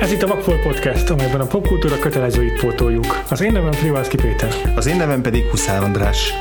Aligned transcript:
Ez 0.00 0.12
itt 0.12 0.22
a 0.22 0.26
Vagfolt 0.26 0.62
Podcast, 0.62 1.10
amelyben 1.10 1.40
a 1.40 1.46
popkultúra 1.46 1.98
kötelezőit 1.98 2.60
pótoljuk. 2.60 3.22
Az 3.30 3.40
én 3.40 3.52
nevem 3.52 3.72
Frivalszki 3.72 4.16
Péter. 4.16 4.72
Az 4.76 4.86
én 4.86 4.96
nevem 4.96 5.22
pedig 5.22 5.44
Huszár 5.50 5.82
András. 5.82 6.32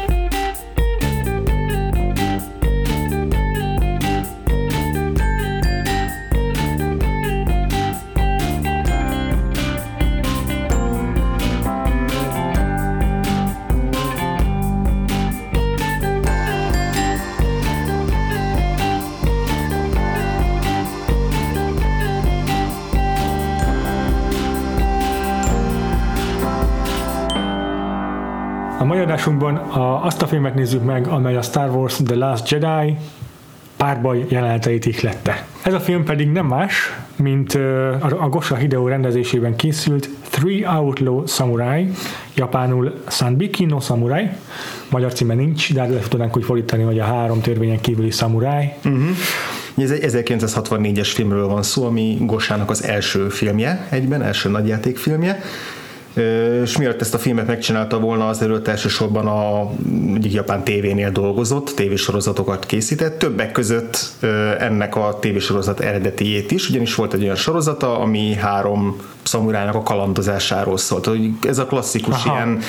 Adásunkban 29.19 29.55
a, 29.55 30.05
azt 30.05 30.21
a 30.21 30.27
filmet 30.27 30.55
nézzük 30.55 30.83
meg, 30.83 31.07
amely 31.07 31.35
a 31.35 31.41
Star 31.41 31.69
Wars 31.69 31.95
The 32.05 32.15
Last 32.15 32.49
Jedi 32.49 32.95
párbaj 33.77 34.25
jeleneteit 34.29 34.85
ihlette. 34.85 35.45
Ez 35.63 35.73
a 35.73 35.79
film 35.79 36.03
pedig 36.03 36.27
nem 36.27 36.45
más, 36.45 36.95
mint 37.15 37.53
a 38.19 38.29
Gosha 38.29 38.55
Hideo 38.55 38.87
rendezésében 38.87 39.55
készült 39.55 40.09
Three 40.29 40.69
Outlaw 40.69 41.25
Samurai, 41.25 41.91
japánul 42.35 42.93
Sanbiki 43.07 43.65
no 43.65 43.79
Samurai, 43.79 44.29
magyar 44.89 45.13
címe 45.13 45.33
nincs, 45.33 45.73
de 45.73 45.87
le 45.87 45.99
tudnánk 45.99 46.37
úgy 46.37 46.43
fordítani, 46.43 46.83
hogy 46.83 46.99
a 46.99 47.03
három 47.03 47.41
törvényen 47.41 47.81
kívüli 47.81 48.11
samurai. 48.11 48.69
Uh-huh. 48.85 49.09
Ez 49.77 49.91
egy 49.91 50.27
1964-es 50.27 51.11
filmről 51.13 51.47
van 51.47 51.63
szó, 51.63 51.85
ami 51.85 52.17
Gosának 52.21 52.69
az 52.69 52.83
első 52.83 53.29
filmje 53.29 53.87
egyben, 53.89 54.21
első 54.21 54.49
nagyjátékfilmje 54.49 55.39
és 56.63 56.77
mielőtt 56.77 57.01
ezt 57.01 57.13
a 57.13 57.17
filmet 57.17 57.47
megcsinálta 57.47 57.99
volna, 57.99 58.27
az 58.27 58.41
előtt 58.41 58.67
elsősorban 58.67 59.27
a 59.27 59.69
egyik 60.15 60.33
japán 60.33 60.63
tévénél 60.63 61.11
dolgozott, 61.11 61.71
tévésorozatokat 61.75 62.65
készített, 62.65 63.19
többek 63.19 63.51
között 63.51 64.11
ennek 64.59 64.95
a 64.95 65.17
tévésorozat 65.19 65.79
eredetiét 65.79 66.51
is, 66.51 66.69
ugyanis 66.69 66.95
volt 66.95 67.13
egy 67.13 67.23
olyan 67.23 67.35
sorozata, 67.35 67.99
ami 67.99 68.33
három 68.33 69.01
szamurának 69.23 69.75
a 69.75 69.83
kalandozásáról 69.83 70.77
szólt. 70.77 71.09
Ez 71.47 71.57
a 71.57 71.65
klasszikus 71.65 72.25
Aha. 72.25 72.35
ilyen 72.35 72.59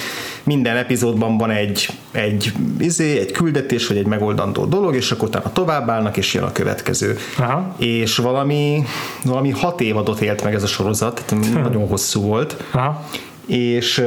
minden 0.42 0.76
epizódban 0.76 1.38
van 1.38 1.50
egy, 1.50 1.88
egy, 2.10 2.52
izé, 2.78 3.18
egy 3.18 3.32
küldetés, 3.32 3.86
vagy 3.86 3.96
egy 3.96 4.06
megoldandó 4.06 4.64
dolog, 4.64 4.94
és 4.94 5.10
akkor 5.10 5.28
utána 5.28 5.52
továbbállnak, 5.52 6.16
és 6.16 6.34
jön 6.34 6.42
a 6.42 6.52
következő. 6.52 7.16
Aha. 7.38 7.74
És 7.78 8.16
valami, 8.16 8.84
valami 9.24 9.50
hat 9.50 9.80
évadot 9.80 10.20
élt 10.20 10.44
meg 10.44 10.54
ez 10.54 10.62
a 10.62 10.66
sorozat, 10.66 11.24
tehát 11.26 11.46
hm. 11.46 11.60
nagyon 11.60 11.88
hosszú 11.88 12.20
volt. 12.20 12.56
Aha 12.70 13.04
és, 13.50 14.04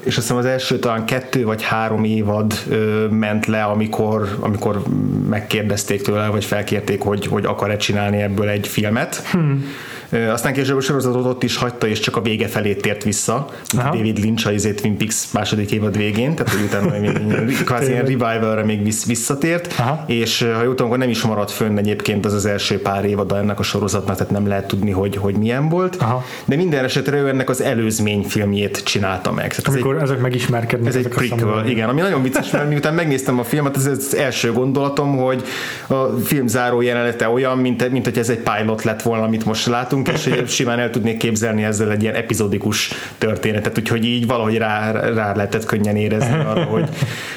és 0.00 0.16
azt 0.16 0.16
hiszem 0.16 0.36
az 0.36 0.44
első 0.44 0.78
talán 0.78 1.04
kettő 1.04 1.44
vagy 1.44 1.62
három 1.62 2.04
évad 2.04 2.64
ment 3.10 3.46
le, 3.46 3.64
amikor, 3.64 4.36
amikor 4.40 4.82
megkérdezték 5.28 6.02
tőle, 6.02 6.26
vagy 6.26 6.44
felkérték, 6.44 7.02
hogy, 7.02 7.26
hogy 7.26 7.44
akar-e 7.44 7.76
csinálni 7.76 8.22
ebből 8.22 8.48
egy 8.48 8.66
filmet. 8.66 9.16
Hmm 9.30 9.64
aztán 10.12 10.52
később 10.52 10.76
a 10.76 10.80
sorozatot 10.80 11.26
ott 11.26 11.42
is 11.42 11.56
hagyta, 11.56 11.86
és 11.86 12.00
csak 12.00 12.16
a 12.16 12.22
vége 12.22 12.48
felé 12.48 12.74
tért 12.74 13.02
vissza. 13.02 13.48
Aha. 13.76 13.96
David 13.96 14.18
Lynch 14.18 14.46
a 14.46 14.52
izé 14.52 14.72
Twin 14.72 14.96
Peaks 14.96 15.32
második 15.32 15.70
évad 15.70 15.96
végén, 15.96 16.34
tehát 16.34 16.52
hogy 16.52 16.62
utána 16.64 16.98
még 16.98 17.64
kvázi 17.64 17.90
ilyen 17.90 18.02
revivalra 18.02 18.64
még 18.64 18.82
visszatért, 19.06 19.74
Aha. 19.78 20.04
és 20.06 20.46
ha 20.54 20.62
jól 20.62 20.74
tudom, 20.74 20.98
nem 20.98 21.08
is 21.08 21.22
maradt 21.22 21.50
fönn 21.50 21.78
egyébként 21.78 22.24
az 22.24 22.32
az 22.32 22.46
első 22.46 22.80
pár 22.80 23.04
évad 23.04 23.32
ennek 23.32 23.58
a 23.58 23.62
sorozatnak, 23.62 24.16
tehát 24.16 24.32
nem 24.32 24.46
lehet 24.46 24.66
tudni, 24.66 24.90
hogy, 24.90 25.16
hogy 25.16 25.34
milyen 25.34 25.68
volt. 25.68 25.96
Aha. 25.96 26.24
De 26.44 26.56
minden 26.56 26.84
esetre 26.84 27.16
ő 27.16 27.28
ennek 27.28 27.48
az 27.48 27.60
előzmény 27.62 28.22
filmjét 28.22 28.84
csinálta 28.84 29.32
meg. 29.32 29.48
Tehát 29.48 29.66
Amikor 29.66 29.94
ez 29.94 30.00
egy, 30.00 30.08
ezek 30.08 30.20
megismerkednek. 30.20 30.88
Ez 30.88 30.96
egy 30.96 31.08
prequel, 31.08 31.66
igen, 31.66 31.88
ami 31.88 32.00
nagyon 32.00 32.22
vicces, 32.22 32.50
mert 32.50 32.68
miután 32.68 32.94
megnéztem 32.94 33.38
a 33.38 33.44
filmet, 33.44 33.76
ez 33.76 33.86
az 33.86 34.16
első 34.16 34.52
gondolatom, 34.52 35.16
hogy 35.16 35.42
a 35.86 36.04
film 36.24 36.46
záró 36.46 36.80
jelenete 36.80 37.28
olyan, 37.28 37.58
mint, 37.58 37.90
mint 37.90 38.04
hogy 38.04 38.18
ez 38.18 38.28
egy 38.28 38.42
pilot 38.56 38.82
lett 38.82 39.02
volna, 39.02 39.24
amit 39.24 39.44
most 39.44 39.66
látunk, 39.66 40.01
látunk, 40.06 40.46
és 40.46 40.54
simán 40.54 40.78
el 40.78 40.90
tudnék 40.90 41.16
képzelni 41.16 41.64
ezzel 41.64 41.90
egy 41.90 42.02
ilyen 42.02 42.14
epizódikus 42.14 42.90
történetet, 43.18 43.78
úgyhogy 43.78 44.04
így 44.04 44.26
valahogy 44.26 44.56
rá, 44.56 44.90
rá 44.90 45.34
lehetett 45.34 45.64
könnyen 45.64 45.96
érezni 45.96 46.34
arra, 46.34 46.64
hogy, 46.64 46.88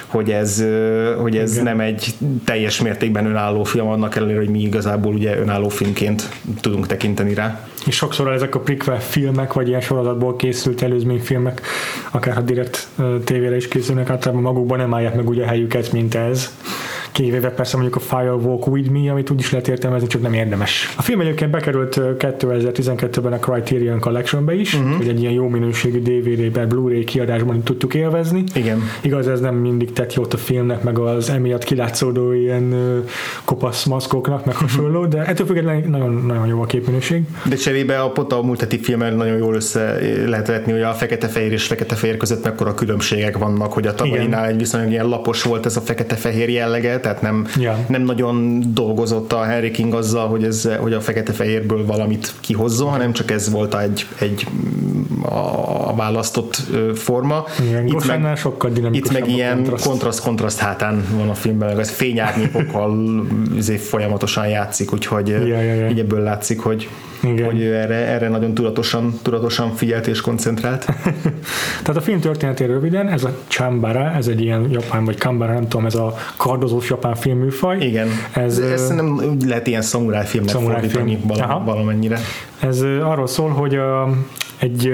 hogy 0.08 0.32
ez, 0.32 0.64
hogy 1.22 1.38
ez 1.38 1.54
nem 1.54 1.80
egy 1.80 2.14
teljes 2.46 2.82
mértékben 2.82 3.26
önálló 3.26 3.64
film, 3.64 3.88
annak 3.88 4.16
ellenére, 4.16 4.40
hogy 4.40 4.50
mi 4.50 4.62
igazából 4.62 5.14
ugye 5.14 5.38
önálló 5.38 5.70
filmként 5.70 6.30
tudunk 6.62 6.88
tekinteni 6.88 7.34
rá. 7.34 7.68
És 7.86 7.96
sokszor 7.96 8.32
ezek 8.32 8.56
a 8.56 8.60
prequel 8.60 9.00
filmek, 9.00 9.54
vagy 9.54 9.68
ilyen 9.68 9.82
sorozatból 9.82 10.36
készült 10.36 10.82
előzményfilmek, 10.82 11.62
akár 12.12 12.34
ha 12.34 12.42
direkt 12.42 12.88
tévére 13.24 13.56
is 13.56 13.68
készülnek, 13.68 14.10
általában 14.10 14.44
magukban 14.44 14.78
nem 14.78 14.94
állják 14.94 15.16
meg 15.16 15.30
ugye 15.30 15.44
a 15.44 15.48
helyüket, 15.48 15.92
mint 15.92 16.16
ez 16.16 16.52
kivéve 17.16 17.50
persze 17.50 17.78
mondjuk 17.78 17.96
a 17.96 18.00
Firewalk 18.00 18.68
With 18.68 18.90
Me, 18.90 19.12
amit 19.12 19.30
úgy 19.30 19.40
is 19.40 19.52
lehet 19.52 19.68
értelmezni, 19.68 20.08
csak 20.08 20.22
nem 20.22 20.34
érdemes. 20.34 20.94
A 20.98 21.02
film 21.02 21.20
egyébként 21.20 21.52
bekerült 21.52 21.96
2012-ben 22.00 23.34
a 23.34 23.40
Criterion 23.40 24.00
Collectionbe 24.00 24.54
is, 24.56 24.74
uh-huh. 24.74 24.96
hogy 24.96 25.08
egy 25.08 25.22
ilyen 25.22 25.34
jó 25.34 25.48
minőségű 25.48 26.02
DVD-ben, 26.02 26.68
Blu-ray 26.68 27.04
kiadásban 27.04 27.64
tudtuk 27.64 27.94
élvezni. 27.94 28.44
Igen. 28.54 28.82
Igaz, 29.02 29.28
ez 29.28 29.40
nem 29.40 29.56
mindig 29.56 29.94
tett 29.94 30.14
jót 30.14 30.34
a 30.34 30.38
filmnek, 30.38 30.84
meg 30.84 31.00
az 31.00 31.30
emiatt 31.30 31.64
kilátszódó 31.64 32.32
ilyen 32.32 32.76
kopasz 33.44 33.86
maszkoknak, 33.86 34.46
meg 34.46 34.56
hasonló, 34.56 35.06
de 35.06 35.26
ettől 35.26 35.46
függetlenül 35.46 35.90
nagyon, 35.90 36.24
nagyon 36.28 36.48
jó 36.48 36.62
a 36.62 36.66
képminőség. 36.66 37.24
De 37.50 37.56
cserébe 37.56 38.00
a 38.00 38.10
pont 38.10 38.34
a 38.34 38.42
múlt 38.42 38.60
heti 38.60 38.80
filmmel 38.80 39.14
nagyon 39.14 39.38
jól 39.38 39.56
össze 39.56 39.98
lehet 40.26 40.48
vetni, 40.48 40.72
hogy 40.72 40.82
a 40.82 40.92
fekete-fehér 40.92 41.52
és 41.52 41.66
fekete-fehér 41.66 42.18
között 42.18 42.44
mekkora 42.44 42.74
különbségek 42.74 43.38
vannak, 43.38 43.74
hogy 43.74 43.88
a 43.88 43.94
tavalyinál 43.94 44.46
egy 44.46 44.58
viszonylag 44.58 44.92
ilyen 44.92 45.08
lapos 45.08 45.44
volt 45.44 45.66
ez 45.66 45.78
a 45.78 45.82
fekete-fehér 45.82 46.50
jellege, 46.50 47.00
tehát 47.06 47.22
nem, 47.22 47.48
ja. 47.60 47.86
nem 47.88 48.02
nagyon 48.02 48.64
dolgozott 48.74 49.34
a 49.34 49.44
Henry 49.44 49.72
King 49.72 49.94
azzal, 49.94 50.28
hogy, 50.28 50.44
ez, 50.44 50.70
hogy 50.80 50.94
a 50.94 51.02
fekete-fehérből 51.02 51.86
valamit 51.86 52.34
kihozzon, 52.40 52.90
hanem 52.90 53.14
csak 53.14 53.32
ez 53.32 53.50
volt 53.50 53.76
egy, 53.76 54.06
egy 54.20 54.48
a 55.90 55.96
választott 55.96 56.62
forma. 56.96 57.46
Igen, 57.68 57.88
itt 57.88 58.06
meg, 58.06 58.38
sokkal 58.38 58.72
itt 58.92 59.12
meg 59.12 59.30
ilyen 59.30 59.70
kontraszt. 59.84 60.24
kontraszt 60.24 60.60
hátán 60.60 61.06
van 61.18 61.30
a 61.30 61.34
filmben, 61.34 61.68
meg 61.68 61.80
ez 61.80 61.90
fényárnyékokkal 61.90 62.98
izé 63.58 63.76
folyamatosan 63.76 64.48
játszik, 64.48 64.94
úgyhogy 64.94 65.28
ja, 65.28 65.46
ja, 65.46 65.62
ja. 65.62 65.90
így 65.90 66.00
ebből 66.00 66.20
látszik, 66.20 66.60
hogy 66.60 66.90
igen. 67.24 67.46
hogy 67.46 67.62
ő 67.62 67.76
erre, 67.76 67.96
erre 67.96 68.30
nagyon 68.30 68.54
tudatosan, 68.54 69.20
tudatosan 69.22 69.76
figyelt 69.76 70.08
és 70.08 70.22
koncentrált. 70.22 70.86
Tehát 71.84 71.96
a 71.96 72.02
film 72.02 72.20
történetéről 72.20 72.74
röviden, 72.76 73.10
ez 73.10 73.24
a 73.24 73.38
Chambara, 73.48 74.12
ez 74.12 74.28
egy 74.28 74.42
ilyen 74.42 74.68
japán, 74.72 75.06
vagy 75.06 75.18
Kambara, 75.18 75.54
nem 75.54 75.68
tudom, 75.68 75.86
ez 75.86 75.96
a 75.96 76.18
kardozós 76.38 76.90
japán 76.90 77.16
filmműfaj. 77.16 77.78
Igen, 77.80 78.08
ez, 78.34 78.58
ez 78.58 78.90
nem 78.90 79.22
úgy 79.30 79.46
lehet 79.46 79.68
ilyen 79.68 79.82
szamuráj 79.82 80.26
filmnek 80.26 80.54
szamuráj 80.54 80.80
fordítani 80.80 81.20
film. 81.28 81.66
valamennyire. 81.66 82.20
Ez 82.60 82.82
arról 82.82 83.28
szól, 83.28 83.50
hogy 83.50 83.76
a, 83.76 84.10
egy, 84.58 84.86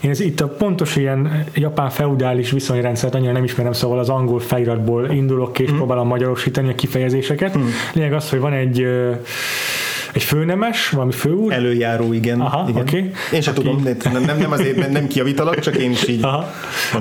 én 0.00 0.10
ez 0.10 0.20
itt 0.20 0.40
a 0.40 0.48
pontos 0.48 0.96
ilyen 0.96 1.44
japán 1.54 1.90
feudális 1.90 2.50
viszonyrendszert 2.50 3.14
annyira 3.14 3.32
nem 3.32 3.44
ismerem, 3.44 3.72
szóval 3.72 3.98
az 3.98 4.08
angol 4.08 4.40
feliratból 4.40 5.10
indulok 5.10 5.58
és 5.58 5.70
mm. 5.70 5.76
próbálom 5.76 6.06
magyarosítani 6.06 6.68
a 6.68 6.74
kifejezéseket. 6.74 7.58
Mm. 7.58 7.62
Lényeg 7.92 8.12
az, 8.12 8.30
hogy 8.30 8.40
van 8.40 8.52
egy 8.52 8.86
egy 10.16 10.22
főnemes, 10.22 10.90
valami 10.90 11.12
főúr? 11.12 11.52
Előjáró, 11.52 12.12
igen. 12.12 12.40
Aha, 12.40 12.68
igen. 12.68 12.82
Okay. 12.82 13.10
Én 13.32 13.40
sem 13.40 13.54
aki... 13.56 13.62
tudom, 13.62 13.82
nem, 14.12 14.22
nem, 14.22 14.38
nem 14.38 14.52
azért 14.52 14.90
nem 14.90 15.06
kiavítalak, 15.06 15.58
csak 15.58 15.76
én 15.76 15.90
is 15.90 16.08
így 16.08 16.22
Aha. 16.22 16.50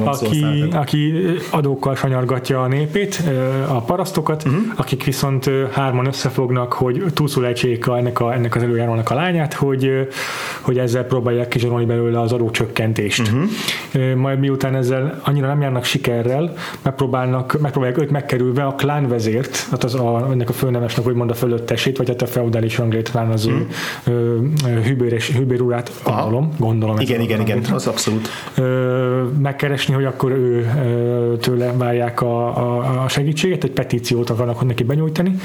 aki, 0.04 0.64
aki 0.72 1.14
adókkal 1.50 1.96
sanyargatja 1.96 2.62
a 2.62 2.68
népét, 2.68 3.24
a 3.68 3.82
parasztokat, 3.82 4.44
uh-huh. 4.46 4.62
akik 4.76 5.04
viszont 5.04 5.50
hárman 5.72 6.06
összefognak, 6.06 6.74
hogy 6.74 7.04
túlszulejtsék 7.14 7.86
ennek, 7.88 8.20
a, 8.20 8.34
ennek 8.34 8.56
az 8.56 8.64
előjárónak 8.64 9.10
a 9.10 9.14
lányát, 9.14 9.54
hogy, 9.54 10.08
hogy 10.62 10.78
ezzel 10.78 11.04
próbálják 11.04 11.48
kizsarolni 11.48 11.86
belőle 11.86 12.20
az 12.20 12.32
adócsökkentést. 12.32 13.32
Uh-huh. 13.32 14.16
Majd 14.16 14.40
miután 14.40 14.76
ezzel 14.76 15.22
annyira 15.24 15.48
nem 15.48 15.62
járnak 15.62 15.84
sikerrel, 15.84 16.54
megpróbálnak, 16.82 17.60
megpróbálják 17.62 18.02
őt 18.02 18.12
megkerülve 18.12 18.64
a 18.64 18.76
klánvezért, 18.76 19.68
hát 19.72 19.84
az 19.84 19.96
a, 19.96 20.28
ennek 20.32 20.50
a 20.50 20.54
főnemesnek 20.54 21.08
úgymond 21.08 21.30
a 21.30 21.34
fölöttesét, 21.34 21.98
vagy 21.98 22.08
hát 22.08 22.22
a 22.22 22.28
feudális 22.28 22.78
ranglét 22.78 23.05
talán 23.12 23.32
az 23.32 23.46
hmm. 23.46 23.68
ő 24.06 24.82
hűbéres, 24.84 25.32
hűbér 25.32 25.62
urát, 25.62 25.92
gondolom, 26.04 26.54
gondolom. 26.58 27.00
Igen, 27.00 27.22
igen, 27.22 27.42
igen, 27.42 27.64
az 27.74 27.88
abszolút. 27.88 28.30
Megkeresni, 29.40 29.94
hogy 29.94 30.06
akkor 30.06 30.32
ő 30.32 30.68
tőle 31.42 31.74
várják 31.78 32.22
a, 32.22 32.58
a, 32.58 33.04
a 33.04 33.08
segítséget, 33.08 33.64
egy 33.64 33.72
petíciót 33.72 34.30
akarnak 34.30 34.66
neki 34.66 34.84
benyújtani, 34.84 35.36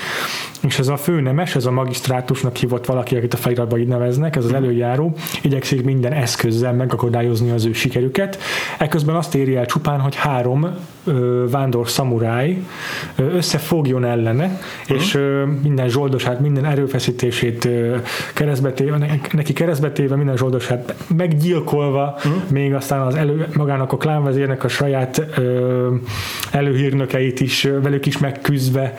és 0.63 0.79
ez 0.79 0.89
a 0.89 0.97
főnemes, 0.97 1.55
ez 1.55 1.67
a 1.67 1.71
magisztrátusnak 1.71 2.57
hívott 2.57 2.87
valaki, 2.87 3.17
akit 3.17 3.35
a 3.35 3.37
feliratban 3.37 3.79
így 3.79 3.89
neveznek, 3.89 4.37
ez 4.37 4.45
az 4.45 4.51
hmm. 4.51 4.65
előjáró, 4.65 5.15
igyekszik 5.43 5.85
minden 5.85 6.13
eszközzel 6.13 6.73
megakadályozni 6.73 7.51
az 7.51 7.65
ő 7.65 7.73
sikerüket. 7.73 8.39
Ekközben 8.79 9.15
azt 9.15 9.35
éri 9.35 9.57
el 9.57 9.67
csupán, 9.67 10.01
hogy 10.01 10.15
három 10.15 10.67
vándor 11.51 11.89
szamuráj 11.89 12.57
összefogjon 13.17 14.05
ellene, 14.05 14.45
uh-huh. 14.45 14.97
és 14.97 15.19
minden 15.63 15.89
zsoldosát, 15.89 16.41
minden 16.41 16.65
erőfeszítését 16.65 17.69
keresztbetéve, 18.35 19.21
neki 19.33 19.53
keresztbetéve, 19.53 20.17
minden 20.17 20.37
zsoldosát 20.37 20.95
meggyilkolva, 21.17 22.15
uh-huh. 22.17 22.33
még 22.49 22.75
aztán 22.75 23.01
az 23.01 23.15
elő, 23.15 23.47
magának 23.57 23.93
a 23.93 23.97
klánvezérnek 23.97 24.65
a 24.65 24.69
saját 24.69 25.23
előhírnökeit 26.51 27.41
is, 27.41 27.69
velük 27.83 28.07
is 28.07 28.19
megküzdve 28.19 28.95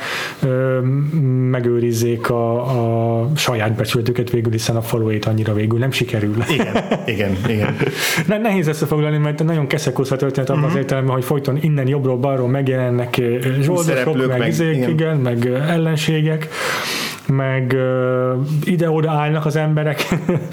megőrizzék 1.50 2.30
a, 2.30 3.22
a 3.22 3.30
saját 3.36 3.76
becsületüket 3.76 4.30
végül, 4.30 4.52
hiszen 4.52 4.76
a 4.76 4.82
faluét 4.82 5.26
annyira 5.26 5.54
végül 5.54 5.80
nem 5.80 5.92
sikerül. 5.92 6.36
Igen, 6.50 6.76
igen, 7.06 7.38
igen. 7.48 7.76
Ne, 8.28 8.38
nehéz 8.38 8.68
összefoglalni, 8.68 9.18
mert 9.18 9.44
nagyon 9.44 9.68
keszekusz 9.68 10.12
a 10.12 10.16
történet 10.16 10.50
abban 10.50 10.62
uh-huh. 10.62 10.76
az 10.76 10.82
értelemben, 10.82 11.14
hogy 11.14 11.24
folyton 11.24 11.58
innen 11.62 11.88
jobbról, 11.92 12.18
balról 12.18 12.48
megjelennek 12.48 13.22
zsoldosok, 13.62 14.28
meg, 14.28 14.38
meg, 14.38 14.48
izék, 14.48 14.76
igen. 14.76 14.90
igen, 14.90 15.18
meg 15.18 15.46
ellenségek 15.68 16.48
meg 17.32 17.76
uh, 17.76 18.48
ide-oda 18.64 19.12
állnak 19.12 19.46
az 19.46 19.56
emberek, 19.56 20.08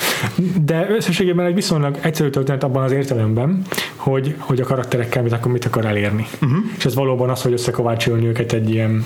de 0.71 0.87
összességében 0.91 1.47
egy 1.47 1.55
viszonylag 1.55 1.99
egyszerű 2.01 2.31
történet 2.31 2.65
abban 2.65 2.83
az 2.83 2.93
értelemben, 2.93 3.63
hogy, 3.97 4.35
hogy 4.39 4.61
a 4.61 4.65
karakterekkel 4.65 5.23
mit, 5.23 5.33
akkor 5.33 5.53
mit 5.53 5.65
akar 5.65 5.85
elérni. 5.85 6.27
Uh-huh. 6.43 6.59
És 6.77 6.85
ez 6.85 6.95
valóban 6.95 7.31
az, 7.31 7.43
hogy 7.43 7.53
összekovácsolni 7.53 8.27
őket 8.27 8.53
egy 8.53 8.71
ilyen 8.71 9.05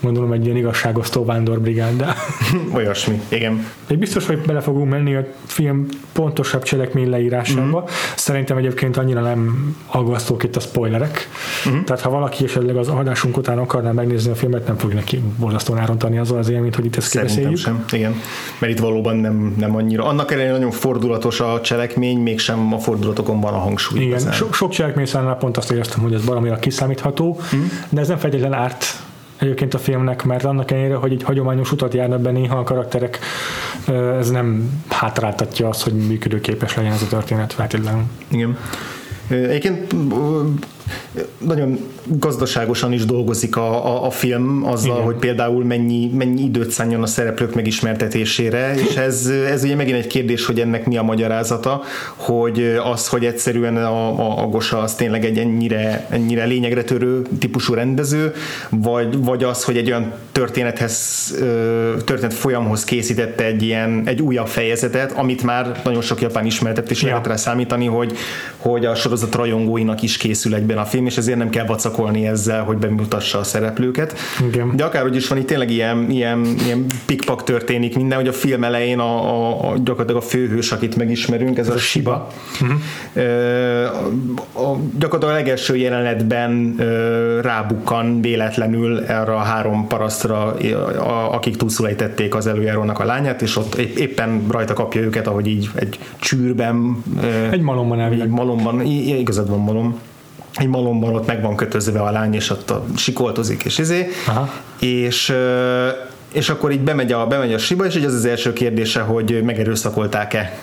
gondolom 0.00 0.32
egy 0.32 0.44
ilyen 0.44 0.56
igazságosztó 0.56 1.24
vándorbrigád. 1.24 2.04
Olyasmi, 2.74 3.20
igen. 3.28 3.66
Egy 3.86 3.98
biztos, 3.98 4.26
hogy 4.26 4.38
bele 4.38 4.60
fogunk 4.60 4.90
menni 4.90 5.14
a 5.14 5.26
film 5.46 5.86
pontosabb 6.12 6.62
cselekmény 6.62 7.08
leírásába. 7.08 7.80
Mm. 7.80 7.92
Szerintem 8.16 8.56
egyébként 8.56 8.96
annyira 8.96 9.20
nem 9.20 9.76
aggasztók 9.86 10.42
itt 10.42 10.56
a 10.56 10.60
spoilerek. 10.60 11.28
Mm. 11.68 11.82
Tehát 11.84 12.02
ha 12.02 12.10
valaki 12.10 12.44
esetleg 12.44 12.76
az 12.76 12.88
adásunk 12.88 13.36
után 13.36 13.58
akarná 13.58 13.92
megnézni 13.92 14.30
a 14.30 14.34
filmet, 14.34 14.66
nem 14.66 14.76
fog 14.76 14.92
neki 14.92 15.22
borzasztóan 15.38 15.78
árontani 15.78 16.18
azzal 16.18 16.38
az 16.38 16.48
élményt, 16.48 16.74
hogy 16.74 16.84
itt 16.84 16.96
ezt 16.96 17.08
Szerintem 17.08 17.54
sem, 17.54 17.84
igen. 17.92 18.14
Mert 18.58 18.72
itt 18.72 18.78
valóban 18.78 19.16
nem, 19.16 19.54
nem 19.58 19.76
annyira. 19.76 20.04
Annak 20.04 20.32
ellenére 20.32 20.52
nagyon 20.52 20.70
fordulatos 20.70 21.40
a 21.40 21.60
cselekmény, 21.60 22.18
mégsem 22.18 22.74
a 22.74 22.78
fordulatokon 22.78 23.40
van 23.40 23.54
a 23.54 23.58
hangsúly. 23.58 24.00
Igen, 24.00 24.32
so, 24.32 24.52
sok 24.52 24.70
cselekmény 24.70 25.06
pont 25.38 25.56
azt 25.56 25.70
éreztem, 25.70 26.00
hogy 26.02 26.14
ez 26.14 26.24
valamire 26.24 26.58
kiszámítható, 26.58 27.40
mm. 27.56 27.64
de 27.88 28.00
ez 28.00 28.08
nem 28.08 28.18
feltétlenül 28.18 28.56
árt 28.56 28.84
egyébként 29.40 29.74
a 29.74 29.78
filmnek, 29.78 30.24
mert 30.24 30.44
annak 30.44 30.70
ellenére, 30.70 30.94
hogy 30.94 31.12
egy 31.12 31.22
hagyományos 31.22 31.72
utat 31.72 31.94
járnak 31.94 32.20
be 32.20 32.30
néha 32.30 32.58
a 32.58 32.62
karakterek, 32.62 33.18
ez 34.18 34.30
nem 34.30 34.70
hátráltatja 34.88 35.68
azt, 35.68 35.82
hogy 35.82 35.92
működőképes 35.92 36.76
legyen 36.76 36.92
ez 36.92 37.02
a 37.02 37.06
történet 37.06 37.52
feltétlenül. 37.52 38.02
Igen. 38.28 38.58
Egyébként 39.28 39.94
nagyon 41.38 41.78
gazdaságosan 42.06 42.92
is 42.92 43.04
dolgozik 43.04 43.56
a, 43.56 43.86
a, 43.86 44.06
a 44.06 44.10
film 44.10 44.64
azzal, 44.64 44.92
Igen. 44.92 45.04
hogy 45.04 45.16
például 45.16 45.64
mennyi, 45.64 46.10
mennyi 46.14 46.42
időt 46.42 46.70
szálljon 46.70 47.02
a 47.02 47.06
szereplők 47.06 47.54
megismertetésére, 47.54 48.74
és 48.74 48.94
ez, 48.96 49.26
ez 49.50 49.64
ugye 49.64 49.74
megint 49.74 49.96
egy 49.96 50.06
kérdés, 50.06 50.46
hogy 50.46 50.60
ennek 50.60 50.86
mi 50.86 50.96
a 50.96 51.02
magyarázata, 51.02 51.82
hogy 52.16 52.80
az, 52.92 53.08
hogy 53.08 53.24
egyszerűen 53.24 53.76
a, 53.76 54.20
a, 54.20 54.42
a 54.42 54.46
Gosa 54.46 54.78
az 54.78 54.94
tényleg 54.94 55.24
egy 55.24 55.38
ennyire, 55.38 56.06
ennyire 56.08 56.44
lényegre 56.44 56.84
törő 56.84 57.22
típusú 57.38 57.74
rendező, 57.74 58.32
vagy, 58.68 59.24
vagy 59.24 59.44
az, 59.44 59.64
hogy 59.64 59.76
egy 59.76 59.90
olyan 59.90 60.12
történethez, 60.32 61.34
történet 62.04 62.34
folyamhoz 62.34 62.84
készítette 62.84 63.44
egy 63.44 63.62
ilyen, 63.62 64.02
egy 64.04 64.20
újabb 64.20 64.46
fejezetet, 64.46 65.12
amit 65.12 65.42
már 65.42 65.80
nagyon 65.84 66.02
sok 66.02 66.20
japán 66.20 66.46
ismertett, 66.46 66.90
és 66.90 67.02
ja. 67.02 67.08
lehet 67.08 67.26
rá 67.26 67.36
számítani, 67.36 67.86
hogy, 67.86 68.16
hogy 68.56 68.86
a 68.86 68.94
sorozat 68.94 69.34
rajongóinak 69.34 70.02
is 70.02 70.16
készül 70.16 70.54
egyben 70.54 70.78
a 70.80 70.84
film, 70.84 71.06
és 71.06 71.16
ezért 71.16 71.38
nem 71.38 71.50
kell 71.50 71.66
vacakolni 71.66 72.26
ezzel, 72.26 72.62
hogy 72.62 72.76
bemutassa 72.76 73.38
a 73.38 73.44
szereplőket. 73.44 74.18
Igen. 74.46 74.76
De 74.76 74.84
akárhogy 74.84 75.16
is 75.16 75.28
van, 75.28 75.38
itt 75.38 75.46
tényleg 75.46 75.70
ilyen, 75.70 76.10
ilyen, 76.10 76.44
ilyen 76.64 76.86
pikpak 77.06 77.44
történik 77.44 77.96
minden, 77.96 78.18
hogy 78.18 78.28
a 78.28 78.32
film 78.32 78.64
elején 78.64 78.98
a, 78.98 79.32
a, 79.32 79.70
a 79.70 79.76
gyakorlatilag 79.76 80.22
a 80.22 80.26
főhős, 80.26 80.72
akit 80.72 80.96
megismerünk, 80.96 81.58
ez, 81.58 81.66
ez 81.66 81.72
a, 81.72 81.76
a 81.76 81.78
Shiba. 81.78 82.28
Uh-huh. 82.60 82.78
A, 84.52 84.60
a, 84.60 84.78
gyakorlatilag 84.98 85.34
a 85.34 85.38
legelső 85.38 85.76
jelenetben 85.76 86.74
rábukkan 87.42 88.20
véletlenül 88.20 89.04
erre 89.04 89.32
a 89.32 89.38
három 89.38 89.86
parasztra, 89.86 90.54
a, 90.98 91.34
akik 91.34 91.56
túlszulejtették 91.56 92.34
az 92.34 92.46
előjárónak 92.46 92.98
a 92.98 93.04
lányát, 93.04 93.42
és 93.42 93.56
ott 93.56 93.74
éppen 93.74 94.46
rajta 94.50 94.72
kapja 94.72 95.00
őket, 95.00 95.26
ahogy 95.26 95.46
így 95.46 95.70
egy 95.74 95.98
csűrben. 96.18 97.04
Egy 97.50 97.60
malomban 97.60 98.00
elvileg. 98.00 98.26
Egy 98.26 98.32
malomban, 98.32 98.80
igazad 98.80 99.48
van 99.48 99.58
malom 99.58 99.98
egy 100.54 100.66
malomban 100.66 101.14
ott 101.14 101.26
meg 101.26 101.42
van 101.42 101.56
kötözve 101.56 102.00
a 102.00 102.10
lány, 102.10 102.34
és 102.34 102.50
ott 102.50 102.70
a, 102.70 102.84
sikoltozik, 102.96 103.64
és 103.64 103.78
izé, 103.78 104.08
Aha. 104.26 104.52
és 104.78 105.34
és 106.32 106.48
akkor 106.48 106.72
így 106.72 106.80
bemegy 106.80 107.12
a, 107.12 107.26
bemegy 107.26 107.52
a 107.52 107.58
siba, 107.58 107.86
és 107.86 107.96
így 107.96 108.04
az 108.04 108.14
az 108.14 108.24
első 108.24 108.52
kérdése, 108.52 109.00
hogy 109.00 109.42
megerőszakolták-e 109.44 110.58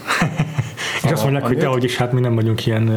és 1.03 1.11
azt 1.11 1.23
mondják, 1.23 1.45
hogy 1.45 1.57
dehogy 1.57 1.83
is, 1.83 1.97
hát 1.97 2.11
mi 2.11 2.19
nem 2.19 2.35
vagyunk 2.35 2.65
ilyen 2.65 2.87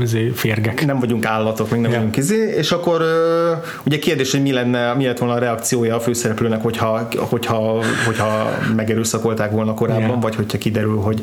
uh, 0.00 0.32
férgek. 0.34 0.86
Nem 0.86 0.98
vagyunk 0.98 1.24
állatok, 1.24 1.70
még 1.70 1.80
nem 1.80 1.90
ja. 1.90 1.96
vagyunk 1.96 2.16
izé, 2.16 2.54
és 2.56 2.72
akkor 2.72 3.00
uh, 3.00 3.64
ugye 3.84 3.98
kérdés, 3.98 4.30
hogy 4.30 4.42
mi 4.42 4.52
lenne, 4.52 4.94
mi 4.94 5.04
lett 5.04 5.18
volna 5.18 5.34
a 5.34 5.38
reakciója 5.38 5.94
a 5.94 6.00
főszereplőnek, 6.00 6.62
hogyha, 6.62 7.08
hogyha, 7.16 7.82
hogyha 8.06 8.50
megerőszakolták 8.76 9.50
volna 9.50 9.74
korábban, 9.74 10.08
ja. 10.08 10.18
vagy 10.20 10.34
hogyha 10.34 10.58
kiderül, 10.58 10.96
hogy 10.96 11.20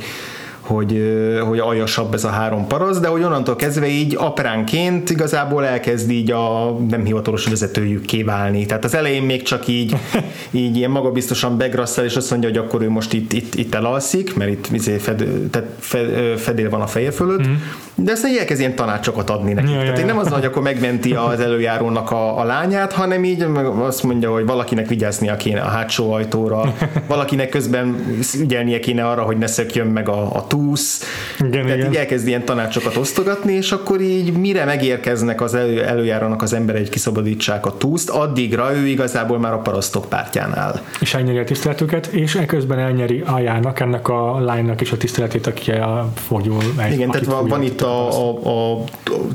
hogy, 0.66 1.02
hogy 1.48 1.60
aljasabb 1.60 2.14
ez 2.14 2.24
a 2.24 2.30
három 2.30 2.68
parasz, 2.68 3.00
de 3.00 3.08
hogy 3.08 3.24
onnantól 3.24 3.56
kezdve 3.56 3.88
így 3.88 4.16
apránként 4.18 5.10
igazából 5.10 5.66
elkezd 5.66 6.10
így 6.10 6.32
a 6.32 6.72
nem 6.90 7.06
hivatalos 7.06 7.46
vezetőjük 7.46 8.06
kiválni. 8.06 8.66
Tehát 8.66 8.84
az 8.84 8.96
elején 8.96 9.24
még 9.24 9.42
csak 9.42 9.68
így, 9.68 9.96
így 10.52 10.78
ilyen 10.78 10.92
magabiztosan 10.92 11.58
begrasszal, 11.58 12.06
és 12.06 12.16
azt 12.16 12.32
mondja, 12.32 12.50
hogy 12.50 12.58
akkor 12.58 12.82
ő 12.82 12.90
most 12.90 13.14
itt, 13.14 13.34
itt, 13.34 13.56
itt 13.56 13.76
elalszik, 13.76 14.36
mert 14.36 14.52
itt 14.52 14.68
izé 14.72 14.98
fed, 14.98 15.24
tehát 15.52 15.70
fed, 15.80 16.38
fedél 16.38 16.70
van 16.70 16.82
a 16.82 16.88
feje 16.88 17.12
fölött, 17.12 17.48
mm. 17.48 17.54
De 17.96 18.12
aztán 18.12 18.32
így 18.32 18.38
elkezd 18.38 18.60
ilyen 18.60 18.76
tanácsokat 18.76 19.30
adni 19.30 19.54
neki. 19.54 19.72
Ja, 19.72 19.80
tehát 19.80 20.00
ja, 20.00 20.06
nem 20.06 20.18
az, 20.18 20.28
hogy 20.28 20.46
akkor 20.46 20.62
megmenti 20.62 21.14
az 21.14 21.40
előjárónak 21.40 22.12
a, 22.12 22.40
a 22.40 22.44
lányát, 22.44 22.94
hanem 22.94 23.24
így 23.24 23.46
azt 23.80 24.04
mondja, 24.04 24.32
hogy 24.32 24.46
valakinek 24.46 24.88
vigyáznia 24.88 25.36
kéne 25.36 25.62
a 25.62 25.68
hátsó 25.68 26.12
ajtóra, 26.12 26.74
valakinek 27.08 27.50
közben 27.50 28.06
ügyelnie 28.40 28.80
kéne 28.80 29.08
arra, 29.08 29.22
hogy 29.22 29.38
ne 29.38 29.48
szökjön 29.48 29.88
meg 29.88 30.10
a, 30.10 30.36
a 30.36 30.48
túsz, 30.48 31.04
igen, 31.40 31.52
tehát 31.52 31.78
igen. 31.78 31.92
így 31.92 31.96
elkezd 31.98 32.28
ilyen 32.28 32.46
tanácsokat 32.46 32.96
osztogatni, 32.96 33.54
és 33.54 33.72
akkor 33.72 34.02
így 34.02 34.38
mire 34.38 34.66
megérkeznek 34.66 35.42
az 35.42 35.54
elő, 35.54 35.84
előjárónak 35.84 36.42
az 36.42 36.54
emberek, 36.54 36.82
hogy 36.82 36.90
kiszabadítsák 36.90 37.66
a 37.66 37.78
túszt, 37.78 38.10
addigra 38.10 38.76
ő 38.76 38.88
igazából 38.88 39.40
már 39.40 39.54
a 39.54 39.60
parasztok 39.60 40.10
pártjánál. 40.10 40.82
És 41.00 41.14
elnyeri 41.14 41.38
a 41.38 41.44
tiszteletüket, 41.44 42.06
és 42.06 42.36
ekközben 42.36 42.80
elnyeri 42.80 43.24
Ajának, 43.26 43.80
ennek 43.80 44.08
a 44.08 44.40
lánynak 44.40 44.82
is 44.82 44.92
a 44.92 44.98
tiszteletét, 44.98 45.48
aki 45.48 45.72
a 45.72 46.10
fogjul 46.16 46.64
Igen, 46.92 47.12
tehát 47.12 47.26
van, 47.26 47.48
van 47.48 47.64
itt 47.64 47.82
a, 47.86 48.30
a, 48.30 48.74
a 48.74 48.84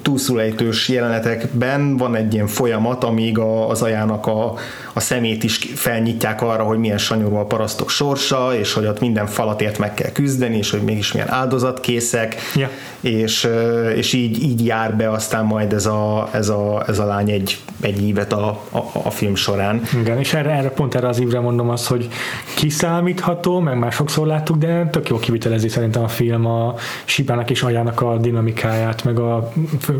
túlszulejtős 0.02 0.88
jelenetekben 0.88 1.96
van 1.96 2.14
egy 2.14 2.34
ilyen 2.34 2.46
folyamat, 2.46 3.04
amíg 3.04 3.38
a, 3.38 3.68
az 3.68 3.82
Ajának 3.82 4.26
a, 4.26 4.54
a 4.92 5.00
szemét 5.00 5.44
is 5.44 5.58
felnyitják 5.74 6.42
arra, 6.42 6.62
hogy 6.62 6.78
milyen 6.78 6.98
sanyarú 6.98 7.34
a 7.34 7.44
parasztok 7.44 7.90
sorsa, 7.90 8.50
és 8.58 8.72
hogy 8.72 8.86
ott 8.86 9.00
minden 9.00 9.26
falatért 9.26 9.78
meg 9.78 9.94
kell 9.94 10.10
küzdeni, 10.12 10.56
és 10.56 10.70
hogy 10.70 10.82
mégis 10.82 11.12
milyen 11.12 11.30
áldozatkészek, 11.30 12.36
ja. 12.54 12.70
és, 13.00 13.48
és 13.94 14.12
így, 14.12 14.42
így 14.42 14.66
jár 14.66 14.96
be 14.96 15.10
aztán 15.10 15.44
majd 15.44 15.72
ez 15.72 15.86
a, 15.86 16.28
ez 16.32 16.48
a, 16.48 16.84
ez 16.86 16.98
a 16.98 17.04
lány 17.04 17.30
egy, 17.30 17.58
egy 17.80 18.02
ívet 18.02 18.32
a, 18.32 18.48
a, 18.70 18.78
a 19.02 19.10
film 19.10 19.34
során. 19.34 19.82
Igen, 20.00 20.18
és 20.18 20.34
erre, 20.34 20.50
erre 20.50 20.70
pont 20.70 20.94
erre 20.94 21.08
az 21.08 21.20
ívre 21.20 21.40
mondom 21.40 21.68
azt, 21.68 21.86
hogy 21.86 22.08
kiszámítható, 22.56 23.60
meg 23.60 23.78
már 23.78 23.92
sokszor 23.92 24.26
láttuk, 24.26 24.56
de 24.56 24.86
tök 24.86 25.08
jó 25.08 25.18
kivitelezi 25.18 25.68
szerintem 25.68 26.02
a 26.02 26.08
film 26.08 26.46
a 26.46 26.74
Sipának 27.04 27.50
és 27.50 27.62
Ajának 27.62 28.00
a 28.00 28.16
dinamikáját, 28.40 29.04
meg 29.04 29.18
a 29.18 29.52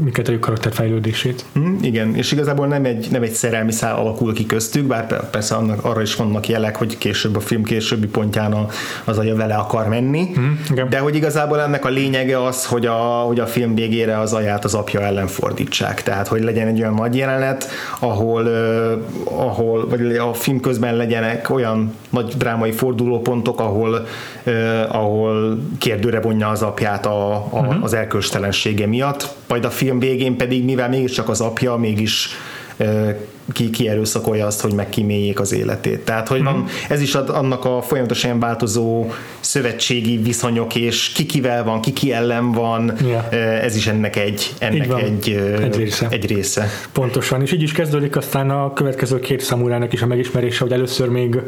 miket 0.04 0.28
a 0.28 0.38
karakter 0.38 0.73
fejlődését. 0.73 1.44
Mm, 1.59 1.76
igen, 1.80 2.14
és 2.14 2.32
igazából 2.32 2.66
nem 2.66 2.85
egy, 2.85 3.09
nem 3.11 3.23
egy 3.23 3.30
szerelmi 3.30 3.73
szál 3.73 3.97
alakul 3.97 4.35
ki 4.35 4.47
köztük, 4.47 4.87
bár 4.87 5.30
persze 5.30 5.54
annak, 5.54 5.85
arra 5.85 6.00
is 6.00 6.16
vannak 6.16 6.49
jelek, 6.49 6.76
hogy 6.76 6.99
később 6.99 7.37
a 7.37 7.40
film 7.40 7.62
későbbi 7.62 8.06
pontján 8.06 8.66
az 9.04 9.18
a 9.18 9.35
vele 9.35 9.54
akar 9.54 9.88
menni, 9.88 10.30
mm, 10.38 10.52
de 10.88 10.99
hogy 10.99 11.14
igazából 11.14 11.61
ennek 11.61 11.85
a 11.85 11.88
lényege 11.88 12.44
az, 12.44 12.66
hogy 12.66 12.87
a, 12.87 12.94
hogy 13.26 13.40
a 13.40 13.47
film 13.47 13.75
végére 13.75 14.18
az 14.18 14.32
aját 14.32 14.64
az 14.64 14.75
apja 14.75 15.00
ellen 15.00 15.26
fordítsák, 15.26 16.02
tehát 16.02 16.28
hogy 16.28 16.42
legyen 16.42 16.66
egy 16.66 16.80
olyan 16.80 16.94
nagy 16.94 17.16
jelenet, 17.16 17.68
ahol, 17.99 18.42
uh, 18.42 19.40
ahol 19.40 19.88
vagy 19.88 20.16
a 20.16 20.35
film 20.35 20.61
közben 20.61 20.97
legyenek 20.97 21.50
olyan 21.50 21.94
nagy 22.11 22.35
drámai 22.37 22.73
fordulópontok, 22.73 23.61
ahol, 23.61 24.06
uh, 24.47 24.54
ahol 24.88 25.59
kérdőre 25.78 26.20
vonja 26.20 26.49
az 26.49 26.62
apját 26.62 27.06
a, 27.06 27.35
a, 27.35 27.49
uh-huh. 27.52 27.85
az 27.85 27.94
elköstelensége 28.30 28.87
miatt, 28.87 29.28
majd 29.49 29.64
a 29.64 29.70
film 29.70 29.99
végén 29.99 30.37
pedig, 30.37 30.64
mivel 30.64 30.88
mégiscsak 30.88 31.28
az 31.28 31.40
apja, 31.40 31.76
mégis 31.76 32.28
ki, 33.52 33.70
ki 33.70 33.88
erőszakolja 33.88 34.46
azt, 34.46 34.60
hogy 34.60 34.72
megkíméljék 34.72 35.40
az 35.40 35.52
életét. 35.52 36.00
Tehát, 36.00 36.28
hogy 36.28 36.42
van, 36.42 36.66
ez 36.88 37.00
is 37.00 37.14
ad, 37.14 37.28
annak 37.28 37.64
a 37.64 37.82
folyamatosan 37.82 38.40
változó 38.40 39.06
szövetségi 39.40 40.16
viszonyok, 40.16 40.75
és 40.75 41.08
ki 41.08 41.26
kivel 41.26 41.64
van, 41.64 41.80
ki 41.80 41.92
ki 41.92 42.12
ellen 42.12 42.52
van, 42.52 42.92
Yeah. 43.00 43.64
ez 43.64 43.76
is 43.76 43.87
ennek 43.87 44.16
egy, 44.16 44.52
ennek 44.58 45.02
egy, 45.02 45.28
Egy 45.62 45.76
része. 45.76 46.06
egy 46.10 46.26
része. 46.26 46.68
Pontosan, 46.92 47.42
és 47.42 47.52
így 47.52 47.62
is 47.62 47.72
kezdődik 47.72 48.16
aztán 48.16 48.50
a 48.50 48.72
következő 48.72 49.20
két 49.20 49.40
szamurának 49.40 49.92
is 49.92 50.02
a 50.02 50.06
megismerése, 50.06 50.62
hogy 50.62 50.72
először 50.72 51.08
még 51.08 51.40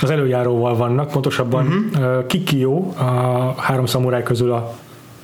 az 0.00 0.10
előjáróval 0.10 0.76
vannak, 0.76 1.10
pontosabban 1.10 1.90
uh-huh. 1.94 2.26
Kikio, 2.26 2.92
a 2.96 3.54
három 3.58 3.86
szamuráj 3.86 4.22
közül 4.22 4.52
a 4.52 4.74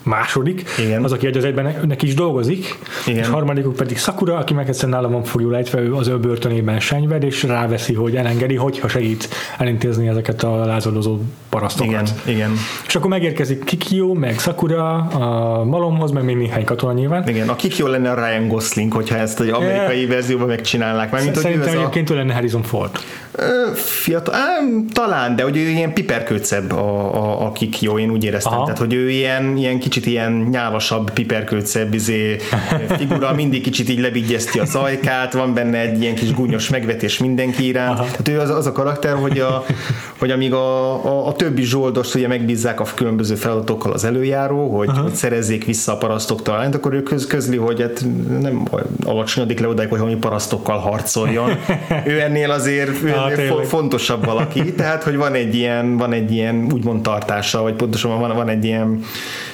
második, 0.03 0.65
Igen. 0.79 1.05
az, 1.05 1.13
aki 1.13 1.27
egy 1.27 1.37
az 1.37 1.45
egyben 1.45 1.75
neki 1.87 2.07
is 2.07 2.15
dolgozik, 2.15 2.79
Igen. 3.07 3.19
és 3.19 3.29
harmadikuk 3.29 3.77
pedig 3.77 3.99
Sakura, 3.99 4.37
aki 4.37 4.55
meg 4.55 4.69
egyszerűen 4.69 5.01
nála 5.01 5.13
van 5.13 5.25
fogjuk 5.25 5.51
lejtve, 5.51 5.81
ő 5.81 5.95
az 5.95 6.09
ő 6.09 6.19
börtönében 6.19 6.81
senyved, 6.81 7.23
és 7.23 7.43
ráveszi, 7.43 7.95
hogy 7.95 8.17
elengedi, 8.17 8.55
hogyha 8.55 8.89
segít 8.89 9.29
elintézni 9.59 10.09
ezeket 10.09 10.43
a 10.43 10.65
lázadozó 10.65 11.19
parasztokat. 11.51 11.91
Igen, 11.91 12.07
igen. 12.25 12.53
És 12.87 12.95
akkor 12.95 13.11
megérkezik 13.11 13.65
Kikio, 13.65 14.13
meg 14.15 14.39
Sakura 14.39 14.95
a 14.97 15.65
malomhoz, 15.65 16.11
meg 16.11 16.25
még 16.25 16.37
néhány 16.37 16.65
katona 16.65 16.93
nyilván. 16.93 17.29
Igen, 17.29 17.49
a 17.49 17.57
kik 17.57 17.77
jó 17.77 17.87
lenne 17.87 18.11
a 18.11 18.15
Ryan 18.15 18.49
Gosling, 18.49 18.93
hogyha 18.93 19.17
ezt 19.17 19.41
egy 19.41 19.49
amerikai 19.49 20.07
verzióban 20.07 20.47
megcsinálnák. 20.47 21.11
Mármint, 21.11 21.35
hogy 21.35 21.45
ő 21.45 21.49
Szerintem 21.49 21.69
ez 21.69 21.75
a, 21.75 21.79
egyébként 21.79 22.11
ő 22.11 22.15
lenne 22.15 22.35
Harrison 22.35 22.63
Ford. 22.63 22.99
Ö, 23.33 23.75
Fiatal, 23.75 24.35
á, 24.35 24.59
talán, 24.93 25.37
de 25.37 25.43
hogy 25.43 25.57
ő 25.57 25.69
ilyen 25.69 25.93
piperkőcebb 25.93 26.73
a, 26.73 27.15
a, 27.15 27.47
a 27.47 27.53
kik 27.53 27.81
jó, 27.81 27.99
én 27.99 28.11
úgy 28.11 28.25
éreztem. 28.25 28.53
Aha. 28.53 28.63
Tehát, 28.63 28.79
hogy 28.79 28.95
ő 28.95 29.11
ilyen, 29.11 29.57
ilyen 29.57 29.79
kicsit 29.79 30.07
ilyen 30.07 30.33
nyálasabb, 30.51 31.11
piperkőcebb 31.11 31.95
izé, 31.95 32.37
figura, 32.97 33.35
mindig 33.41 33.63
kicsit 33.63 33.89
így 33.89 34.01
lebigyezti 34.01 34.59
az 34.59 34.75
ajkát, 34.75 35.33
van 35.33 35.55
benne 35.55 35.79
egy 35.79 36.03
ilyen 36.03 36.15
kis 36.15 36.35
gúnyos 36.35 36.69
megvetés 36.69 37.19
mindenki 37.19 37.67
iránt. 37.67 37.99
Aha. 37.99 38.05
Tehát 38.05 38.29
ő 38.29 38.39
az, 38.39 38.51
az 38.51 38.67
a 38.67 38.73
karakter, 38.73 39.15
hogy, 39.15 39.39
a, 39.39 39.65
hogy 40.19 40.31
amíg 40.31 40.53
a, 40.53 40.93
a, 41.05 41.27
a 41.27 41.33
többi 41.41 41.63
zsoldost 41.63 42.15
ugye 42.15 42.29
megbízzák 42.29 42.81
a 42.81 42.85
különböző 42.95 43.35
feladatokkal 43.35 43.93
az 43.93 44.05
előjáró, 44.05 44.77
hogy, 44.77 44.89
hogy 45.03 45.15
szerezzék 45.15 45.65
vissza 45.65 45.93
a 45.93 45.97
parasztoktól 45.97 46.55
a 46.55 46.59
lányt, 46.59 46.75
akkor 46.75 46.93
ő 46.95 47.03
köz, 47.03 47.27
közli, 47.27 47.57
hogy 47.57 47.81
hát 47.81 48.05
nem 48.41 48.69
alacsonyodik 49.05 49.61
le 49.61 49.69
odáig, 49.69 49.89
hogy 49.89 49.99
valami 49.99 50.17
parasztokkal 50.17 50.79
harcoljon. 50.79 51.51
ő 52.07 52.21
ennél 52.21 52.51
azért 52.51 53.03
ő 53.03 53.13
Ah, 53.13 53.25
ennél 53.25 53.37
tényleg. 53.37 53.55
fo- 53.55 53.67
fontosabb 53.67 54.25
valaki, 54.25 54.73
tehát 54.75 55.03
hogy 55.03 55.17
van 55.17 55.35
egy 55.35 55.55
ilyen, 55.55 55.97
van 55.97 56.13
egy 56.13 56.33
ilyen 56.33 56.69
úgymond 56.73 57.03
tartása, 57.03 57.63
vagy 57.63 57.75
pontosan 57.75 58.21
van, 58.21 58.37
van 58.37 58.49
egy 58.49 58.65
ilyen 58.65 59.05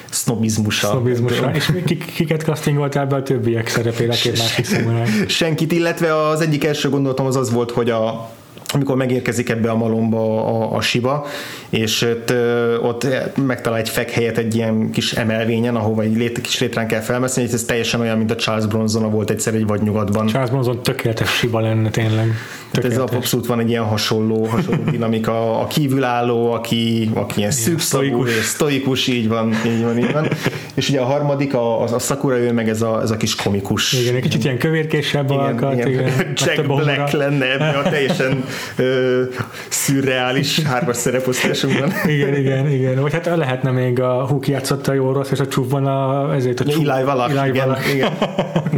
sznobizmusa. 0.09 0.87
Sznobizmusra. 0.87 1.51
És 1.53 1.71
kik, 1.85 2.05
kiket 2.15 2.41
castingoltál 2.41 3.05
be 3.05 3.15
a 3.15 3.23
többiek 3.23 3.67
szerepére, 3.67 4.13
két 4.13 4.37
másik 4.37 4.65
szamuráj? 4.75 5.07
Senkit, 5.27 5.71
illetve 5.71 6.27
az 6.27 6.41
egyik 6.41 6.63
első 6.63 6.89
gondolatom 6.89 7.25
az 7.25 7.35
az 7.35 7.51
volt, 7.51 7.71
hogy 7.71 7.89
a 7.89 8.29
amikor 8.73 8.95
megérkezik 8.95 9.49
ebbe 9.49 9.69
a 9.69 9.75
malomba 9.75 10.45
a, 10.45 10.75
a 10.75 10.81
siba, 10.81 11.25
és 11.69 12.01
ott, 12.01 12.33
ott 12.81 13.07
megtalál 13.45 13.79
egy 13.79 13.89
fekhelyet 13.89 14.37
egy 14.37 14.55
ilyen 14.55 14.91
kis 14.91 15.13
emelvényen, 15.13 15.75
ahova 15.75 16.01
egy 16.01 16.15
lét, 16.15 16.41
kis 16.41 16.59
létrán 16.59 16.87
kell 16.87 16.99
felmeszni, 16.99 17.43
és 17.43 17.51
ez 17.51 17.63
teljesen 17.63 17.99
olyan, 17.99 18.17
mint 18.17 18.31
a 18.31 18.35
Charles 18.35 18.65
Bronson 18.65 19.11
volt 19.11 19.29
egyszer 19.29 19.53
egy 19.53 19.65
vadnyugatban. 19.65 20.27
Charles 20.27 20.49
Bronson 20.49 20.83
tökéletes 20.83 21.29
siba 21.29 21.59
lenne 21.59 21.89
tényleg. 21.89 22.33
Tehát 22.81 22.91
ez 22.91 22.97
Tökéletes. 22.97 23.17
abszolút 23.17 23.45
van 23.45 23.59
egy 23.59 23.69
ilyen 23.69 23.83
hasonló, 23.83 24.45
hasonló 24.45 24.83
dinamika, 24.91 25.59
a 25.59 25.67
kívülálló, 25.67 26.51
aki, 26.51 27.09
aki 27.13 27.37
ilyen 27.37 27.51
sztoikus. 27.51 28.29
és 28.37 28.43
sztoikus, 28.45 29.07
így 29.07 29.27
van, 29.27 29.53
így 29.65 29.83
van, 29.83 29.97
így 29.97 30.11
van. 30.11 30.27
És 30.73 30.89
ugye 30.89 30.99
a 30.99 31.05
harmadik, 31.05 31.53
a, 31.53 31.81
a, 31.81 31.93
a 31.95 31.99
Sakura, 31.99 32.37
ő 32.37 32.51
meg 32.51 32.69
ez 32.69 32.81
a, 32.81 33.01
ez 33.01 33.11
a 33.11 33.17
kis 33.17 33.35
komikus. 33.35 33.93
Igen, 33.93 34.15
egy 34.15 34.21
kicsit 34.21 34.43
ilyen 34.43 34.57
kövérkésebb 34.57 35.29
alkat, 35.29 35.73
igen. 35.73 35.87
igen. 35.87 36.11
Jack. 36.35 36.65
Black 36.65 37.11
lenne 37.11 37.51
ebben 37.51 37.75
a 37.75 37.81
teljesen 37.89 38.43
ö, 38.75 39.23
szürreális 39.69 40.59
hármas 40.59 40.97
szereposztásunkban. 40.97 41.91
Igen, 42.15 42.35
igen, 42.35 42.71
igen. 42.71 43.01
Vagy 43.01 43.13
hát 43.13 43.25
lehetne 43.25 43.71
még 43.71 43.99
a 43.99 44.25
Hook 44.25 44.47
játszotta 44.47 44.93
jó 44.93 45.11
rossz, 45.11 45.31
és 45.31 45.39
a 45.39 45.47
csúfban 45.47 45.85
a, 45.85 46.33
ezért 46.35 46.59
a 46.59 46.65
csúf. 46.65 46.87
Eli 46.87 47.03
Valak, 47.03 47.29
Eli 47.29 47.49
igen, 47.49 47.67
Valak. 47.67 47.93
igen. 47.93 48.11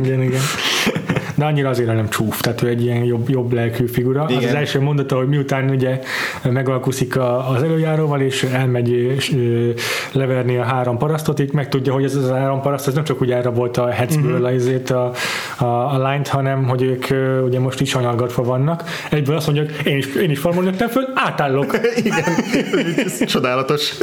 igen, 0.04 0.22
igen. 0.22 0.42
De 1.40 1.46
annyira 1.46 1.70
azért 1.70 1.88
nem 1.96 2.10
csúf, 2.10 2.40
tehát 2.42 2.62
ő 2.62 2.68
egy 2.68 2.84
ilyen 2.84 3.04
jobb, 3.04 3.30
jobb 3.30 3.54
lelkű 3.54 3.86
figura. 3.88 4.24
Az, 4.24 4.32
Igen. 4.32 4.44
az 4.50 4.54
első 4.56 4.80
mondata, 4.82 5.16
hogy 5.18 5.28
miután 5.28 5.70
ugye 5.70 6.00
megalkuszik 6.44 7.18
a, 7.18 7.50
az 7.50 7.64
előjáróval, 7.64 8.22
és 8.22 8.44
elmegy 8.44 8.90
és, 8.92 9.32
ö, 9.34 9.70
leverni 10.12 10.58
a 10.58 10.64
három 10.64 10.98
parasztot, 10.98 11.40
így 11.40 11.54
megtudja, 11.54 11.94
hogy 11.94 12.04
ez 12.04 12.16
az 12.16 12.30
a 12.30 12.36
három 12.36 12.62
paraszt, 12.62 12.88
ez 12.88 12.94
nem 12.94 13.04
csak 13.04 13.22
úgy 13.22 13.32
elrabolt 13.32 13.78
a 13.78 13.88
Hetzből 13.90 14.24
Mhm. 14.32 14.42
uh-huh. 14.42 14.56
azért 14.56 14.90
a, 14.90 15.12
a, 15.58 15.66
a 15.66 15.98
lányt, 15.98 16.28
hanem 16.28 16.64
hogy 16.68 16.82
ők 16.82 17.10
ö, 17.10 17.42
ugye 17.42 17.60
most 17.60 17.82
is 17.82 17.94
anyalgatva 17.96 18.44
vannak. 18.44 18.84
Egyből 19.10 19.36
azt 19.36 19.46
mondja, 19.52 19.76
én 19.86 19.98
is, 19.98 20.16
én 20.16 20.30
is 20.30 20.40
farmon 20.40 20.64
nőttem 20.64 20.88
föl, 20.88 21.04
átállok. 21.16 21.80
igen, 22.04 22.24
ez 23.06 23.26
csodálatos. 23.26 23.94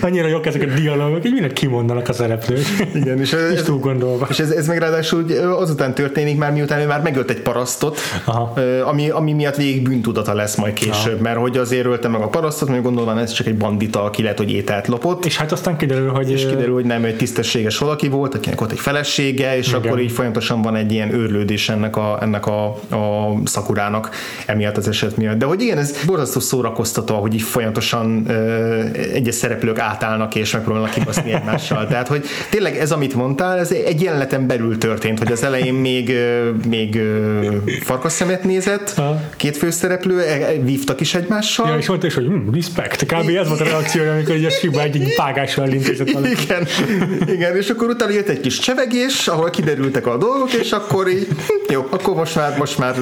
Annyira 0.00 0.26
jók 0.28 0.46
ezek 0.46 0.62
a 0.62 0.80
dialógok, 0.80 1.24
így 1.26 1.32
mindent 1.32 1.52
kimondanak 1.52 2.08
a 2.08 2.12
szereplők. 2.12 2.60
Igen, 2.94 3.18
és, 3.20 3.32
És 3.32 3.38
ez, 3.58 3.62
túl 3.70 3.78
gondolva. 3.78 4.26
és 4.30 4.38
ez, 4.38 4.50
ez 4.50 4.66
meg 4.66 4.78
ráadásul 4.78 5.24
azután 5.58 5.94
történik 5.94 6.38
már, 6.38 6.52
miután 6.52 6.80
ő 6.84 6.86
már 6.86 7.02
megölt 7.02 7.30
egy 7.30 7.40
parasztot, 7.40 7.98
Aha. 8.24 8.52
ami, 8.84 9.10
ami 9.10 9.32
miatt 9.32 9.56
végig 9.56 9.82
bűntudata 9.82 10.34
lesz 10.34 10.56
majd 10.56 10.72
később, 10.72 11.20
mert 11.20 11.38
hogy 11.38 11.56
azért 11.56 11.86
ölte 11.86 12.08
meg 12.08 12.20
a 12.20 12.28
parasztot, 12.28 12.68
mondjuk 12.68 12.94
gondolom 12.94 13.18
ez 13.18 13.32
csak 13.32 13.46
egy 13.46 13.56
bandita, 13.56 14.02
aki 14.04 14.22
lehet, 14.22 14.38
hogy 14.38 14.52
ételt 14.52 14.86
lopott, 14.88 15.24
És 15.24 15.36
hát 15.36 15.52
aztán 15.52 15.76
kiderül, 15.76 16.10
hogy 16.10 16.30
és 16.30 16.46
kiderül, 16.46 16.74
hogy 16.74 16.84
nem 16.84 17.04
egy 17.04 17.16
tisztességes 17.16 17.78
valaki 17.78 18.08
volt, 18.08 18.34
akinek 18.34 18.60
ott 18.60 18.72
egy 18.72 18.80
felesége, 18.80 19.56
és 19.56 19.68
Igen. 19.68 19.80
akkor 19.80 20.00
így 20.00 20.12
folyamatosan 20.12 20.62
van 20.62 20.76
egy 20.76 20.92
ilyen 20.92 21.14
őrlődés 21.14 21.68
ennek 21.68 21.96
a, 21.96 22.18
ennek 22.20 22.46
a, 22.46 22.66
a 22.66 23.32
szakurának 23.44 24.10
emiatt 24.46 24.76
az 24.76 24.88
eset 24.88 25.16
miatt. 25.16 25.38
De 25.38 25.44
hogy 25.44 25.62
igen, 25.62 25.78
ez 25.78 26.04
borzasztó 26.06 26.40
szórakoztató, 26.40 27.20
hogy 27.20 27.34
így 27.34 27.42
folyamatosan 27.42 28.24
ö, 28.28 28.80
egyes 29.12 29.34
szereplők 29.34 29.78
átállnak 29.78 30.34
és 30.34 30.52
megpróbálnak 30.52 30.90
kibaszni 30.90 31.32
egymással. 31.32 31.86
Tehát, 31.86 32.08
hogy 32.08 32.24
tényleg 32.50 32.76
ez, 32.76 32.92
amit 32.92 33.14
mondtál, 33.14 33.58
ez 33.58 33.72
egy 33.72 34.02
jeleneten 34.02 34.46
belül 34.46 34.78
történt, 34.78 35.18
hogy 35.18 35.32
az 35.32 35.42
elején 35.42 35.74
még, 35.74 36.08
ö, 36.08 36.50
még 36.76 36.96
ö, 36.96 37.56
farkasszemet 37.80 38.44
nézett, 38.44 38.92
Aha. 38.96 39.20
két 39.36 39.56
főszereplő, 39.56 40.20
e- 40.20 40.46
e- 40.46 40.62
vívtak 40.62 41.00
is 41.00 41.14
egymással. 41.14 41.68
Ja, 41.68 41.76
és 41.76 41.88
mondta 41.88 42.06
is, 42.06 42.14
hogy 42.14 42.24
hm, 42.26 42.54
respect. 42.54 43.04
Kb. 43.04 43.28
ez 43.28 43.48
volt 43.48 43.60
a 43.60 43.64
reakciója, 43.64 44.12
amikor 44.12 44.34
egy 44.34 44.44
a 44.44 44.50
Shiba 44.50 44.82
egy 44.82 45.14
vágással 45.16 45.68
intézett 45.68 46.10
valamit. 46.10 46.40
Igen, 46.40 46.66
igen, 47.26 47.56
és 47.56 47.70
akkor 47.70 47.88
utána 47.88 48.12
jött 48.12 48.28
egy 48.28 48.40
kis 48.40 48.58
csevegés, 48.58 49.28
ahol 49.28 49.50
kiderültek 49.50 50.06
a 50.06 50.16
dolgok, 50.16 50.52
és 50.52 50.72
akkor 50.72 51.08
így, 51.08 51.26
hm, 51.28 51.72
jó, 51.72 51.86
akkor 51.90 52.14
most 52.14 52.34
már, 52.34 52.58
most 52.58 52.78
már 52.78 52.94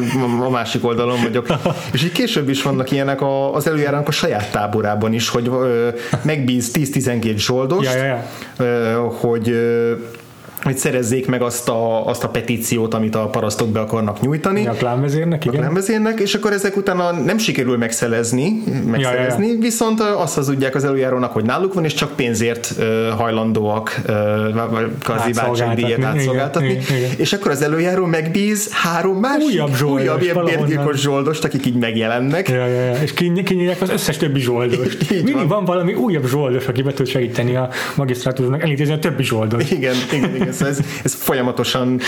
a 0.42 0.50
másik 0.50 0.84
oldalon 0.84 1.22
vagyok. 1.22 1.46
És 1.92 2.04
így 2.04 2.12
később 2.12 2.48
is 2.48 2.62
vannak 2.62 2.90
ilyenek 2.90 3.20
a, 3.20 3.54
az 3.54 3.66
előjárónak 3.66 4.08
a 4.08 4.12
saját 4.12 4.50
táborában 4.50 5.12
is, 5.12 5.28
hogy 5.28 5.48
ö, 5.48 5.88
megbíz 6.22 6.70
10-12 6.74 7.36
zsoldost, 7.36 7.94
Ja, 7.94 7.96
ja, 7.96 8.04
ja. 8.04 8.26
ö, 8.56 8.92
hogy 9.20 9.48
ö, 9.48 9.92
hogy 10.62 10.76
szerezzék 10.76 11.26
meg 11.26 11.42
azt 11.42 11.68
a, 11.68 12.06
azt 12.06 12.24
a 12.24 12.28
petíciót, 12.28 12.94
amit 12.94 13.14
a 13.14 13.26
parasztok 13.26 13.68
be 13.68 13.80
akarnak 13.80 14.20
nyújtani. 14.20 14.66
A 14.66 14.72
klánvezérnek, 14.72 15.44
igen. 15.44 15.60
Lemezénnek, 15.60 16.20
és 16.20 16.34
akkor 16.34 16.52
ezek 16.52 16.76
utána 16.76 17.10
nem 17.10 17.38
sikerül 17.38 17.76
megszelezni, 17.76 18.62
megszerezni, 18.86 19.46
Ja, 19.46 19.52
ja, 19.52 19.58
viszont 19.58 20.00
azt 20.00 20.34
hazudják 20.34 20.74
az 20.74 20.84
előjárónak, 20.84 21.32
hogy 21.32 21.44
náluk 21.44 21.74
van, 21.74 21.84
és 21.84 21.94
csak 21.94 22.16
pénzért 22.16 22.74
hajlandóak 23.16 24.00
vagy 24.70 24.86
kvázi 25.00 25.28
Átszolgáltatni, 25.28 25.34
váltságdíjat 25.34 26.04
átszolgáltatni, 26.04 26.70
igen, 26.70 26.96
igen. 26.96 27.10
és 27.16 27.32
akkor 27.32 27.50
az 27.50 27.62
előjáró 27.62 28.04
megbíz 28.04 28.72
három 28.72 29.16
másik 29.16 29.48
Újabb 29.48 29.74
zsoldos, 29.74 30.00
újabb 30.02 30.22
ilyen 30.22 30.44
bérgyilkos 30.44 31.00
zsoldost, 31.00 31.44
akik 31.44 31.66
így 31.66 31.76
megjelennek. 31.76 32.48
Ja, 32.48 32.66
ja, 32.66 32.80
ja. 32.80 33.02
És 33.02 33.12
kin- 33.12 33.42
kinyírják 33.42 33.80
az 33.80 33.90
összes 33.90 34.16
többi 34.16 34.40
zsoldost. 34.40 35.10
Mindig 35.10 35.34
van. 35.34 35.48
van. 35.48 35.64
valami 35.64 35.94
újabb 35.94 36.26
zsoldos, 36.26 36.66
aki 36.66 36.82
be 36.82 36.92
tud 36.92 37.06
segíteni 37.06 37.56
a 37.56 37.68
magisztrátusnak 37.96 38.62
elintézni 38.62 38.94
a 38.94 38.98
többi 38.98 39.24
zsoldost. 39.24 39.70
Igen, 39.72 39.94
igen, 40.12 40.34
igen. 40.34 40.51
Szóval 40.52 40.68
ez, 40.68 40.78
ez 41.04 41.14
folyamatosan 41.14 42.00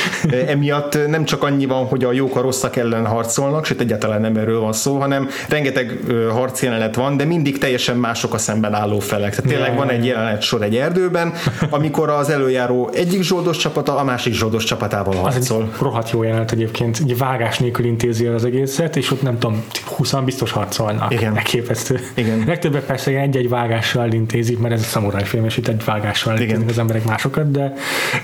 emiatt 0.47 0.99
nem 1.09 1.25
csak 1.25 1.43
annyi 1.43 1.67
van, 1.67 1.85
hogy 1.87 2.05
a 2.05 2.13
jók 2.13 2.37
a 2.37 2.41
rosszak 2.41 2.77
ellen 2.77 3.07
harcolnak, 3.07 3.65
sőt 3.65 3.81
egyáltalán 3.81 4.21
nem 4.21 4.37
erről 4.37 4.61
van 4.61 4.73
szó, 4.73 4.99
hanem 4.99 5.29
rengeteg 5.49 5.99
harcjelenet 6.31 6.95
van, 6.95 7.17
de 7.17 7.25
mindig 7.25 7.59
teljesen 7.59 7.97
mások 7.97 8.35
a 8.35 8.39
szemben 8.39 8.75
álló 8.75 8.99
felek. 8.99 9.35
Tehát 9.35 9.51
tényleg 9.51 9.77
van 9.77 9.89
egy 9.91 10.07
jelenet 10.07 10.43
sor 10.43 10.63
egy 10.63 10.77
erdőben, 10.77 11.33
amikor 11.71 12.09
az 12.09 12.31
előjáró 12.31 12.91
egyik 12.95 13.23
zsoldos 13.23 13.57
csapata 13.57 13.97
a 13.97 14.05
másik 14.05 14.33
zsoldos 14.33 14.65
csapatával 14.65 15.13
Az 15.15 15.37
egy 15.37 15.49
harcol. 15.49 15.69
rohadt 15.81 16.11
jó 16.11 16.23
jelenet 16.23 16.53
egyébként. 16.53 16.99
Egy 17.03 17.19
vágás 17.19 17.59
nélkül 17.59 17.85
intézi 17.85 18.27
az 18.27 18.45
egészet, 18.45 18.97
és 18.97 19.11
ott 19.11 19.23
nem 19.23 19.39
tudom, 19.39 19.65
20 19.97 20.13
biztos 20.25 20.51
harcolnak. 20.51 21.13
Igen. 21.13 21.37
Elképesztő. 21.37 22.01
Igen. 22.15 22.45
Legtöbbet 22.47 22.85
persze 22.85 23.11
egy-egy 23.11 23.49
vágással 23.49 24.13
intézik, 24.13 24.59
mert 24.59 24.75
ez 24.75 24.81
a 24.81 24.85
szamuráj 24.85 25.25
film, 25.25 25.45
és 25.45 25.57
itt 25.57 25.69
egy 25.69 25.85
vágással 25.85 26.39
intézik 26.39 26.69
az 26.69 26.79
emberek 26.79 27.05
másokat, 27.05 27.51
de, 27.51 27.73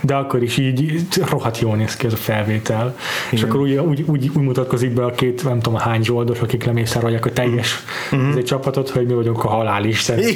de 0.00 0.09
de 0.10 0.16
akkor 0.16 0.42
is 0.42 0.58
így 0.58 1.02
rohadt 1.28 1.58
jól 1.58 1.76
néz 1.76 1.96
ki 1.96 2.06
ez 2.06 2.12
a 2.12 2.16
felvétel. 2.16 2.84
Igen. 2.84 2.94
És 3.30 3.42
akkor 3.42 3.60
úgy, 3.60 3.74
úgy, 3.74 4.04
úgy, 4.06 4.30
úgy, 4.34 4.42
mutatkozik 4.42 4.90
be 4.90 5.04
a 5.04 5.10
két, 5.10 5.44
nem 5.44 5.60
tudom 5.60 5.78
hány 5.78 6.02
zsoldos, 6.02 6.40
akik 6.40 6.64
lemészárolják 6.64 7.26
a 7.26 7.32
teljes 7.32 7.82
uh-huh. 8.12 8.36
egy 8.36 8.44
csapatot, 8.44 8.88
hogy 8.88 9.06
mi 9.06 9.12
vagyunk 9.12 9.44
a 9.44 9.48
halál 9.48 9.84
isten. 9.84 10.18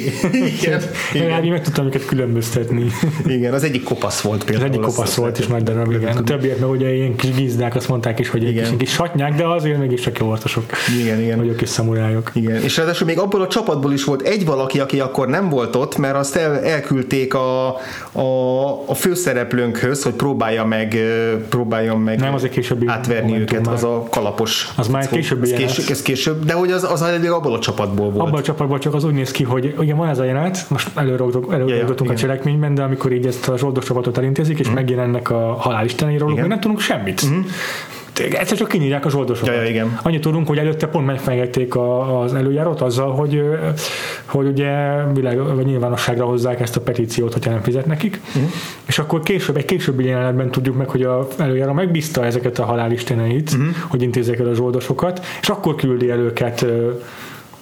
Igen. 0.59 0.81
igen. 1.13 1.43
Én 1.43 1.51
meg 1.51 1.63
tudtam 1.63 1.85
őket 1.85 2.05
különböztetni. 2.05 2.85
Igen, 3.27 3.53
az 3.53 3.63
egyik 3.63 3.83
kopasz 3.83 4.21
volt 4.21 4.43
például. 4.43 4.69
Az 4.69 4.71
egyik 4.73 4.85
kopasz 4.85 5.15
volt 5.15 5.39
is 5.39 5.47
nagy 5.47 5.63
darab, 5.63 5.91
igen. 5.91 6.17
A 6.17 6.23
többiek 6.23 6.59
meg 6.59 6.69
ugye 6.69 6.93
ilyen 6.93 7.15
kis 7.15 7.31
gizdák, 7.31 7.75
azt 7.75 7.87
mondták 7.87 8.19
is, 8.19 8.29
hogy 8.29 8.43
igen. 8.43 8.65
egy 8.65 8.77
kis 8.77 8.91
satnyák, 8.91 9.35
de 9.35 9.47
azért 9.47 9.79
mégis 9.79 10.01
csak 10.01 10.19
jó 10.19 10.27
ortosok. 10.27 10.65
Igen, 11.01 11.21
igen. 11.21 11.37
Vagy 11.37 11.55
kis 11.55 11.69
szamurájok. 11.69 12.31
Igen, 12.33 12.61
és 12.61 12.77
ráadásul 12.77 13.07
még 13.07 13.19
abból 13.19 13.41
a 13.41 13.47
csapatból 13.47 13.93
is 13.93 14.03
volt 14.03 14.21
egy 14.21 14.45
valaki, 14.45 14.79
aki 14.79 14.99
akkor 14.99 15.27
nem 15.27 15.49
volt 15.49 15.75
ott, 15.75 15.97
mert 15.97 16.15
azt 16.15 16.35
el, 16.35 16.59
elküldték 16.59 17.33
a, 17.33 17.67
a, 18.11 18.21
a 18.85 18.93
főszereplőnkhöz, 19.73 20.03
hogy 20.03 20.13
próbálja 20.13 20.65
meg, 20.65 20.95
próbálja 21.49 21.95
meg 21.95 22.19
nem, 22.19 22.33
az 22.33 22.43
egy 22.43 22.49
későbbi 22.49 22.87
átverni 22.87 23.39
őket, 23.39 23.65
már. 23.65 23.73
az 23.73 23.83
a 23.83 24.07
kalapos. 24.09 24.69
Az 24.75 24.87
már 24.87 25.09
később, 25.09 25.43
ez 25.43 25.51
később, 25.51 25.85
ez 25.89 26.01
később, 26.01 26.45
de 26.45 26.53
hogy 26.53 26.71
az, 26.71 26.83
az 26.83 27.01
abból 27.01 27.53
a 27.53 27.59
csapatból 27.59 28.11
volt. 28.11 28.27
Abból 28.27 28.39
a 28.39 28.41
csapatból 28.41 28.79
csak 28.79 28.93
az 28.93 29.03
úgy 29.03 29.13
néz 29.13 29.31
ki, 29.31 29.43
hogy 29.43 29.75
ugye 29.77 29.93
van 29.93 30.09
ez 30.09 30.19
a 30.19 30.23
jelenet, 30.23 30.65
most 30.69 30.89
előrogdunk 30.95 31.45
ja, 31.49 31.75
ja, 31.75 31.93
a 32.07 32.13
cselekményben, 32.13 32.73
de 32.75 32.83
amikor 32.83 33.11
így 33.11 33.25
ezt 33.25 33.47
a 33.47 33.57
zsoldos 33.57 33.85
csapatot 33.85 34.17
elintézik, 34.17 34.59
és 34.59 34.69
mm. 34.69 34.73
megjelennek 34.73 35.29
a 35.29 35.57
mi 36.41 36.47
nem 36.47 36.59
tudunk 36.59 36.79
semmit. 36.79 37.25
Mm 37.25 37.39
egyszer 38.19 38.57
csak 38.57 38.67
kinyírják 38.67 39.05
a 39.05 39.09
zsoldosokat. 39.09 39.55
Ja, 39.55 39.61
ja, 39.61 39.69
igen. 39.69 39.99
Annyit 40.03 40.21
tudunk, 40.21 40.47
hogy 40.47 40.57
előtte 40.57 40.87
pont 40.87 41.05
megfenyegették 41.05 41.75
az 41.75 42.33
előjárót 42.33 42.81
azzal, 42.81 43.11
hogy, 43.11 43.43
hogy 44.25 44.47
ugye 44.47 45.03
világ, 45.13 45.55
vagy 45.55 45.65
nyilvánosságra 45.65 46.25
hozzák 46.25 46.59
ezt 46.59 46.75
a 46.75 46.81
petíciót, 46.81 47.33
hogyha 47.33 47.51
nem 47.51 47.61
fizet 47.61 47.85
nekik. 47.85 48.21
Uh-huh. 48.27 48.51
És 48.85 48.99
akkor 48.99 49.19
később, 49.19 49.57
egy 49.57 49.65
későbbi 49.65 50.05
jelenetben 50.05 50.51
tudjuk 50.51 50.75
meg, 50.75 50.89
hogy 50.89 51.03
a 51.03 51.27
előjáró 51.37 51.73
megbízta 51.73 52.25
ezeket 52.25 52.59
a 52.59 52.65
halálisteneit, 52.65 53.51
uh-huh. 53.51 53.67
hogy 53.87 54.01
intézzék 54.01 54.39
el 54.39 54.47
a 54.47 54.53
zsoldosokat, 54.53 55.25
és 55.41 55.49
akkor 55.49 55.75
küldi 55.75 56.09
el 56.09 56.19
őket 56.19 56.65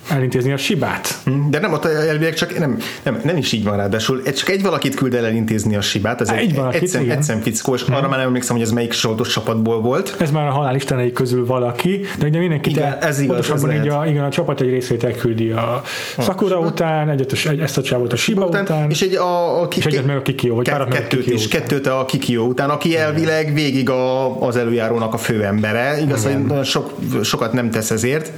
elintézni 0.09 0.51
a 0.51 0.57
sibát. 0.57 1.17
Hm, 1.25 1.49
de 1.49 1.59
nem, 1.59 1.73
ott 1.73 1.85
elvileg 1.85 2.33
csak 2.33 2.59
nem, 2.59 2.77
nem, 3.03 3.19
nem 3.23 3.37
is 3.37 3.51
így 3.51 3.63
van 3.63 3.77
ráadásul. 3.77 4.21
Csak 4.23 4.49
egy 4.49 4.61
valakit 4.61 4.95
küld 4.95 5.13
el 5.13 5.25
elintézni 5.25 5.75
a 5.75 5.81
sibát, 5.81 6.21
ez 6.21 6.29
egy, 6.29 6.57
egy 6.71 6.75
egyszem, 6.81 7.09
egyszem 7.09 7.41
fickó, 7.41 7.73
és 7.73 7.81
arra 7.81 8.07
már 8.07 8.17
nem 8.17 8.27
emlékszem, 8.27 8.55
hogy 8.55 8.65
ez 8.65 8.71
melyik 8.71 8.93
zsoldos 8.93 9.27
csapatból 9.27 9.81
volt. 9.81 10.15
Ez 10.19 10.31
már 10.31 10.47
a 10.47 10.51
halál 10.51 10.75
istenei 10.75 11.11
közül 11.11 11.45
valaki, 11.45 12.05
de 12.19 12.27
ugye 12.27 12.39
mindenki 12.39 12.69
igen, 12.69 12.97
ez 13.01 13.19
igaz, 13.19 13.51
ez 13.51 13.63
így 13.63 13.87
a, 13.87 14.05
igen, 14.07 14.23
a 14.23 14.29
csapat 14.29 14.61
egy 14.61 14.69
részét 14.69 15.03
elküldi 15.03 15.51
a 15.51 15.81
Sakura 16.19 16.59
a 16.59 16.65
után, 16.65 17.09
egyet, 17.09 17.31
egy, 17.31 17.59
ezt 17.59 17.77
a 17.77 17.81
csávot 17.81 18.13
a 18.13 18.15
Shiba 18.15 18.45
után, 18.45 18.63
után, 18.63 18.89
és, 18.89 19.01
egy 19.01 19.15
a, 19.15 19.61
a, 19.61 19.67
és 19.75 19.85
egyet 19.85 20.05
meg 20.05 20.15
a 20.15 20.21
Kikio, 20.21 20.55
vagy 20.55 20.65
ke, 20.65 20.85
kettőt 20.89 21.27
is, 21.27 21.47
kettőt 21.47 21.87
a 21.87 22.05
Kikio 22.07 22.43
után, 22.43 22.69
aki 22.69 22.97
elvileg 22.97 23.53
végig 23.53 23.89
a, 23.89 24.41
az 24.41 24.55
előjárónak 24.55 25.13
a 25.13 25.17
főembere. 25.17 26.01
Igaz, 26.01 26.23
hogy 26.23 26.65
sok, 26.65 26.93
sokat 27.23 27.53
nem 27.53 27.71
tesz 27.71 27.91
ezért, 27.91 28.31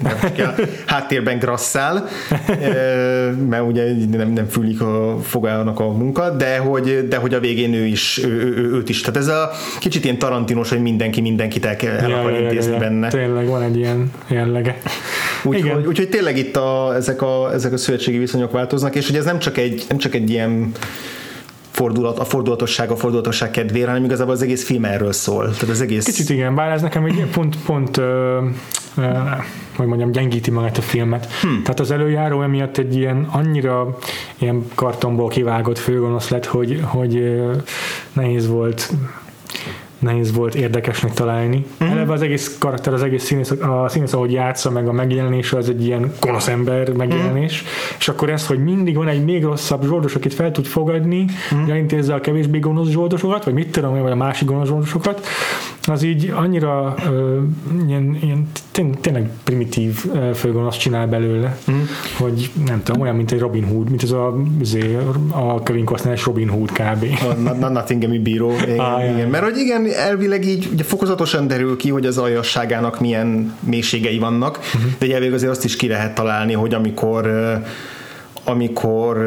háttérben 0.85 1.39
grasszál, 1.55 2.07
mert 3.49 3.63
ugye 3.67 3.83
nem, 4.11 4.29
nem 4.29 4.47
fülik 4.47 4.81
a 4.81 5.17
fogának 5.21 5.79
a 5.79 5.91
munka, 5.91 6.29
de 6.29 6.57
hogy, 6.57 7.07
de 7.07 7.17
hogy 7.17 7.33
a 7.33 7.39
végén 7.39 7.73
ő 7.73 7.85
is, 7.85 8.23
ő, 8.23 8.53
ő, 8.57 8.73
őt 8.73 8.89
is. 8.89 9.01
Tehát 9.01 9.17
ez 9.17 9.27
a 9.27 9.51
kicsit 9.79 10.03
ilyen 10.03 10.17
tarantinos, 10.17 10.69
hogy 10.69 10.81
mindenki 10.81 11.21
mindenkit 11.21 11.65
el, 11.65 11.75
el 11.81 12.09
ja, 12.09 12.19
akar 12.19 12.31
ja, 12.31 12.39
intézni 12.39 12.71
ja, 12.71 12.77
ja. 12.77 12.89
benne. 12.89 13.09
Tényleg 13.09 13.47
van 13.47 13.61
egy 13.61 13.77
ilyen 13.77 14.11
jellege. 14.27 14.77
Úgyhogy 15.43 15.85
úgy, 15.85 16.07
tényleg 16.09 16.37
itt 16.37 16.55
a, 16.55 16.95
ezek, 16.95 17.21
a, 17.21 17.53
ezek 17.53 17.73
a 17.73 17.77
szövetségi 17.77 18.17
viszonyok 18.17 18.51
változnak, 18.51 18.95
és 18.95 19.07
hogy 19.07 19.15
ez 19.15 19.25
nem 19.25 19.39
csak 19.39 19.57
egy, 19.57 19.85
nem 19.89 19.97
csak 19.97 20.15
egy 20.15 20.29
ilyen 20.29 20.71
fordulat, 21.75 22.19
a 22.19 22.23
fordulatosság 22.23 22.91
a 22.91 22.95
fordulatosság 22.95 23.51
kedvére, 23.51 23.87
hanem 23.87 24.03
igazából 24.03 24.33
az 24.33 24.41
egész 24.41 24.65
film 24.65 24.85
erről 24.85 25.11
szól. 25.11 25.43
Tehát 25.43 25.69
az 25.69 25.81
egész... 25.81 26.05
Kicsit 26.05 26.29
igen, 26.29 26.55
bár 26.55 26.71
ez 26.71 26.81
nekem 26.81 27.05
egy 27.05 27.25
pont, 27.31 27.57
pont 27.65 27.97
ö, 27.97 28.39
ö, 28.97 29.01
hogy 29.75 29.85
mondjam, 29.85 30.11
gyengíti 30.11 30.51
magát 30.51 30.77
a 30.77 30.81
filmet. 30.81 31.31
Hmm. 31.41 31.61
Tehát 31.61 31.79
az 31.79 31.91
előjáró 31.91 32.41
emiatt 32.41 32.77
egy 32.77 32.95
ilyen 32.95 33.27
annyira 33.31 33.97
ilyen 34.37 34.65
kartonból 34.75 35.29
kivágott 35.29 35.77
főgonosz 35.77 36.29
lett, 36.29 36.45
hogy, 36.45 36.81
hogy 36.83 37.41
nehéz 38.13 38.47
volt 38.47 38.93
nehéz 40.05 40.33
volt 40.33 40.55
érdekesnek 40.55 41.13
találni. 41.13 41.65
Mm-hmm. 41.83 41.93
Eleve 41.93 42.13
az 42.13 42.21
egész 42.21 42.55
karakter, 42.59 42.93
az 42.93 43.03
egész 43.03 43.23
színész, 43.23 43.51
a 43.51 43.85
színész, 43.89 44.13
ahogy 44.13 44.31
játsza, 44.31 44.71
meg 44.71 44.87
a 44.87 44.91
megjelenése, 44.91 45.57
az 45.57 45.69
egy 45.69 45.85
ilyen 45.85 46.11
gonosz 46.19 46.47
ember 46.47 46.91
megjelenés, 46.91 47.61
mm-hmm. 47.61 47.95
és 47.99 48.07
akkor 48.07 48.29
ez, 48.29 48.47
hogy 48.47 48.63
mindig 48.63 48.95
van 48.95 49.07
egy 49.07 49.23
még 49.23 49.43
rosszabb 49.43 49.83
zsoldos, 49.83 50.15
akit 50.15 50.33
fel 50.33 50.51
tud 50.51 50.65
fogadni, 50.65 51.25
mm-hmm. 51.55 51.69
elintézze 51.69 52.13
a 52.13 52.21
kevésbé 52.21 52.59
gonosz 52.59 52.89
zsoldosokat, 52.89 53.43
vagy 53.43 53.53
mit 53.53 53.71
tudom, 53.71 54.01
vagy 54.01 54.11
a 54.11 54.15
másik 54.15 54.47
gonosz 54.47 54.67
zsoldosokat, 54.67 55.27
az 55.87 56.03
így 56.03 56.33
annyira 56.35 56.95
uh, 56.97 57.43
ilyen, 57.87 58.17
ilyen 58.21 58.47
tényleg 59.01 59.29
primitív 59.43 60.05
főgonosz 60.33 60.77
csinál 60.77 61.07
belőle, 61.07 61.57
mm. 61.71 61.81
hogy 62.17 62.51
nem 62.65 62.83
tudom, 62.83 63.01
olyan, 63.01 63.15
mint 63.15 63.31
egy 63.31 63.39
Robin 63.39 63.63
Hood, 63.63 63.89
mint 63.89 64.03
ez 64.03 64.11
a, 64.11 64.35
azért, 64.61 65.01
a 65.31 65.63
Kevin 65.63 65.85
costner 65.85 66.19
Robin 66.25 66.49
Hood 66.49 66.71
kb. 66.71 67.05
A 67.61 67.69
Nottinghami 67.69 68.19
bíró, 68.19 68.51
igen, 68.63 68.79
ah, 68.79 69.13
igen. 69.13 69.29
Mert 69.29 69.43
hogy 69.43 69.57
igen, 69.57 69.87
elvileg 69.95 70.45
így 70.45 70.67
ugye 70.71 70.83
fokozatosan 70.83 71.47
derül 71.47 71.77
ki, 71.77 71.89
hogy 71.89 72.05
az 72.05 72.17
aljasságának 72.17 72.99
milyen 72.99 73.57
mélységei 73.59 74.17
vannak, 74.17 74.57
uh-huh. 74.57 74.91
de 74.97 75.13
elvileg 75.13 75.33
azért 75.33 75.51
azt 75.51 75.63
is 75.63 75.75
ki 75.75 75.87
lehet 75.87 76.15
találni, 76.15 76.53
hogy 76.53 76.73
amikor 76.73 77.27
amikor 78.47 79.17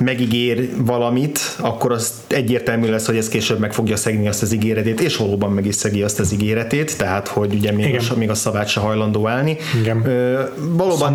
megígér 0.00 0.68
valamit, 0.76 1.38
akkor 1.56 1.92
az 1.92 2.12
egyértelmű 2.26 2.90
lesz, 2.90 3.06
hogy 3.06 3.16
ez 3.16 3.28
később 3.28 3.58
meg 3.58 3.72
fogja 3.72 3.96
szegni 3.96 4.28
azt 4.28 4.42
az 4.42 4.52
ígéretét, 4.52 5.00
és 5.00 5.16
valóban 5.16 5.52
meg 5.52 5.66
is 5.66 5.74
szegi 5.74 6.02
azt 6.02 6.20
az 6.20 6.32
ígéretét, 6.32 6.98
tehát 6.98 7.28
hogy 7.28 7.54
ugye 7.54 7.72
még, 7.72 8.00
a, 8.10 8.16
még 8.16 8.30
a 8.30 8.34
szavát 8.34 8.68
se 8.68 8.80
hajlandó 8.80 9.28
állni. 9.28 9.56
Igen. 9.80 10.02
valóban 10.76 11.12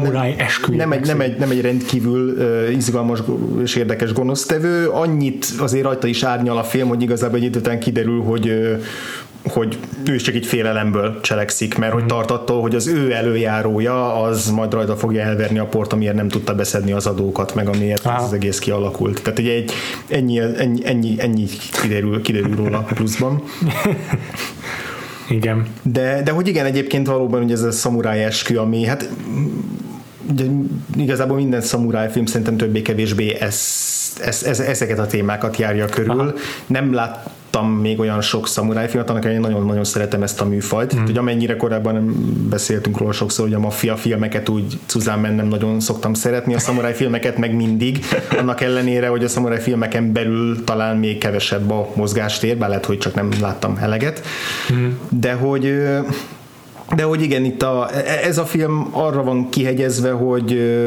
nem 0.77 0.91
egy, 0.91 1.05
nem, 1.05 1.21
egy, 1.21 1.37
nem 1.37 1.49
egy 1.49 1.61
rendkívül 1.61 2.37
izgalmas 2.71 3.19
és 3.63 3.75
érdekes 3.75 4.13
gonosztevő, 4.13 4.87
annyit 4.87 5.45
azért 5.57 5.83
rajta 5.83 6.07
is 6.07 6.23
árnyal 6.23 6.57
a 6.57 6.63
film, 6.63 6.87
hogy 6.87 7.01
igazából 7.01 7.37
egy 7.37 7.43
idő 7.43 7.59
után 7.59 7.79
kiderül, 7.79 8.21
hogy 8.21 8.51
hogy 9.43 9.77
ő 10.05 10.13
is 10.13 10.21
csak 10.21 10.35
egy 10.35 10.45
félelemből 10.45 11.19
cselekszik, 11.21 11.77
mert 11.77 11.93
hogy 11.93 12.03
mhm. 12.03 12.11
tart 12.11 12.31
attól, 12.31 12.61
hogy 12.61 12.75
az 12.75 12.87
ő 12.87 13.13
előjárója 13.13 14.21
az 14.21 14.49
majd 14.49 14.73
rajta 14.73 14.95
fogja 14.95 15.21
elverni 15.21 15.59
a 15.59 15.65
port, 15.65 15.93
amiért 15.93 16.15
nem 16.15 16.27
tudta 16.27 16.55
beszedni 16.55 16.91
az 16.91 17.05
adókat, 17.05 17.55
meg 17.55 17.67
amiért 17.67 18.05
Aha. 18.05 18.23
az 18.23 18.33
egész 18.33 18.59
kialakult. 18.59 19.21
Tehát 19.21 19.39
ugye 19.39 19.53
egy, 19.53 19.71
ennyi, 20.07 20.39
ennyi, 20.39 20.85
ennyi, 20.85 21.15
ennyi 21.17 21.45
kiderül, 21.81 22.21
kiderül 22.21 22.55
róla 22.55 22.79
pluszban. 22.79 23.43
Igen. 25.29 25.67
De, 25.81 26.21
de 26.23 26.31
hogy 26.31 26.47
igen, 26.47 26.65
egyébként 26.65 27.07
valóban 27.07 27.43
ugye 27.43 27.53
ez 27.53 27.61
a 27.61 27.71
szamuráj 27.71 28.23
eskü, 28.23 28.57
ami 28.57 28.85
hát 28.85 29.09
ugye, 30.31 30.45
igazából 30.97 31.37
minden 31.37 31.61
szamuráj 31.61 32.11
film 32.11 32.25
szerintem 32.25 32.57
többé-kevésbé 32.57 33.37
ezt, 33.39 34.19
ezt, 34.19 34.45
ezt, 34.45 34.59
ezeket 34.59 34.99
a 34.99 35.05
témákat 35.05 35.57
járja 35.57 35.85
körül. 35.85 36.19
Aha. 36.19 36.33
Nem 36.67 36.93
lát 36.93 37.29
láttam 37.51 37.71
még 37.71 37.99
olyan 37.99 38.21
sok 38.21 38.47
szamuráj 38.47 38.89
filmet, 38.89 39.09
annak 39.09 39.25
én 39.25 39.39
nagyon-nagyon 39.39 39.83
szeretem 39.83 40.23
ezt 40.23 40.41
a 40.41 40.45
műfajt. 40.45 40.95
Mm. 40.95 41.05
Hogy 41.05 41.17
amennyire 41.17 41.55
korábban 41.55 42.15
beszéltünk 42.49 42.97
róla 42.97 43.11
sokszor, 43.11 43.45
hogy 43.45 43.53
a 43.53 43.59
maffia 43.59 43.95
filmeket 43.95 44.49
úgy 44.49 44.79
Cuzán 44.85 45.19
nem 45.19 45.47
nagyon 45.47 45.79
szoktam 45.79 46.13
szeretni, 46.13 46.53
a 46.53 46.59
szamuráj 46.59 46.93
filmeket 46.93 47.37
meg 47.37 47.55
mindig, 47.55 48.05
annak 48.39 48.61
ellenére, 48.61 49.07
hogy 49.07 49.23
a 49.23 49.27
szamuráj 49.27 49.59
filmeken 49.59 50.13
belül 50.13 50.63
talán 50.63 50.97
még 50.97 51.17
kevesebb 51.17 51.71
a 51.71 51.89
mozgástér, 51.95 52.57
bár 52.57 52.69
lehet, 52.69 52.85
hogy 52.85 52.97
csak 52.97 53.13
nem 53.13 53.29
láttam 53.41 53.77
eleget, 53.81 54.21
mm. 54.73 54.87
de 55.09 55.33
hogy 55.33 55.73
de 56.95 57.03
hogy 57.03 57.21
igen, 57.21 57.45
itt 57.45 57.61
a, 57.61 57.89
ez 58.23 58.37
a 58.37 58.45
film 58.45 58.87
arra 58.91 59.23
van 59.23 59.49
kihegyezve, 59.49 60.11
hogy 60.11 60.77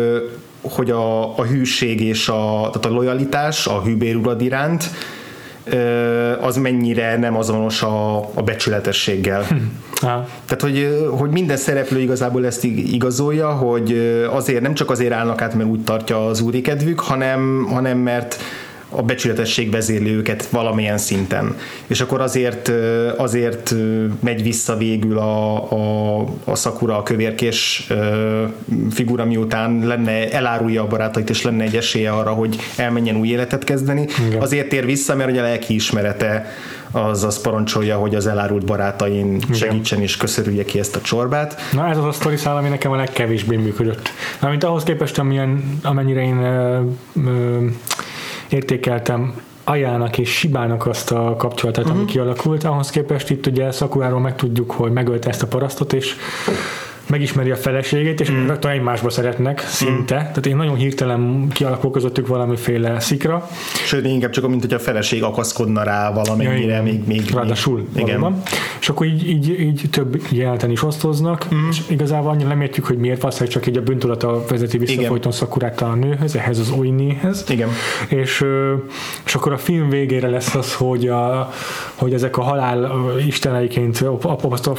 hogy 0.60 0.90
a, 0.90 1.38
a 1.38 1.44
hűség 1.44 2.00
és 2.00 2.28
a, 2.28 2.68
tehát 2.72 2.84
a 2.84 2.88
lojalitás 2.88 3.66
a 3.66 3.82
hűbérurad 3.82 4.40
iránt 4.40 4.90
az 6.40 6.56
mennyire 6.56 7.18
nem 7.18 7.36
azonos 7.36 7.82
a, 7.82 8.16
a 8.18 8.42
becsületességgel. 8.44 9.42
Hm. 9.42 9.56
Tehát, 10.44 10.60
hogy, 10.60 11.06
hogy 11.18 11.30
minden 11.30 11.56
szereplő 11.56 12.00
igazából 12.00 12.46
ezt 12.46 12.64
igazolja, 12.64 13.50
hogy 13.50 13.92
azért 14.30 14.62
nem 14.62 14.74
csak 14.74 14.90
azért 14.90 15.12
állnak 15.12 15.42
át, 15.42 15.54
mert 15.54 15.68
úgy 15.68 15.84
tartja 15.84 16.26
az 16.26 16.40
úri 16.40 16.60
kedvük, 16.60 17.00
hanem, 17.00 17.66
hanem 17.70 17.98
mert 17.98 18.36
a 18.92 19.02
becsületesség 19.02 19.70
vezérli 19.70 20.10
őket 20.10 20.46
valamilyen 20.46 20.98
szinten. 20.98 21.56
És 21.86 22.00
akkor 22.00 22.20
azért, 22.20 22.72
azért 23.16 23.74
megy 24.20 24.42
vissza 24.42 24.76
végül 24.76 25.18
a, 25.18 25.54
a, 25.72 26.24
a 26.44 26.54
Sakura, 26.54 26.96
a 26.96 27.02
kövérkés 27.02 27.86
figura, 28.90 29.24
miután 29.24 29.86
lenne, 29.86 30.30
elárulja 30.30 30.82
a 30.82 30.86
barátait, 30.86 31.30
és 31.30 31.42
lenne 31.42 31.64
egy 31.64 31.76
esélye 31.76 32.10
arra, 32.10 32.30
hogy 32.30 32.56
elmenjen 32.76 33.16
új 33.16 33.28
életet 33.28 33.64
kezdeni. 33.64 34.06
Igen. 34.26 34.40
Azért 34.40 34.68
tér 34.68 34.84
vissza, 34.84 35.16
mert 35.16 35.38
a 35.38 35.42
lelki 35.42 35.74
ismerete 35.74 36.46
az 36.92 37.24
azt 37.24 37.42
parancsolja, 37.42 37.96
hogy 37.96 38.14
az 38.14 38.26
elárult 38.26 38.64
barátain 38.64 39.34
Igen. 39.34 39.52
segítsen 39.52 40.00
és 40.00 40.16
köszörülje 40.16 40.64
ki 40.64 40.78
ezt 40.78 40.96
a 40.96 41.00
csorbát. 41.00 41.60
Na 41.72 41.88
ez 41.88 41.96
az 41.96 42.04
a 42.04 42.12
sztori 42.12 42.36
szál, 42.36 42.56
ami 42.56 42.68
nekem 42.68 42.92
a 42.92 42.96
legkevésbé 42.96 43.56
működött. 43.56 44.10
Mármint 44.40 44.64
ahhoz 44.64 44.82
képest, 44.82 45.18
amilyen, 45.18 45.78
amennyire 45.82 46.20
én 46.20 46.38
ö, 46.38 46.80
ö, 47.24 47.66
értékeltem 48.52 49.34
Ajának 49.64 50.18
és 50.18 50.30
Sibának 50.30 50.86
azt 50.86 51.12
a 51.12 51.34
kapcsolatát, 51.38 51.84
uh-huh. 51.84 52.00
ami 52.00 52.10
kialakult. 52.10 52.64
Ahhoz 52.64 52.90
képest 52.90 53.30
itt 53.30 53.46
ugye 53.46 53.70
Szakuráról 53.70 54.20
megtudjuk, 54.20 54.70
hogy 54.70 54.92
megölte 54.92 55.28
ezt 55.28 55.42
a 55.42 55.46
parasztot, 55.46 55.92
és 55.92 56.16
megismeri 57.06 57.50
a 57.50 57.56
feleségét, 57.56 58.20
és 58.20 58.30
mm. 58.30 58.46
rögtön 58.46 58.70
egymásba 58.70 59.10
szeretnek 59.10 59.60
szinte. 59.60 60.14
Mm. 60.14 60.18
Tehát 60.18 60.46
én 60.46 60.56
nagyon 60.56 60.76
hirtelen 60.76 61.48
kialakul 61.52 61.90
közöttük 61.90 62.26
valamiféle 62.26 63.00
szikra. 63.00 63.48
Sőt, 63.86 64.06
inkább 64.06 64.30
csak 64.30 64.48
mint 64.48 64.60
hogy 64.60 64.74
a 64.74 64.78
feleség 64.78 65.22
akaszkodna 65.22 65.82
rá 65.82 66.12
valamennyire, 66.12 66.74
ja, 66.74 66.82
még, 66.82 67.06
még, 67.06 67.30
Ráadásul 67.30 67.88
még, 67.94 68.06
igen. 68.06 68.42
És 68.80 68.88
akkor 68.88 69.06
így, 69.06 69.28
így, 69.28 69.60
így 69.60 69.82
több 69.90 70.20
jeleneten 70.30 70.70
is 70.70 70.82
osztoznak, 70.82 71.54
mm. 71.54 71.68
és 71.68 71.80
igazából 71.88 72.30
annyira 72.30 72.48
nem 72.48 72.60
értjük, 72.60 72.86
hogy 72.86 72.98
miért, 72.98 73.20
valószínűleg 73.20 73.54
csak 73.54 73.66
így 73.66 73.76
a 73.76 73.82
bűntudata 73.82 74.44
vezeti 74.48 74.78
vissza 74.78 74.92
Igen. 74.92 75.06
folyton 75.06 75.32
szakurát 75.32 75.80
a 75.80 75.94
nőhöz, 75.94 76.36
ehhez 76.36 76.58
az 76.58 76.70
Oinéhez. 76.70 77.44
Igen. 77.48 77.68
És, 78.08 78.44
és 79.24 79.34
akkor 79.34 79.52
a 79.52 79.58
film 79.58 79.88
végére 79.88 80.28
lesz 80.28 80.54
az, 80.54 80.74
hogy, 80.74 81.08
a, 81.08 81.52
hogy 81.94 82.14
ezek 82.14 82.36
a 82.36 82.42
halál 82.42 82.90
isteneiként 83.26 84.04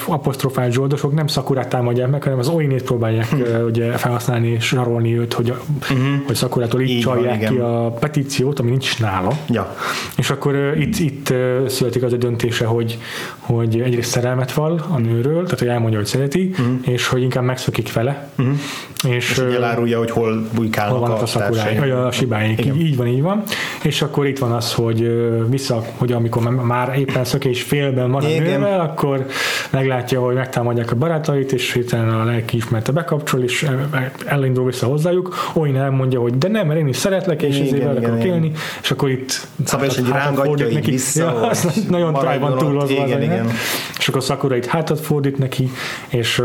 apostrofált 0.07 0.71
zsoldosok 0.71 1.13
nem 1.13 1.27
szakurát 1.27 1.69
támadják 1.69 2.09
meg, 2.13 2.23
hanem 2.23 2.39
az 2.39 2.47
Oinét 2.47 2.83
próbálják 2.83 3.27
uh, 3.31 3.65
ugye 3.65 3.91
felhasználni 3.91 4.47
és 4.47 4.67
zsarolni 4.67 5.17
őt, 5.17 5.33
hogy, 5.33 5.49
uh-huh. 5.49 6.25
hogy 6.25 6.35
Szakurától 6.35 6.81
így, 6.81 6.89
így 6.89 6.99
csalják 6.99 7.41
van, 7.41 7.53
ki 7.53 7.59
a 7.59 7.91
petíciót, 7.99 8.59
ami 8.59 8.69
nincs 8.69 8.99
nála. 8.99 9.37
Ja. 9.49 9.75
És 10.17 10.29
akkor 10.29 10.55
uh, 10.55 10.81
itt, 10.81 10.99
itt 10.99 11.29
uh, 11.29 11.67
születik 11.67 12.03
az 12.03 12.13
a 12.13 12.17
döntése, 12.17 12.65
hogy, 12.65 12.97
hogy 13.43 13.79
egyrészt 13.79 14.09
szerelmet 14.09 14.53
val 14.53 14.85
a 14.89 14.97
nőről, 14.97 15.43
tehát 15.43 15.59
hogy 15.59 15.67
elmondja, 15.67 15.97
hogy 15.97 16.07
szereti, 16.07 16.49
uh-huh. 16.51 16.75
és 16.81 17.07
hogy 17.07 17.21
inkább 17.21 17.43
megszökik 17.43 17.93
vele. 17.93 18.29
Uh-huh. 18.37 18.55
És, 19.07 19.29
és 19.29 19.37
uh, 19.37 19.53
elárulja, 19.53 19.97
hogy 19.97 20.11
hol 20.11 20.47
bujkálnak 20.53 20.97
hol 20.97 21.07
van 21.07 21.21
a, 21.21 21.25
szakuráik, 21.25 21.79
vagy 21.79 21.89
a 21.89 22.11
sibáik. 22.11 22.65
Így, 22.65 22.81
így 22.81 22.97
van, 22.97 23.07
így 23.07 23.21
van. 23.21 23.43
És 23.83 24.01
akkor 24.01 24.27
itt 24.27 24.37
van 24.37 24.51
az, 24.51 24.73
hogy 24.73 25.11
vissza, 25.49 25.83
hogy 25.97 26.11
amikor 26.11 26.41
már 26.49 26.99
éppen 26.99 27.25
szökés 27.25 27.61
félben 27.61 28.11
van 28.11 28.23
a 28.23 28.27
nővel, 28.27 28.79
akkor 28.79 29.25
meglátja, 29.69 30.21
hogy 30.21 30.35
megtámadják 30.35 30.91
a 30.91 30.95
barátait, 30.95 31.51
és 31.51 31.73
hirtelen 31.73 32.09
a 32.09 32.23
lelki 32.23 32.57
ismerte 32.57 32.91
bekapcsol, 32.91 33.43
és 33.43 33.67
elindul 34.25 34.65
vissza 34.65 34.87
hozzájuk, 34.87 35.35
olyan 35.53 35.75
elmondja, 35.75 36.19
hogy 36.19 36.37
de 36.37 36.47
nem, 36.47 36.67
mert 36.67 36.79
én 36.79 36.87
is 36.87 36.97
szeretlek, 36.97 37.41
és 37.41 37.59
ezért 37.59 37.83
vele 37.83 37.99
akarok 37.99 38.23
élni, 38.23 38.51
és 38.81 38.91
akkor 38.91 39.09
itt 39.09 39.47
szóval 39.65 39.85
és 39.85 39.97
egy 39.97 40.07
rángatja 40.07 40.69
így 40.69 40.85
vissza, 40.85 41.23
ja, 41.23 41.47
az 41.49 41.85
nagyon 41.89 42.13
táj 42.13 42.39
van 42.39 42.57
túlozva 42.57 43.05
igen, 43.05 43.21
igen. 43.33 43.49
és 43.99 44.07
akkor 44.07 44.21
Sakura 44.21 44.55
itt 44.55 44.65
hátat 44.65 44.99
fordít 44.99 45.37
neki, 45.37 45.71
és 46.09 46.39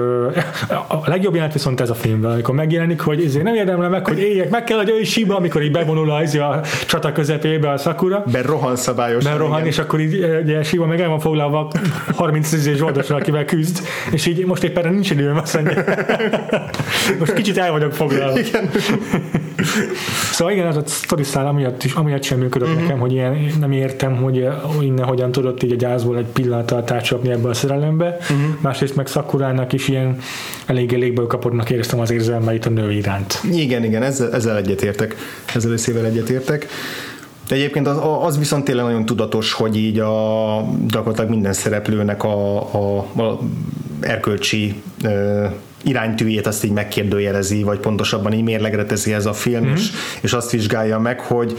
a 0.88 1.00
legjobb 1.04 1.34
jelent 1.34 1.52
viszont 1.52 1.80
ez 1.80 1.90
a 1.90 1.94
filmben, 1.94 2.30
amikor 2.30 2.54
megjelenik, 2.54 3.00
hogy 3.00 3.24
ezért 3.24 3.44
nem 3.44 3.54
érdemel 3.54 3.88
meg, 3.88 4.06
hogy 4.06 4.18
éljek, 4.18 4.50
meg 4.50 4.64
kell, 4.64 4.76
hogy 4.76 4.90
ő 4.90 5.00
is 5.00 5.10
síba, 5.10 5.36
amikor 5.36 5.62
így 5.62 5.70
bevonul 5.70 6.10
a, 6.10 6.22
a 6.42 6.60
csata 6.86 7.12
közepébe 7.12 7.70
a 7.70 7.76
Sakura. 7.76 8.24
Ben 8.32 8.42
rohan 8.42 8.76
szabályos. 8.76 9.24
Ben 9.24 9.38
rohan, 9.38 9.66
és 9.66 9.78
akkor 9.78 10.00
így 10.00 10.24
ugye, 10.42 10.62
síba 10.62 10.86
meg 10.86 11.00
el 11.00 11.08
van 11.08 11.20
foglalva 11.20 11.72
30 12.14 12.76
zsoldosra, 12.76 13.16
akivel 13.16 13.44
küzd, 13.44 13.86
és 14.10 14.26
így 14.26 14.46
most 14.46 14.64
éppen 14.64 14.92
nincs 14.92 15.10
időm, 15.10 15.36
azt 15.36 15.54
mondja. 15.54 15.84
Most 17.18 17.32
kicsit 17.32 17.58
el 17.58 17.70
vagyok 17.70 17.92
foglalva. 17.92 18.38
Igen. 18.38 18.70
szóval 20.30 20.52
igen, 20.52 20.66
az 20.66 20.76
a 20.76 20.82
sztori 20.86 21.22
szál 21.22 21.46
amiatt, 21.46 21.84
is, 21.84 21.92
amiatt 21.92 22.22
sem 22.22 22.38
működött 22.38 22.68
uh-huh. 22.68 22.82
nekem, 22.82 22.98
hogy 22.98 23.12
ilyen, 23.12 23.46
nem 23.60 23.72
értem, 23.72 24.16
hogy 24.16 24.48
innen 24.80 25.04
hogyan 25.04 25.32
tudott 25.32 25.62
így 25.62 25.72
a 25.72 25.76
gyászból 25.76 26.16
egy 26.16 26.26
pillanat 26.32 26.70
alatt 26.78 26.90
átcsapni 26.90 27.30
ebbe 27.30 27.48
a 27.48 27.54
szerelembe. 27.54 28.16
Uh-huh. 28.20 28.38
Másrészt 28.60 28.96
meg 28.96 29.06
Szakurának 29.06 29.72
is 29.72 29.88
ilyen 29.88 30.18
elég 30.66 30.92
elégből 30.92 31.26
kapottnak 31.26 31.70
éreztem 31.70 32.00
az 32.00 32.10
érzelmeit 32.10 32.66
a 32.66 32.70
nő 32.70 32.92
iránt. 32.92 33.40
Igen, 33.50 33.84
igen, 33.84 34.02
ezzel, 34.02 34.32
ezzel 34.32 34.56
egyetértek. 34.56 35.16
Ezzel 35.54 35.70
összével 35.70 36.04
egyetértek. 36.04 36.66
De 37.48 37.54
egyébként 37.54 37.86
az, 37.86 37.98
az 38.22 38.38
viszont 38.38 38.64
tényleg 38.64 38.84
nagyon 38.84 39.06
tudatos, 39.06 39.52
hogy 39.52 39.76
így 39.76 39.98
a, 39.98 40.64
gyakorlatilag 40.86 41.30
minden 41.30 41.52
szereplőnek 41.52 42.24
a, 42.24 42.56
a, 42.74 42.98
a 42.98 43.40
erkölcsi 44.00 44.82
iránytűjét 45.82 46.46
azt 46.46 46.64
így 46.64 46.70
megkérdőjelezi, 46.72 47.62
vagy 47.62 47.78
pontosabban 47.78 48.32
így 48.32 48.42
mérlegre 48.42 48.84
teszi 48.84 49.12
ez 49.12 49.26
a 49.26 49.32
film, 49.32 49.64
mm-hmm. 49.64 49.72
és, 49.72 49.90
és 50.20 50.32
azt 50.32 50.50
vizsgálja 50.50 50.98
meg, 50.98 51.20
hogy 51.20 51.56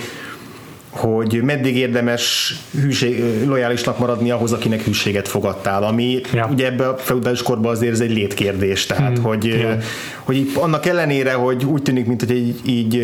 hogy 0.90 1.42
meddig 1.44 1.78
érdemes 1.78 2.56
hűség, 2.82 3.24
lojálisnak 3.48 4.00
maradni 4.00 4.32
ahhoz, 4.32 4.52
akinek 4.52 4.84
hűséget 4.84 5.28
fogadtál, 5.28 5.84
ami 5.84 6.22
ja. 6.34 6.48
ugye 6.52 6.66
ebbe 6.66 6.88
a 6.88 6.98
feudális 6.98 7.44
korban 7.44 7.72
azért 7.72 7.92
ez 7.92 8.00
egy 8.00 8.12
létkérdés, 8.12 8.86
tehát 8.86 9.18
hmm. 9.18 9.24
hogy, 9.24 9.46
ja. 9.46 9.78
hogy 10.24 10.52
annak 10.54 10.86
ellenére, 10.86 11.34
hogy 11.34 11.66
úgy 11.66 11.82
tűnik, 11.82 12.06
mint 12.06 12.20
hogy 12.20 12.36
így, 12.36 12.60
így 12.66 12.96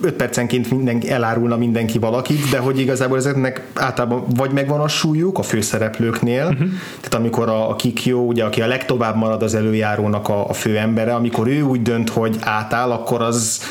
öt 0.00 0.12
percenként 0.16 0.70
minden, 0.70 1.02
elárulna 1.08 1.56
mindenki 1.56 1.98
valakit, 1.98 2.50
de 2.50 2.58
hogy 2.58 2.80
igazából 2.80 3.16
ezeknek 3.16 3.62
általában 3.74 4.24
vagy 4.36 4.50
megvan 4.50 4.80
a 4.80 4.88
súlyuk 4.88 5.38
a 5.38 5.42
főszereplőknél, 5.42 6.44
uh-huh. 6.44 6.68
tehát 7.00 7.14
amikor 7.14 7.48
a, 7.48 7.70
a 7.70 7.76
Kikyo, 7.76 8.18
ugye, 8.18 8.44
aki 8.44 8.60
a 8.62 8.66
legtovább 8.66 9.16
marad 9.16 9.42
az 9.42 9.54
előjárónak 9.54 10.28
a, 10.28 10.48
a 10.48 10.52
fő 10.52 10.76
embere, 10.78 11.14
amikor 11.14 11.48
ő 11.48 11.62
úgy 11.62 11.82
dönt, 11.82 12.10
hogy 12.10 12.36
átáll, 12.40 12.90
akkor 12.90 13.22
az 13.22 13.62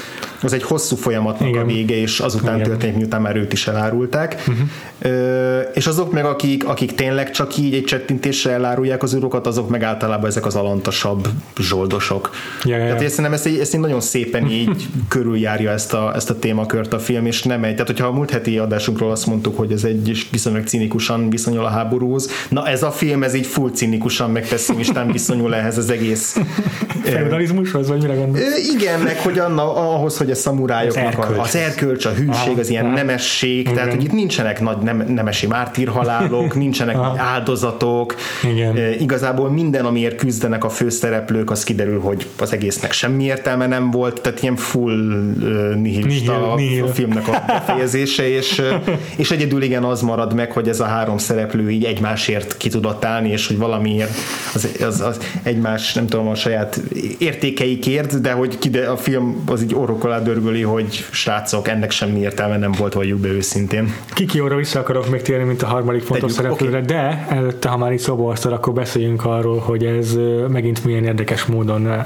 az 0.44 0.54
egy 0.54 0.64
hosszú 0.64 0.96
folyamatnak 0.96 1.50
Igen. 1.50 1.62
a 1.62 1.66
vége, 1.66 1.96
és 1.96 2.20
azután 2.20 2.56
Igen. 2.56 2.68
történik, 2.68 2.96
miután 2.96 3.22
már 3.22 3.36
őt 3.36 3.54
is 3.54 3.68
elárulták. 3.68 4.36
Uh-huh. 4.48 4.68
Ö, 5.00 5.60
és 5.60 5.88
azok 5.88 6.12
meg, 6.12 6.26
akik, 6.26 6.68
akik 6.68 6.96
tényleg 6.96 7.32
csak 7.32 7.58
így 7.58 7.74
egy 7.74 7.84
csettintésre 7.84 8.52
elárulják 8.52 9.04
az 9.04 9.14
urokat, 9.14 9.48
azok 9.48 9.70
meg 9.70 9.84
általában 9.84 10.30
ezek 10.30 10.46
az 10.46 10.56
alantasabb 10.56 11.28
zsoldosok. 11.60 12.30
Ja, 12.64 12.78
ja, 12.78 12.86
Tehát 12.86 13.02
én 13.02 13.10
szerintem 13.10 13.34
ezt, 13.34 13.60
ezt 13.60 13.78
nagyon 13.78 14.02
szépen 14.02 14.50
így 14.50 14.88
körüljárja 15.08 15.72
ezt 15.72 15.94
a, 15.94 16.12
ezt 16.16 16.30
a 16.30 16.40
témakört 16.40 16.94
a 16.94 17.00
film, 17.00 17.26
és 17.26 17.44
nem 17.44 17.64
egy, 17.64 17.72
tehát 17.72 17.88
hogyha 17.88 18.08
a 18.08 18.12
múlt 18.12 18.32
heti 18.32 18.58
adásunkról 18.58 19.12
azt 19.12 19.26
mondtuk, 19.26 19.58
hogy 19.58 19.72
ez 19.72 19.84
egy 19.84 20.28
viszonylag 20.32 20.68
cinikusan 20.68 21.30
viszonyul 21.30 21.66
a 21.66 21.70
háborúhoz, 21.70 22.30
na 22.50 22.68
ez 22.68 22.84
a 22.84 22.92
film, 22.92 23.24
ez 23.24 23.34
így 23.34 23.46
full 23.46 23.70
cinikusan, 23.72 24.32
meg 24.32 24.48
pessimistán 24.48 25.12
viszonyul 25.12 25.56
ehhez 25.56 25.78
az 25.78 25.90
egész. 25.90 26.38
Feudalizmushoz, 27.04 27.88
vagy 27.88 28.02
mire 28.02 28.14
gondolsz? 28.14 28.70
Igen, 28.74 29.00
meg 29.00 29.18
hogy 29.18 29.40
anna, 29.40 29.94
ahhoz, 29.94 30.18
hogy 30.18 30.32
a 30.34 30.36
szamurájoknak 30.36 31.20
az 31.20 31.26
erkölcs, 31.26 31.48
az, 31.48 31.56
erkölcs 31.56 32.06
a 32.06 32.10
hűség, 32.10 32.60
az 32.60 32.70
ilyen 32.70 32.86
nemesség, 32.86 33.60
Igen. 33.60 33.74
tehát 33.74 33.94
hogy 33.94 34.04
itt 34.04 34.12
nincsenek 34.12 34.62
nagy 34.62 34.78
nem, 34.78 35.04
nemesi 35.08 35.48
mártírhalálok, 35.48 36.56
nincsenek 36.64 36.96
Aha. 36.96 37.22
áldozatok, 37.22 38.16
Igen. 38.54 38.78
E, 38.78 38.90
igazából 38.96 39.50
minden, 39.50 39.86
amiért 39.86 40.16
küzdenek 40.16 40.64
a 40.64 40.70
főszereplők, 40.70 41.52
az 41.52 41.64
kiderül, 41.64 42.00
hogy 42.00 42.28
az 42.40 42.54
egésznek 42.54 42.92
semmi 42.92 43.24
értelme 43.24 43.68
nem 43.68 43.92
volt, 43.92 44.22
tehát 44.22 44.42
ilyen 44.42 44.56
full 44.56 44.92
uh, 44.94 45.76
nihilista 45.76 46.56
nihil, 46.56 46.70
nihil. 46.70 46.84
a 46.84 46.88
filmnek 46.88 47.28
a 47.28 47.44
befejezése, 47.48 48.30
és, 48.30 48.62
és 49.16 49.32
egyedül 49.32 49.62
igen 49.62 49.84
az 49.84 50.02
marad 50.02 50.34
meg, 50.34 50.52
hogy 50.52 50.68
ez 50.68 50.80
a 50.80 50.86
három 50.86 51.18
szereplő 51.18 51.70
így 51.70 51.84
egymásért 51.84 52.58
ki 52.58 52.70
tudott 52.70 53.06
állni, 53.06 53.30
és 53.30 53.48
hogy 53.48 53.58
valamiért 53.58 54.12
az, 54.54 54.70
az, 54.82 55.02
az 55.02 55.18
egymás, 55.44 55.94
nem 55.94 56.08
tudom, 56.08 56.28
a 56.28 56.36
saját 56.36 56.82
értékeikért, 57.18 58.22
de 58.22 58.32
hogy 58.32 58.58
kide, 58.58 58.88
a 58.88 58.98
film 58.98 59.44
az 59.46 59.62
így 59.62 59.76
orrok 59.76 60.04
alá 60.24 60.34
dörgöli, 60.34 60.62
hogy 60.62 61.06
srácok, 61.12 61.68
ennek 61.68 61.92
semmi 61.92 62.20
értelme 62.20 62.58
nem 62.58 62.72
volt, 62.72 62.94
valljuk 62.94 63.20
be 63.20 63.28
őszintén. 63.28 63.94
Kikióra 64.14 64.56
vissza 64.56 64.80
akarok 64.80 65.10
még 65.10 65.22
térni, 65.22 65.44
mint 65.44 65.62
a 65.62 65.68
harmadik 65.68 66.02
fontos 66.02 66.34
Tegyük, 66.34 66.58
szereplőre, 66.58 66.78
okay. 66.78 66.96
de 66.96 67.26
előtte, 67.30 67.70
ha 67.70 67.78
már 67.78 67.92
itt 67.92 68.00
szóba 68.00 68.34
akkor 68.44 68.74
beszéljünk 68.74 69.26
arról, 69.26 69.60
hogy 69.60 69.86
ez 69.86 70.16
megint 70.48 70.86
milyen 70.86 71.04
érdekes 71.04 71.46
módon 71.46 72.06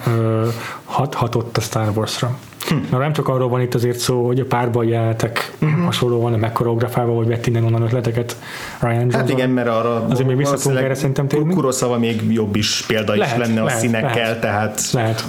hat, 0.84 1.14
hatott 1.14 1.58
a 1.58 1.62
Star 1.62 1.92
Wars-ra. 1.96 2.38
Hm. 2.68 2.76
Na, 2.92 2.98
nem 2.98 3.14
csak 3.14 3.28
arról 3.28 3.50
van 3.50 3.62
itt 3.62 3.74
azért 3.74 3.98
szó, 3.98 4.26
hogy 4.26 4.40
a 4.40 4.46
párban 4.46 4.86
jelenetek 4.86 5.52
uh-huh. 5.62 5.84
hasonló 5.84 6.22
van, 6.22 6.32
meg 6.32 6.52
koreografálva, 6.52 7.14
vagy 7.14 7.28
vett 7.28 7.48
innen 7.48 7.64
onnan 7.64 7.82
ötleteket 7.82 8.38
Ryan 8.80 9.00
Johnson. 9.00 9.20
Hát 9.20 9.30
igen, 9.30 9.50
mert 9.50 9.68
arra 9.68 10.06
azért 10.10 10.28
még 10.28 10.38
vissza 10.38 10.58
tudunk 10.58 10.84
erre 10.84 10.94
szerintem 10.94 11.28
térni. 11.28 11.54
Kuroszava 11.54 11.98
még 11.98 12.22
jobb 12.30 12.56
is 12.56 12.84
példa 12.88 13.16
lehet, 13.16 13.38
is 13.38 13.46
lenne 13.46 13.62
lehet, 13.62 13.78
a 13.78 13.80
színekkel, 13.80 14.12
lehet, 14.14 14.42
tehát... 14.42 14.82
Lehet. 14.92 15.24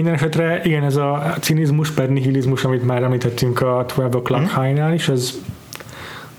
Minden 0.00 0.18
esetre 0.18 0.60
igen, 0.64 0.84
ez 0.84 0.96
a 0.96 1.34
cinizmus 1.40 1.90
per 1.90 2.08
nihilizmus, 2.08 2.64
amit 2.64 2.86
már 2.86 3.02
említettünk 3.02 3.60
a 3.60 3.84
12 3.86 4.18
O'Clock 4.18 4.40
mm. 4.40 4.62
High-nál 4.62 4.94
is, 4.94 5.08
ez 5.08 5.34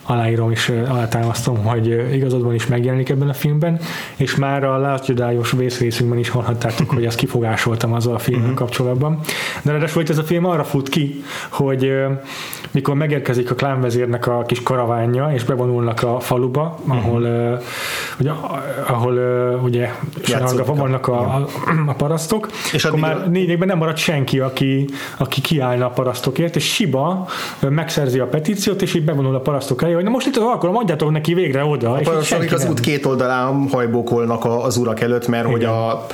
aláírom 0.04 0.52
és 0.52 0.70
alátámasztom, 0.90 1.64
hogy 1.64 2.14
igazadban 2.14 2.54
is 2.54 2.68
megjelenik 2.68 3.10
ebben 3.10 3.30
a 3.30 3.34
filmben, 3.34 3.80
és 4.16 4.36
már 4.36 4.64
a 4.64 5.00
Jedi-os 5.06 5.52
vészrészünkben 5.52 6.20
is 6.20 6.30
hallhattátok, 6.30 6.90
hogy 6.90 7.06
ezt 7.06 7.18
kifogásoltam 7.18 7.94
azzal 7.94 8.16
a 8.16 8.20
filmmel 8.20 8.44
uh-huh. 8.44 8.58
kapcsolatban. 8.58 9.20
De 9.62 9.72
ráadásul 9.72 10.04
ez 10.08 10.18
a 10.18 10.24
film 10.24 10.46
arra 10.46 10.64
fut 10.64 10.90
ki, 10.90 11.24
hogy 11.50 11.94
mikor 12.72 12.96
megérkezik 12.96 13.52
a 13.52 13.56
klánvezérnek 13.56 14.28
a 14.28 14.44
kis 14.48 14.64
karavánja, 14.64 15.32
és 15.34 15.44
bevonulnak 15.44 16.04
a 16.04 16.20
faluba, 16.20 16.80
ahol, 16.88 17.22
uh-huh. 17.22 17.62
ugye, 18.20 18.32
ahol 18.88 19.14
ugye 19.64 19.90
vannak 20.66 21.08
a, 21.08 21.20
a, 21.20 21.48
a 21.88 21.94
parasztok, 21.94 22.50
és 22.74 22.86
akkor 22.86 23.00
már 23.00 23.30
lényegben 23.32 23.68
nem 23.68 23.78
marad 23.78 23.98
senki, 23.98 24.40
aki, 24.40 24.86
aki 25.18 25.42
kiállna 25.42 25.86
a 25.86 25.90
parasztokért, 25.90 26.56
és 26.56 26.74
Siba 26.74 27.28
megszerzi 27.70 28.20
a 28.20 28.26
petíciót, 28.28 28.82
és 28.82 28.94
így 28.94 29.06
bevonul 29.06 29.36
a 29.36 29.40
parasztok 29.40 29.82
elé, 29.82 29.94
hogy 30.02 30.10
na 30.10 30.16
most 30.16 30.28
itt 30.28 30.36
az 30.36 30.44
alkalom, 30.44 30.78
adjátok 30.78 31.12
neki 31.12 31.34
végre 31.34 31.64
oda. 31.64 31.92
A 31.92 32.00
parasztok 32.04 32.52
az 32.52 32.70
út 32.70 32.80
két 32.80 33.06
oldalán 33.06 33.68
hajbókolnak 33.72 34.46
az 34.46 34.78
urak 34.78 35.02
előtt, 35.02 35.28
mert 35.28 35.48
Igen. 35.48 35.52
hogy 35.52 35.64
a 35.66 36.06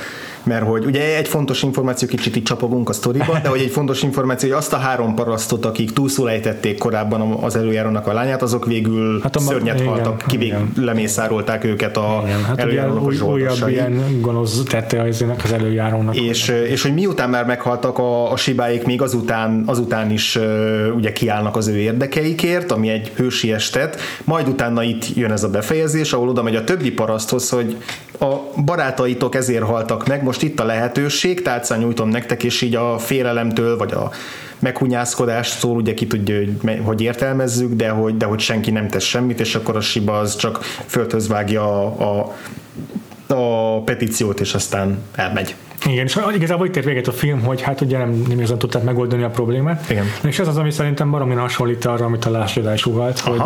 mert 0.48 0.64
hogy 0.64 0.84
ugye 0.84 1.16
egy 1.16 1.28
fontos 1.28 1.62
információ, 1.62 2.08
kicsit 2.08 2.36
itt 2.36 2.44
csapogunk 2.44 2.88
a 2.88 2.92
sztoriba, 2.92 3.38
de 3.42 3.48
hogy 3.48 3.60
egy 3.60 3.70
fontos 3.70 4.02
információ, 4.02 4.48
hogy 4.48 4.58
azt 4.58 4.72
a 4.72 4.76
három 4.76 5.14
parasztot, 5.14 5.64
akik 5.64 5.92
túlszul 5.92 6.30
ejtették 6.30 6.78
korábban 6.78 7.20
az 7.20 7.56
előjárónak 7.56 8.06
a 8.06 8.12
lányát, 8.12 8.42
azok 8.42 8.66
végül 8.66 9.20
hát 9.22 9.36
a 9.36 9.38
szörnyet 9.38 9.80
igen, 9.80 9.92
haltak, 9.92 10.24
kivég 10.26 10.54
lemészárolták 10.76 11.64
őket 11.64 11.96
a 11.96 12.22
igen, 12.24 12.44
hát 12.44 12.58
előjárónak 12.58 13.02
új, 13.02 13.18
Újabb 13.18 13.68
ilyen 13.68 14.20
gonosz 14.20 14.62
tette 14.62 15.02
az 15.02 15.52
előjárónak. 15.52 16.16
És, 16.16 16.48
és 16.48 16.82
hogy 16.82 16.94
miután 16.94 17.30
már 17.30 17.44
meghaltak 17.46 17.98
a, 17.98 18.32
a 18.32 18.36
sibáik, 18.36 18.84
még 18.84 19.02
azután, 19.02 19.62
azután 19.66 20.10
is 20.10 20.38
ugye 20.96 21.12
kiállnak 21.12 21.56
az 21.56 21.68
ő 21.68 21.76
érdekeikért, 21.76 22.72
ami 22.72 22.88
egy 22.88 23.12
hősies 23.16 23.70
tett, 23.70 24.00
majd 24.24 24.48
utána 24.48 24.82
itt 24.82 25.16
jön 25.16 25.32
ez 25.32 25.42
a 25.42 25.48
befejezés, 25.48 26.12
ahol 26.12 26.28
oda 26.28 26.42
megy 26.42 26.56
a 26.56 26.64
többi 26.64 26.90
paraszthoz, 26.90 27.48
hogy 27.48 27.76
a 28.18 28.60
barátaitok 28.64 29.34
ezért 29.34 29.64
haltak 29.64 30.06
meg, 30.06 30.22
most 30.22 30.42
itt 30.42 30.60
a 30.60 30.64
lehetőség, 30.64 31.42
tálcán 31.42 31.78
nyújtom 31.78 32.08
nektek, 32.08 32.44
és 32.44 32.62
így 32.62 32.74
a 32.74 32.98
félelemtől, 32.98 33.76
vagy 33.76 33.92
a 33.92 34.10
meghunyászkodást 34.58 35.58
szól, 35.58 35.76
ugye 35.76 35.94
ki 35.94 36.06
tudja, 36.06 36.36
hogy, 36.36 36.80
hogy 36.84 37.00
értelmezzük, 37.00 37.72
de 37.72 37.88
hogy, 37.88 38.16
de 38.16 38.26
hogy 38.26 38.40
senki 38.40 38.70
nem 38.70 38.88
tesz 38.88 39.04
semmit, 39.04 39.40
és 39.40 39.54
akkor 39.54 39.76
a 39.76 39.80
Siba 39.80 40.18
az 40.18 40.36
csak 40.36 40.58
földhöz 40.86 41.28
vágja 41.28 41.62
a, 41.62 42.32
a, 43.28 43.34
a 43.34 43.82
petíciót, 43.82 44.40
és 44.40 44.54
aztán 44.54 44.98
elmegy. 45.14 45.54
Igen, 45.86 46.04
és 46.04 46.18
igazából 46.34 46.66
itt 46.66 46.76
ér 46.76 46.84
véget 46.84 47.06
a 47.06 47.12
film, 47.12 47.40
hogy 47.40 47.60
hát 47.60 47.80
ugye 47.80 47.98
nem, 47.98 48.08
nem 48.28 48.36
igazán 48.38 48.58
tudták 48.58 48.82
megoldani 48.82 49.22
a 49.22 49.28
problémát. 49.28 49.90
Igen. 49.90 50.04
És 50.22 50.38
ez 50.38 50.48
az, 50.48 50.56
ami 50.56 50.70
szerintem 50.70 51.10
baromi 51.10 51.34
hasonlít 51.34 51.84
arra, 51.84 52.04
amit 52.04 52.24
a 52.24 52.30
Last 52.30 52.56
Jedi 52.56 52.76
suhalt, 52.76 53.18
hogy, 53.18 53.40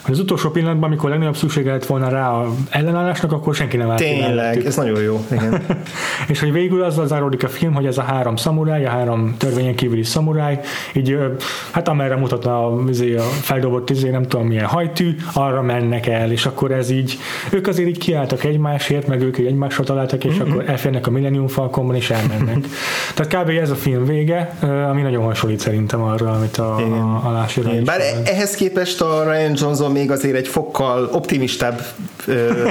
hogy 0.00 0.14
az 0.14 0.18
utolsó 0.18 0.50
pillanatban, 0.50 0.88
amikor 0.88 1.10
legnagyobb 1.10 1.36
szüksége 1.36 1.70
lett 1.70 1.86
volna 1.86 2.08
rá 2.08 2.30
a 2.30 2.48
ellenállásnak, 2.70 3.32
akkor 3.32 3.54
senki 3.54 3.76
nem 3.76 3.90
állt 3.90 3.98
Tényleg, 3.98 4.66
ez 4.66 4.76
nagyon 4.76 5.02
jó. 5.02 5.24
Igen. 5.30 5.62
és 6.30 6.40
hogy 6.40 6.52
végül 6.52 6.82
azzal 6.82 7.06
záródik 7.06 7.44
a 7.44 7.48
film, 7.48 7.74
hogy 7.74 7.86
ez 7.86 7.98
a 7.98 8.02
három 8.02 8.36
szamuráj, 8.36 8.84
a 8.84 8.90
három 8.90 9.34
törvényen 9.38 9.74
kívüli 9.74 10.02
szamuráj, 10.02 10.60
így 10.94 11.18
hát 11.70 11.88
amerre 11.88 12.16
mutatna 12.16 12.66
a, 12.66 12.84
izé, 12.88 13.16
a 13.16 13.22
feldobott 13.22 13.90
izé, 13.90 14.10
nem 14.10 14.22
tudom 14.22 14.46
milyen 14.46 14.66
hajtű, 14.66 15.16
arra 15.32 15.62
mennek 15.62 16.06
el, 16.06 16.30
és 16.30 16.46
akkor 16.46 16.70
ez 16.70 16.90
így, 16.90 17.18
ők 17.50 17.66
azért 17.66 17.88
így 17.88 17.98
kiálltak 17.98 18.44
egymásért, 18.44 19.06
meg 19.06 19.22
ők 19.22 19.38
egymásra 19.38 19.84
találtak, 19.84 20.24
és 20.24 20.34
mm-hmm. 20.34 20.50
akkor 20.50 20.64
elférnek 20.68 21.06
a 21.06 21.10
Millennium 21.10 21.41
Millennium 21.42 21.48
Falconban 21.48 21.96
is 21.96 22.10
elmennek. 22.10 22.66
Tehát 23.14 23.44
kb. 23.44 23.48
ez 23.48 23.70
a 23.70 23.74
film 23.74 24.04
vége, 24.04 24.56
ami 24.88 25.02
nagyon 25.02 25.24
hasonlít 25.24 25.60
szerintem 25.60 26.02
arra, 26.02 26.30
amit 26.30 26.56
a, 26.56 26.76
a, 26.76 27.26
a 27.28 27.30
Lásira 27.30 27.70
Bár 27.84 28.00
van. 28.14 28.24
ehhez 28.24 28.54
képest 28.54 29.00
a 29.00 29.32
Ryan 29.32 29.52
Johnson 29.56 29.92
még 29.92 30.10
azért 30.10 30.36
egy 30.36 30.48
fokkal 30.48 31.08
optimistább 31.12 31.80
ö, 32.26 32.32
ö, 32.32 32.68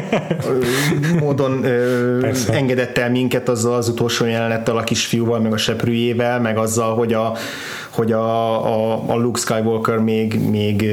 módon 1.19 1.63
ö, 1.63 2.27
engedett 2.51 2.97
el 2.97 3.09
minket 3.09 3.49
azzal 3.49 3.73
az 3.73 3.89
utolsó 3.89 4.25
jelenettel 4.25 4.77
a 4.77 4.83
kisfiúval, 4.83 5.39
meg 5.39 5.53
a 5.53 5.57
seprűjével, 5.57 6.39
meg 6.39 6.57
azzal, 6.57 6.95
hogy 6.95 7.13
a 7.13 7.33
hogy 7.91 8.11
a, 8.11 8.65
a, 8.65 9.03
a 9.07 9.15
Luke 9.15 9.39
Skywalker 9.39 9.97
még, 9.97 10.49
még 10.49 10.85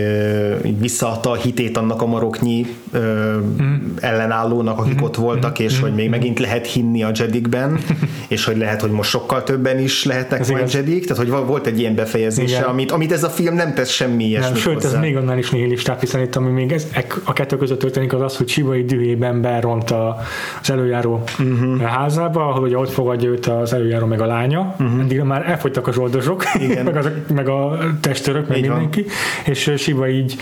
visszaadta 0.79 1.31
a 1.31 1.35
hitét 1.35 1.77
annak 1.77 2.03
a 2.03 2.07
maroknyi 2.07 2.67
mm. 2.97 3.75
ellenállónak, 4.01 4.79
akik 4.79 5.01
mm. 5.01 5.05
ott 5.05 5.17
voltak, 5.17 5.59
és 5.59 5.79
mm. 5.79 5.81
hogy 5.81 5.95
még 5.95 6.09
megint 6.09 6.39
lehet 6.39 6.67
hinni 6.67 7.03
a 7.03 7.11
Jedikben, 7.15 7.79
és 8.29 8.45
hogy 8.45 8.57
lehet, 8.57 8.81
hogy 8.81 8.91
most 8.91 9.11
sokkal 9.11 9.43
többen 9.43 9.79
is 9.79 10.05
lehetnek 10.05 10.41
ez 10.41 10.49
majd 10.49 10.73
Jedik, 10.73 11.07
tehát 11.07 11.29
hogy 11.29 11.47
volt 11.47 11.67
egy 11.67 11.79
ilyen 11.79 11.95
befejezése, 11.95 12.63
amit, 12.63 12.91
amit 12.91 13.13
ez 13.13 13.25
a 13.25 13.29
film 13.29 13.55
nem 13.55 13.75
tesz 13.75 13.91
semmi 13.91 14.25
ilyesmit 14.25 14.53
nem, 14.53 14.61
Sőt, 14.61 14.75
hozzá. 14.75 14.97
ez 14.97 15.01
még 15.01 15.17
annál 15.17 15.39
is 15.39 15.51
nihilistább, 15.51 16.01
hiszen 16.01 16.21
itt 16.21 16.37
ami 16.37 16.51
még 16.51 16.73
ez, 16.73 16.87
a 17.25 17.33
kettő 17.33 17.57
között 17.57 17.79
történik 17.79 18.13
az 18.13 18.21
az, 18.21 18.37
hogy 18.37 18.49
Sibai 18.49 18.85
dühében 18.85 19.41
beront 19.41 19.91
az 19.91 20.71
előjáró 20.71 21.23
uh-huh. 21.39 21.81
házába, 21.81 22.49
ahol 22.49 22.63
ugye 22.63 22.79
ott 22.79 22.91
fogadja 22.91 23.29
őt 23.29 23.47
az 23.47 23.73
előjáró 23.73 24.07
meg 24.07 24.21
a 24.21 24.27
lánya, 24.27 24.75
uh-huh. 24.79 25.01
eddig 25.01 25.21
már 25.21 25.49
elfogytak 25.51 25.87
a 25.87 25.93
zsoldosok, 25.93 26.45
Igen 26.61 26.88
meg, 26.93 26.97
az, 26.97 27.11
meg 27.35 27.49
a 27.49 27.79
testőrök, 28.01 28.49
meg 28.49 28.57
így 28.57 28.69
mindenki, 28.69 29.03
van. 29.03 29.13
és 29.45 29.73
Siva 29.77 30.09
így 30.09 30.37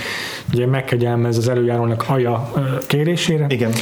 ugye 0.52 0.66
megkegyelmez 0.66 1.36
az 1.36 1.48
előjárónak 1.48 2.04
aja 2.08 2.52
kérésére, 2.86 3.46
Igen. 3.48 3.72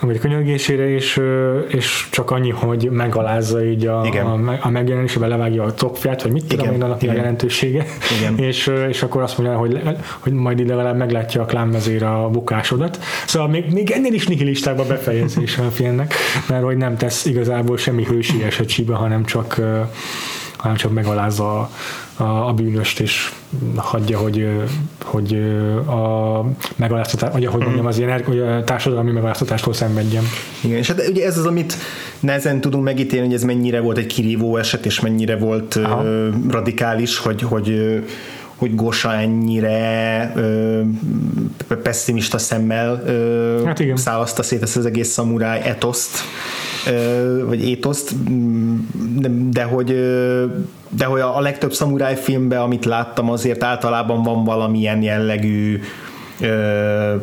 vagy 0.00 0.18
könyörgésére, 0.18 0.88
és, 0.88 1.20
és 1.68 2.06
csak 2.10 2.30
annyi, 2.30 2.50
hogy 2.50 2.88
megalázza 2.90 3.64
így 3.64 3.86
a, 3.86 4.02
Igen. 4.06 4.26
a, 4.26 4.58
a 4.60 4.68
megjelenésébe, 4.70 5.26
levágja 5.26 5.62
a 5.62 5.74
copját, 5.74 6.22
vagy 6.22 6.32
mit 6.32 6.44
tudom 6.44 6.74
én, 6.74 6.82
annak 6.82 7.02
a 7.02 7.12
jelentősége, 7.12 7.84
Igen. 8.18 8.38
És, 8.48 8.70
és 8.88 9.02
akkor 9.02 9.22
azt 9.22 9.38
mondja, 9.38 9.58
hogy, 9.58 9.80
hogy 10.18 10.32
majd 10.32 10.58
ide 10.58 10.74
legalább 10.74 10.96
meglátja 10.96 11.42
a 11.42 11.44
klánvezér 11.44 12.02
a 12.02 12.28
bukásodat. 12.28 12.98
Szóval 13.26 13.48
még, 13.48 13.72
még 13.72 13.90
ennél 13.90 14.12
is 14.12 14.26
nihilistább 14.26 14.78
a 14.78 14.84
befejezése 14.86 15.62
a 15.62 15.70
filmnek, 15.70 16.14
mert 16.48 16.62
hogy 16.62 16.76
nem 16.76 16.96
tesz 16.96 17.24
igazából 17.24 17.76
semmi 17.76 18.04
hősieset 18.04 18.68
Siba, 18.68 18.96
hanem 18.96 19.24
csak 19.24 19.60
hanem 20.64 20.78
csak 20.78 20.92
megalázza 20.92 21.60
a, 21.60 21.70
a, 22.16 22.48
a 22.48 22.52
bűnöst, 22.52 23.00
és 23.00 23.32
hagyja, 23.76 24.18
hogy, 24.18 24.48
hogy 25.04 25.34
a 25.86 26.44
megaláztatás, 26.76 27.32
vagy 27.32 27.44
ahogy 27.44 27.62
mondjam, 27.62 27.86
az 27.86 27.98
ilyen 27.98 28.24
hogy 28.24 28.38
a 28.38 28.64
társadalmi 28.64 29.10
megaláztatástól 29.10 29.72
szenvedjen. 29.72 30.24
Igen, 30.60 30.76
és 30.76 30.88
hát 30.88 31.08
ugye 31.08 31.26
ez 31.26 31.38
az, 31.38 31.46
amit 31.46 31.74
nehezen 32.20 32.60
tudunk 32.60 32.84
megítélni, 32.84 33.26
hogy 33.26 33.34
ez 33.34 33.42
mennyire 33.42 33.80
volt 33.80 33.98
egy 33.98 34.06
kirívó 34.06 34.56
eset, 34.56 34.86
és 34.86 35.00
mennyire 35.00 35.36
volt 35.36 35.74
Aha. 35.74 36.04
radikális, 36.48 37.18
hogy, 37.18 37.42
hogy 37.42 38.02
hogy 38.56 38.74
Gosa 38.74 39.14
ennyire 39.14 40.32
ö, 40.36 40.80
pessimista 41.82 42.38
szemmel 42.38 43.02
ö, 43.06 43.62
hát 43.64 43.82
szálazta 43.94 44.42
szét 44.42 44.62
ezt 44.62 44.76
az 44.76 44.86
egész 44.86 45.08
szamuráj 45.08 45.60
etoszt, 45.60 46.18
vagy 47.46 47.68
étoszt, 47.68 48.14
de, 49.50 49.62
hogy 49.62 49.86
de 50.88 51.04
hogy 51.04 51.20
a, 51.20 51.40
legtöbb 51.40 51.72
szamuráj 51.72 52.16
filmben, 52.16 52.60
amit 52.60 52.84
láttam, 52.84 53.30
azért 53.30 53.62
általában 53.62 54.22
van 54.22 54.44
valamilyen 54.44 55.02
jellegű 55.02 55.80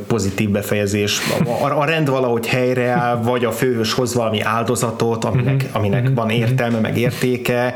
pozitív 0.07 0.49
befejezés. 0.49 1.19
A, 1.61 1.79
a 1.79 1.85
rend 1.85 2.09
valahogy 2.09 2.47
helyreáll, 2.47 3.21
vagy 3.21 3.45
a 3.45 3.51
főhős 3.51 3.93
hoz 3.93 4.13
valami 4.13 4.41
áldozatot, 4.41 5.23
aminek, 5.23 5.63
mhm. 5.63 5.77
aminek 5.77 6.03
mhm. 6.03 6.13
van 6.13 6.29
értelme, 6.29 6.79
meg 6.79 6.97
értéke. 6.97 7.75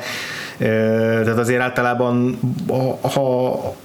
Tehát 0.58 1.38
azért 1.38 1.62
általában, 1.62 2.40
ha, 3.02 3.76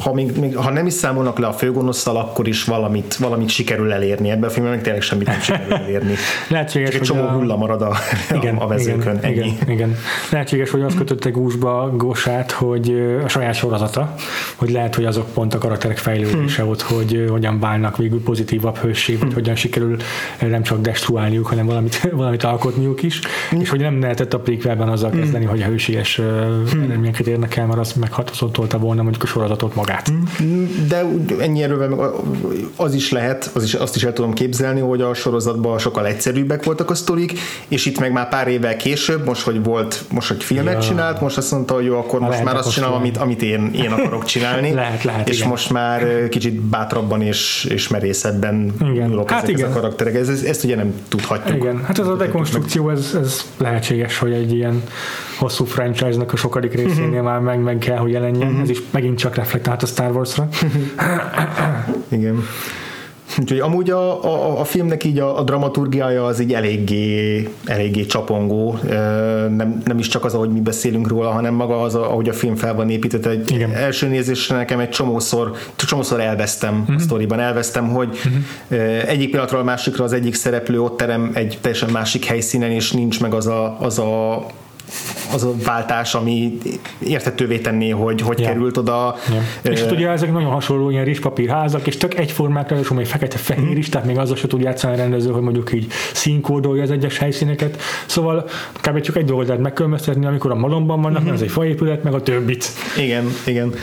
ha, 0.00 0.12
még, 0.12 0.38
még, 0.38 0.56
ha 0.56 0.70
nem 0.70 0.86
is 0.86 0.92
számolnak 0.92 1.38
le 1.38 1.46
a 1.46 1.52
főgonoszszal, 1.52 2.16
akkor 2.16 2.48
is 2.48 2.64
valamit, 2.64 3.16
valamit 3.16 3.48
sikerül 3.48 3.92
elérni. 3.92 4.30
Ebben 4.30 4.48
a 4.48 4.52
filmben 4.52 4.82
tényleg 4.82 5.02
semmit 5.02 5.26
nem 5.26 5.40
sikerül 5.40 5.72
elérni. 5.72 6.14
Lehetséges, 6.48 6.90
Csak 6.90 7.00
egy 7.00 7.06
csomó 7.06 7.22
a... 7.22 7.30
hulla 7.30 7.56
marad 7.56 7.82
a, 7.82 7.96
igen, 8.34 8.56
a 8.56 8.66
vezőkön. 8.66 9.16
Igen, 9.16 9.24
ennyi. 9.24 9.36
igen, 9.36 9.70
igen. 9.70 9.96
Lehetséges, 10.30 10.70
hogy 10.70 10.82
azt 10.82 10.96
kötötte 10.96 11.30
gúzsba 11.30 11.90
Gosát, 11.96 12.50
hogy 12.50 13.18
a 13.24 13.28
saját 13.28 13.54
sorozata, 13.54 14.14
hogy 14.56 14.70
lehet, 14.70 14.94
hogy 14.94 15.04
azok 15.04 15.26
pont 15.32 15.54
a 15.54 15.58
karakterek 15.58 15.98
fejlődése 15.98 16.62
hmm. 16.62 16.70
ott, 16.70 16.82
hogy 16.82 17.26
hogyan 17.30 17.60
válnak 17.60 17.96
végül 17.96 18.22
pozitívabb 18.22 18.78
vagy 18.82 18.98
hmm. 18.98 19.32
hogyan 19.32 19.54
sikerül 19.54 19.96
nem 20.40 20.62
csak 20.62 20.80
destruálniuk, 20.80 21.46
hanem 21.46 21.66
valamit, 21.66 22.08
valamit 22.12 22.42
alkotniuk 22.42 23.02
is, 23.02 23.20
hmm. 23.50 23.60
és 23.60 23.68
hogy 23.68 23.80
nem 23.80 24.00
lehetett 24.00 24.34
a 24.34 24.38
prequelben 24.38 24.88
azzal 24.88 25.10
hmm. 25.10 25.20
kezdeni, 25.20 25.44
hogy 25.44 25.62
a 25.62 25.64
hősies 25.64 26.16
hmm. 26.16 26.82
eredményeket 26.82 27.26
érnek 27.26 27.56
el, 27.56 27.66
mert 27.66 27.78
az 27.78 27.92
meghatározolta 27.92 28.78
volna 28.78 29.02
mondjuk 29.02 29.22
a 29.22 29.26
sorozatot 29.26 29.74
magát. 29.86 30.12
De 30.88 31.04
ennyi 31.40 31.62
erővel 31.62 32.14
az 32.76 32.94
is 32.94 33.10
lehet, 33.10 33.50
az 33.54 33.64
is, 33.64 33.74
azt 33.74 33.96
is 33.96 34.04
el 34.04 34.12
tudom 34.12 34.32
képzelni, 34.32 34.80
hogy 34.80 35.00
a 35.00 35.14
sorozatban 35.14 35.78
sokkal 35.78 36.06
egyszerűbbek 36.06 36.64
voltak 36.64 36.90
a 36.90 36.94
sztorik, 36.94 37.38
és 37.68 37.86
itt 37.86 37.98
meg 37.98 38.12
már 38.12 38.28
pár 38.28 38.48
évvel 38.48 38.76
később, 38.76 39.24
most, 39.24 39.42
hogy 39.42 39.62
volt, 39.62 40.04
most, 40.10 40.28
hogy 40.28 40.44
filmet 40.44 40.74
ja. 40.74 40.80
csinált, 40.80 41.20
most 41.20 41.36
azt 41.36 41.50
mondta, 41.50 41.74
hogy 41.74 41.84
jó, 41.84 41.98
akkor 41.98 42.20
most 42.20 42.44
már 42.44 42.56
azt 42.56 42.72
csinálom, 42.72 42.96
amit, 42.96 43.16
amit 43.16 43.42
én, 43.42 43.70
én 43.74 43.90
akarok 43.90 44.24
csinálni. 44.24 44.72
lehet, 44.82 45.02
lehet, 45.02 45.28
és 45.28 45.36
igen. 45.36 45.48
most 45.48 45.70
már 45.70 46.28
kicsit 46.28 46.60
bátrabban 46.60 47.22
és, 47.22 47.66
és 47.70 47.88
merészebben 47.88 48.74
nyúlok 48.78 49.30
hát 49.30 49.42
ezek, 49.42 49.56
igen. 49.56 49.70
a 49.70 49.74
karakterek. 49.74 50.14
Ez, 50.14 50.28
ezt 50.28 50.64
ugye 50.64 50.76
nem 50.76 50.94
tudhatjuk. 51.08 51.56
Igen, 51.56 51.84
hát 51.84 51.98
ez 51.98 52.06
a 52.06 52.16
dekonstrukció, 52.16 52.90
ez, 52.90 53.16
ez 53.22 53.44
lehetséges, 53.56 54.18
hogy 54.18 54.32
egy 54.32 54.52
ilyen 54.52 54.82
hosszú 55.38 55.64
franchise-nak 55.64 56.32
a 56.32 56.36
sokadik 56.36 56.74
részénél 56.74 57.08
uh-huh. 57.08 57.24
már 57.24 57.40
meg, 57.40 57.60
meg 57.60 57.78
kell, 57.78 57.96
hogy 57.96 58.10
jelenjen. 58.10 58.48
Uh-huh. 58.48 58.62
Ez 58.62 58.70
is 58.70 58.82
megint 58.90 59.18
csak 59.18 59.34
reflektált 59.34 59.82
a 59.82 59.86
Star 59.86 60.10
Wars-ra. 60.10 60.48
Igen. 62.08 62.42
Úgyhogy 63.40 63.58
amúgy 63.58 63.90
a, 63.90 64.24
a, 64.24 64.60
a 64.60 64.64
filmnek 64.64 65.04
így 65.04 65.18
a, 65.18 65.38
a 65.38 65.42
dramaturgiája 65.42 66.24
az 66.24 66.40
így 66.40 66.52
eléggé, 66.52 67.48
eléggé 67.64 68.06
csapongó, 68.06 68.78
nem, 69.56 69.82
nem 69.84 69.98
is 69.98 70.08
csak 70.08 70.24
az, 70.24 70.34
ahogy 70.34 70.50
mi 70.50 70.60
beszélünk 70.60 71.08
róla, 71.08 71.30
hanem 71.30 71.54
maga 71.54 71.80
az, 71.80 71.94
ahogy 71.94 72.28
a 72.28 72.32
film 72.32 72.54
fel 72.54 72.74
van 72.74 72.90
épített. 72.90 73.26
Egy 73.26 73.50
Igen. 73.50 73.72
első 73.72 74.08
nézésre 74.08 74.56
nekem 74.56 74.78
egy 74.78 74.88
csomószor, 74.88 75.56
csomószor 75.76 76.20
elvesztem 76.20 76.72
uh-huh. 76.72 76.88
a 76.88 76.92
mhm. 76.92 77.02
sztoriban, 77.02 77.40
elvesztem, 77.40 77.88
hogy 77.88 78.08
uh-huh. 78.08 79.08
egyik 79.08 79.30
pillanatról 79.30 79.60
a 79.60 79.64
másikra 79.64 80.04
az 80.04 80.12
egyik 80.12 80.34
szereplő 80.34 80.82
ott 80.82 80.96
terem 80.96 81.30
egy 81.34 81.58
teljesen 81.60 81.90
másik 81.90 82.24
helyszínen, 82.24 82.70
és 82.70 82.92
nincs 82.92 83.20
meg 83.20 83.34
az 83.34 83.46
a, 83.46 83.76
az 83.80 83.98
a 83.98 84.46
az 85.34 85.44
a 85.44 85.54
váltás, 85.64 86.14
ami 86.14 86.58
értetővé 86.98 87.58
tenné, 87.58 87.90
hogy 87.90 88.20
hogy 88.20 88.40
Ja. 88.40 88.46
került 88.46 88.76
oda. 88.76 89.16
Ja. 89.62 89.70
És 89.72 89.80
hát 89.80 89.90
ugye 89.90 90.08
ezek 90.08 90.32
nagyon 90.32 90.50
hasonló 90.50 90.90
ilyen 90.90 91.04
rizspapírházak, 91.04 91.86
és 91.86 91.96
tök 91.96 92.18
egyformák, 92.18 92.68
ráadásul 92.68 92.96
még 92.96 93.06
fekete-fehér 93.06 93.76
is, 93.76 93.88
tehát 93.88 94.06
még 94.06 94.18
azzal 94.18 94.36
se 94.36 94.46
tud 94.46 94.60
játszani 94.62 94.94
a 94.94 94.96
rendező, 94.96 95.30
hogy 95.30 95.42
mondjuk 95.42 95.72
így 95.72 95.86
színkódolja 96.12 96.82
az 96.82 96.90
egyes 96.90 97.18
helyszíneket. 97.18 97.80
Szóval 98.06 98.48
kb. 98.80 99.00
csak 99.00 99.16
egy 99.16 99.24
dolgot 99.24 99.46
lehet 99.46 99.62
megkülönböztetni, 99.62 100.26
amikor 100.26 100.50
a 100.50 100.54
malomban 100.54 101.02
vannak, 101.02 101.22
mert 101.22 101.34
az 101.34 101.42
egy 101.42 101.50
faépület, 101.50 102.02
meg 102.02 102.14
a 102.14 102.22
többit. 102.22 102.66
Igen, 102.98 103.24
igen. 103.46 103.74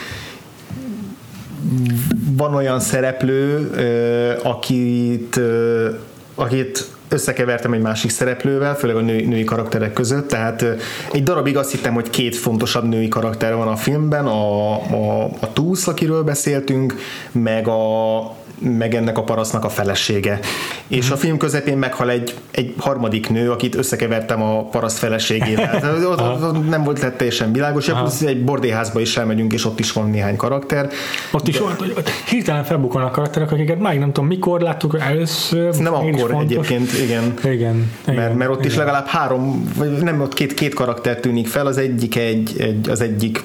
Van 2.36 2.54
olyan 2.54 2.80
szereplő, 2.80 3.70
ö, 3.74 4.48
akit, 4.48 5.36
ö, 5.36 5.88
akit 6.34 6.86
összekevertem 7.08 7.72
egy 7.72 7.80
másik 7.80 8.10
szereplővel, 8.10 8.76
főleg 8.76 8.96
a 8.96 9.00
női, 9.00 9.24
női 9.24 9.44
karakterek 9.44 9.92
között, 9.92 10.28
tehát 10.28 10.64
egy 11.12 11.22
darabig 11.22 11.56
azt 11.56 11.70
hittem, 11.70 11.94
hogy 11.94 12.10
két 12.10 12.36
fontosabb 12.36 12.88
női 12.88 13.08
karakter 13.08 13.54
van 13.54 13.68
a 13.68 13.76
filmben, 13.76 14.26
a, 14.26 14.72
a, 14.72 15.24
a 15.24 15.52
Túsz, 15.52 15.86
akiről 15.86 16.22
beszéltünk, 16.22 16.94
meg 17.32 17.68
a 17.68 18.20
meg 18.58 18.94
ennek 18.94 19.18
a 19.18 19.22
parasztnak 19.22 19.64
a 19.64 19.68
felesége. 19.68 20.38
És 20.86 21.10
a 21.10 21.16
film 21.16 21.36
közepén 21.36 21.78
meghal 21.78 22.10
egy, 22.10 22.34
egy 22.50 22.74
harmadik 22.78 23.28
nő, 23.28 23.50
akit 23.50 23.74
összekevertem 23.74 24.42
a 24.42 24.64
paraszt 24.64 24.98
feleségével. 24.98 26.04
Ott, 26.06 26.68
nem 26.68 26.84
volt 26.84 27.00
lett 27.00 27.16
teljesen 27.16 27.52
világos, 27.52 27.86
plusz 27.86 28.22
egy 28.22 28.44
bordéházba 28.44 29.00
is 29.00 29.16
elmegyünk, 29.16 29.52
és 29.52 29.64
ott 29.64 29.78
is 29.78 29.92
van 29.92 30.10
néhány 30.10 30.36
karakter. 30.36 30.88
Ott 31.32 31.48
is 31.48 31.60
ott, 31.60 31.80
ott 31.80 32.08
hirtelen 32.08 32.64
felbukkanak 32.64 33.12
karakterek, 33.12 33.52
akiket 33.52 33.78
már 33.78 33.94
nem 33.94 34.12
tudom 34.12 34.26
mikor 34.26 34.60
láttuk 34.60 34.96
először. 35.00 35.74
Nem 35.76 35.94
akkor 35.94 36.36
egyébként, 36.40 36.92
igen. 36.92 37.34
Igen. 37.44 37.90
igen 38.02 38.14
Mert, 38.14 38.34
mert 38.34 38.50
ott 38.50 38.64
is 38.64 38.72
igen. 38.72 38.84
legalább 38.84 39.06
három, 39.06 39.72
vagy 39.76 39.90
nem, 39.90 40.20
ott 40.20 40.34
két, 40.34 40.54
két 40.54 40.74
karakter 40.74 41.16
tűnik 41.20 41.48
fel, 41.48 41.66
az 41.66 41.78
egyik 41.78 42.16
egy, 42.16 42.54
egy 42.58 42.88
az 42.88 43.00
egyik 43.00 43.44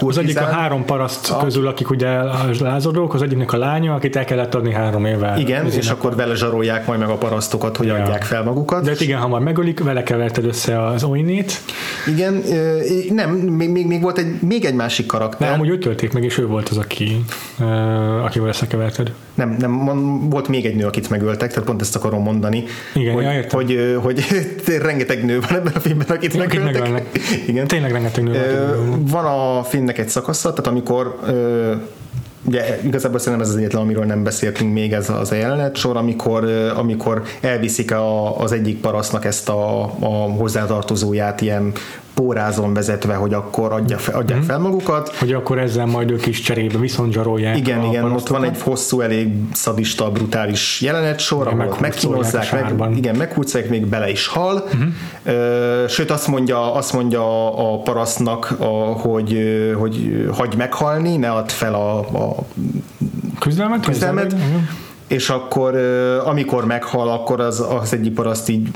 Az 0.00 0.18
egyik 0.18 0.40
a 0.40 0.44
három 0.44 0.84
paraszt 0.84 1.36
közül, 1.42 1.66
akik 1.66 1.90
ugye 1.90 2.08
lázadók, 2.60 3.14
az 3.14 3.22
egyiknek 3.22 3.52
a 3.52 3.56
lánya, 3.58 3.94
akit 3.94 4.16
el 4.16 4.24
kellett 4.24 4.54
adni 4.54 4.72
három 4.72 5.04
évvel. 5.04 5.38
Igen, 5.38 5.66
és 5.66 5.76
Ezért- 5.76 5.90
akkor 5.94 6.16
vele 6.16 6.34
zsarolják 6.34 6.86
majd 6.86 7.00
meg 7.00 7.08
a 7.08 7.14
parasztokat, 7.16 7.76
hogy 7.76 7.86
Ja. 7.86 7.94
adják 8.02 8.22
fel 8.22 8.42
magukat. 8.42 8.82
De 8.84 8.90
hát 8.90 9.00
igen, 9.00 9.18
hamar 9.18 9.40
megölik, 9.40 9.82
vele 9.84 10.02
keverted 10.02 10.44
össze 10.44 10.86
az 10.86 11.04
Oinét, 11.04 11.60
Igen, 12.06 12.42
nem, 13.10 13.30
még, 13.30 13.70
még, 13.70 13.86
még 13.86 14.02
volt 14.02 14.18
egy, 14.18 14.40
még 14.40 14.64
egy 14.64 14.74
másik 14.74 15.06
karakter. 15.06 15.52
amúgy 15.52 15.68
őt 15.68 15.80
tölték 15.80 16.12
meg, 16.12 16.24
és 16.24 16.38
ő 16.38 16.46
volt 16.46 16.68
az, 16.68 16.76
aki, 16.76 17.24
akivel 18.24 18.48
összekeverted. 18.48 19.12
Nem, 19.34 19.56
nem, 19.58 20.28
volt 20.30 20.48
még 20.48 20.64
egy 20.64 20.74
nő, 20.76 20.84
akit 20.86 21.10
megöltek, 21.10 21.48
tehát 21.52 21.64
pont 21.64 21.80
ezt 21.80 21.96
akarom 21.96 22.22
mondani. 22.22 22.64
Igen, 22.94 23.14
hogy, 23.14 23.24
ja, 23.24 23.32
értem. 23.32 23.60
hogy, 23.60 23.72
ö, 23.72 23.94
hogy, 23.94 24.24
rengeteg 24.82 25.24
nő 25.24 25.40
van 25.40 25.58
ebben 25.58 25.72
a 25.74 25.80
filmben, 25.80 26.06
akit 26.08 26.34
Akit 26.34 26.38
megöltek. 26.38 26.80
megölnek. 26.80 27.06
Igen. 27.46 27.66
Tényleg 27.66 27.92
rengeteg 27.92 28.24
nő 28.24 28.32
volt. 28.32 29.10
van 29.10 29.24
a 29.24 29.31
filmnek 29.64 29.98
egy 29.98 30.08
szakasza, 30.08 30.52
tehát 30.52 30.66
amikor 30.66 31.18
ö, 31.26 31.74
Ugye 32.44 32.78
igazából 32.82 33.18
szerintem 33.18 33.42
ez 33.46 33.52
az 33.52 33.56
egyetlen, 33.56 33.82
amiről 33.82 34.04
nem 34.04 34.22
beszéltünk 34.22 34.72
még, 34.72 34.92
ez 34.92 35.10
az 35.10 35.30
a 35.30 35.34
jelenet 35.34 35.76
sor, 35.76 35.96
amikor, 35.96 36.44
amikor 36.76 37.22
elviszik 37.40 37.92
a, 37.92 38.38
az 38.38 38.52
egyik 38.52 38.80
parasztnak 38.80 39.24
ezt 39.24 39.48
a, 39.48 39.82
a 39.82 40.30
hozzátartozóját 40.38 41.40
ilyen 41.40 41.72
pórázon 42.14 42.74
vezetve, 42.74 43.14
hogy 43.14 43.34
akkor 43.34 43.72
adja, 43.72 43.98
fe- 43.98 44.14
adják 44.14 44.38
Mhm. 44.38 44.48
fel 44.48 44.58
magukat. 44.58 45.08
Hogy 45.16 45.32
akkor 45.32 45.58
ezzel 45.58 45.86
majd 45.86 46.10
ők 46.10 46.26
is 46.26 46.40
cserébe 46.40 46.78
viszont 46.78 47.12
zsarolják. 47.12 47.56
Igen, 47.56 47.82
igen, 47.84 48.12
ott 48.12 48.28
van 48.28 48.44
egy 48.44 48.60
hosszú, 48.62 49.00
elég 49.00 49.32
szadista, 49.52 50.10
brutális 50.10 50.80
jelenet 50.80 51.18
sor, 51.18 51.46
ahol 51.46 51.76
megkínozzák, 51.80 52.76
meg, 52.78 52.96
igen, 52.96 53.16
meghúzják, 53.16 53.68
még 53.68 53.86
bele 53.86 54.10
is 54.10 54.26
hal. 54.26 54.68
Ö, 55.22 55.84
sőt, 55.88 56.10
azt 56.10 56.26
mondja, 56.26 56.74
azt 56.74 56.92
mondja 56.92 57.46
a 57.72 57.78
parasztnak, 57.82 58.54
a, 58.58 58.64
hogy, 58.98 59.38
hogy 59.78 60.26
hagyj 60.32 60.56
meghalni, 60.56 61.16
ne 61.16 61.30
add 61.30 61.48
fel 61.48 61.74
a, 61.74 61.98
a 61.98 62.36
Küzdelmet? 63.38 63.84
küzdelmet, 63.86 64.32
Igen. 64.32 64.68
És 65.12 65.30
akkor 65.30 65.76
amikor 66.24 66.66
meghal, 66.66 67.08
akkor 67.08 67.40
az, 67.40 67.64
az 67.82 67.92
egyik 67.92 68.14
paraszt 68.14 68.48
így 68.48 68.68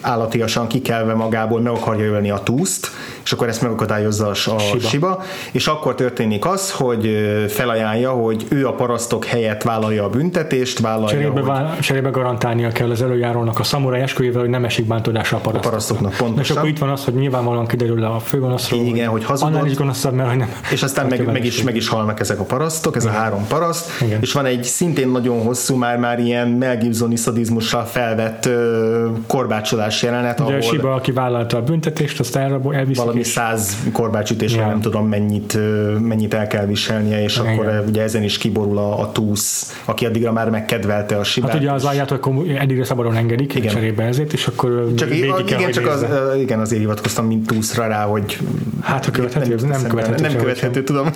állatiasan 0.00 0.66
kikelve 0.66 1.14
magából 1.14 1.60
meg 1.60 1.72
akarja 1.72 2.04
ölni 2.04 2.30
a 2.30 2.38
túszt, 2.38 2.90
és 3.24 3.32
akkor 3.32 3.48
ezt 3.48 3.62
megakadályozza 3.62 4.26
a, 4.26 4.30
a 4.30 4.34
Siba. 4.34 4.88
siba. 4.88 5.22
és 5.52 5.66
akkor 5.66 5.94
történik 5.94 6.46
az, 6.46 6.70
hogy 6.72 7.08
felajánlja, 7.48 8.10
hogy 8.10 8.46
ő 8.48 8.66
a 8.66 8.72
parasztok 8.72 9.24
helyett 9.24 9.62
vállalja 9.62 10.04
a 10.04 10.08
büntetést, 10.08 10.78
vállalja, 10.78 11.08
Cserébe, 11.08 11.30
hogy 11.30 11.44
vál, 11.44 11.78
cserébe 11.80 12.08
garantálnia 12.08 12.70
kell 12.70 12.90
az 12.90 13.02
előjárónak 13.02 13.58
a 13.58 13.62
szamurai 13.62 14.00
esküjével, 14.00 14.40
hogy 14.40 14.50
nem 14.50 14.64
esik 14.64 14.86
bántódásra 14.86 15.36
a 15.36 15.40
parasztok. 15.40 15.70
parasztoknak 15.70 16.12
És 16.12 16.18
pontosan. 16.18 16.56
akkor 16.56 16.68
itt 16.68 16.78
van 16.78 16.88
az, 16.88 17.04
hogy 17.04 17.14
nyilvánvalóan 17.14 17.66
kiderül 17.66 18.00
le 18.00 18.06
a 18.06 18.18
főgonoszról. 18.18 18.84
Igen, 18.84 19.08
hogy 19.08 19.24
hazudott. 19.24 19.54
Annál 19.54 19.66
is 19.66 19.76
gonoszabb, 19.76 20.12
mert 20.12 20.28
hogy 20.28 20.38
nem. 20.38 20.48
És 20.70 20.82
aztán 20.82 21.06
meg, 21.06 21.24
meg, 21.32 21.44
is, 21.44 21.62
meg 21.62 21.76
is 21.76 21.88
halnak 21.88 22.20
ezek 22.20 22.40
a 22.40 22.44
parasztok, 22.44 22.96
ez 22.96 23.04
a 23.04 23.10
három 23.10 23.46
paraszt, 23.46 24.02
Igen. 24.02 24.18
és 24.20 24.32
van 24.32 24.44
egy 24.44 24.64
szintén 24.64 25.08
nagyon 25.08 25.42
hosszú, 25.42 25.75
már 25.76 25.98
már 25.98 26.18
ilyen 26.18 26.48
Mel 26.48 26.76
Gibsoni 26.78 27.16
szadizmussal 27.16 27.84
felvett 27.84 28.46
ö, 28.46 29.08
korbácsolás 29.26 30.02
jelenet, 30.02 30.40
Ugye 30.40 30.48
ahol 30.48 30.58
a 30.60 30.62
Siba, 30.62 30.94
aki 30.94 31.12
vállalta 31.12 31.56
a 31.56 31.62
büntetést, 31.62 32.20
azt 32.20 32.36
elrabol, 32.36 32.74
elviszik. 32.74 33.02
valami 33.02 33.18
és- 33.20 33.26
száz 33.26 33.76
korbácsütésre 33.92 34.60
Ja. 34.60 34.66
nem 34.66 34.80
tudom 34.80 35.08
mennyit, 35.08 35.58
mennyit 36.00 36.34
el 36.34 36.46
kell 36.46 36.66
viselnie, 36.66 37.22
és 37.22 37.36
Igen. 37.36 37.52
akkor 37.52 37.84
ugye 37.88 38.02
ezen 38.02 38.22
is 38.22 38.38
kiborul 38.38 38.78
a, 38.78 39.00
a 39.00 39.12
túsz, 39.12 39.80
aki 39.84 40.06
addigra 40.06 40.32
már 40.32 40.50
megkedvelte 40.50 41.16
a 41.16 41.24
sibát. 41.24 41.50
Hát 41.50 41.60
ugye 41.60 41.72
az 41.72 41.84
alját, 41.84 42.10
akkor 42.10 42.34
eddigre 42.58 42.84
szabadon 42.84 43.14
engedik, 43.16 43.54
Igen. 43.54 43.72
cserébe 43.74 44.02
ezért, 44.04 44.32
és 44.32 44.46
akkor 44.46 44.92
csak, 44.96 45.08
végig 45.08 45.30
kell, 45.30 45.38
igen, 45.46 45.62
hogy 45.62 45.70
csak 45.72 45.86
az, 45.86 46.00
nézze. 46.00 46.14
ö, 46.14 46.36
igen, 46.36 46.60
azért 46.60 46.80
hivatkoztam, 46.80 47.26
mint 47.26 47.46
túszra 47.46 47.86
rá, 47.86 48.04
hogy 48.04 48.38
Hát, 48.82 49.04
ha 49.04 49.10
követhető, 49.10 49.54
nem, 49.54 49.68
nem 49.68 49.82
követhető. 49.88 50.22
nem 50.22 50.36
követhető, 50.36 50.82
tudom. 50.84 51.08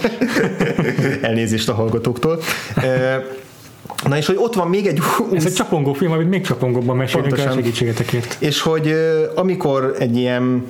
Elnézést 1.23 1.69
a 1.69 1.75
hallgatóktól. 1.75 2.39
Na 4.09 4.17
és 4.17 4.27
hogy 4.27 4.37
ott 4.39 4.55
van 4.55 4.69
még 4.69 4.87
egy 4.87 5.01
Ez 5.35 5.47
egy 5.47 5.53
csapongó 5.53 5.93
film, 5.93 6.13
amit 6.13 6.29
még 6.29 6.43
csapongóbban 6.43 6.97
mesélünk 6.97 7.27
el 7.27 7.37
Pontosan. 7.37 7.63
segítségetekért. 7.63 8.37
És 8.39 8.61
hogy 8.61 8.95
amikor 9.35 9.95
egy 9.99 10.17
ilyen 10.17 10.67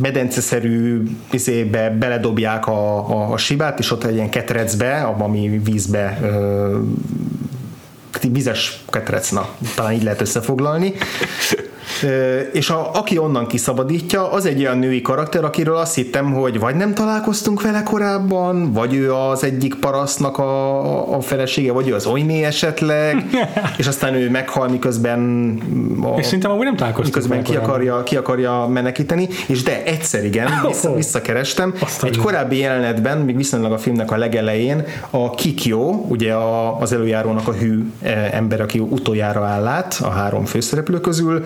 medenceszerű 0.00 1.02
izébe 1.30 1.90
beledobják 1.90 2.66
a, 2.66 3.10
a, 3.10 3.32
a 3.32 3.36
sibát, 3.36 3.78
és 3.78 3.90
ott 3.90 4.04
egy 4.04 4.14
ilyen 4.14 4.30
ketrecbe, 4.30 5.02
abban, 5.02 5.28
ami 5.28 5.60
vízbe 5.64 6.18
ö, 6.22 6.78
vizes 8.32 8.82
ketrec, 8.90 9.30
na, 9.30 9.48
talán 9.74 9.92
így 9.92 10.02
lehet 10.02 10.20
összefoglalni. 10.20 10.92
És 12.52 12.70
a, 12.70 12.90
aki 12.94 13.18
onnan 13.18 13.46
kiszabadítja, 13.46 14.30
az 14.30 14.46
egy 14.46 14.60
olyan 14.60 14.78
női 14.78 15.02
karakter, 15.02 15.44
akiről 15.44 15.76
azt 15.76 15.94
hittem, 15.94 16.32
hogy 16.32 16.58
vagy 16.58 16.74
nem 16.74 16.94
találkoztunk 16.94 17.62
vele 17.62 17.82
korábban, 17.82 18.72
vagy 18.72 18.94
ő 18.94 19.14
az 19.14 19.44
egyik 19.44 19.74
parasztnak 19.74 20.38
a, 20.38 21.16
a 21.16 21.20
felesége, 21.20 21.72
vagy 21.72 21.88
ő 21.88 21.94
az 21.94 22.06
Oiné 22.06 22.42
esetleg, 22.42 23.24
és 23.78 23.86
aztán 23.86 24.14
ő 24.14 24.30
meghal, 24.30 24.68
miközben 24.68 25.20
a, 26.02 26.18
És 26.18 26.24
szerintem 26.24 26.50
amúgy 26.50 26.64
nem 26.64 26.76
találkoztunk 26.76 27.14
miközben 27.14 27.42
ki 27.42 27.56
akarja, 27.56 28.02
ki 28.02 28.16
akarja 28.16 28.66
menekíteni, 28.66 29.28
és 29.46 29.62
de 29.62 29.82
egyszer 29.84 30.24
igen, 30.24 30.48
vissza, 30.66 30.94
visszakerestem, 30.94 31.74
Aztán 31.80 32.10
egy 32.10 32.16
korábbi 32.16 32.58
jelenetben, 32.58 33.18
még 33.18 33.36
viszonylag 33.36 33.72
a 33.72 33.78
filmnek 33.78 34.10
a 34.10 34.16
legelején, 34.16 34.84
a 35.10 35.30
Kikyo, 35.30 35.90
ugye 36.08 36.32
a, 36.32 36.80
az 36.80 36.92
előjárónak 36.92 37.48
a 37.48 37.52
hű 37.52 37.92
eh, 38.02 38.34
ember, 38.34 38.60
aki 38.60 38.78
utoljára 38.78 39.44
áll 39.44 39.66
át 39.66 39.98
a 40.02 40.08
három 40.08 40.44
főszereplő 40.44 41.00
közül, 41.00 41.44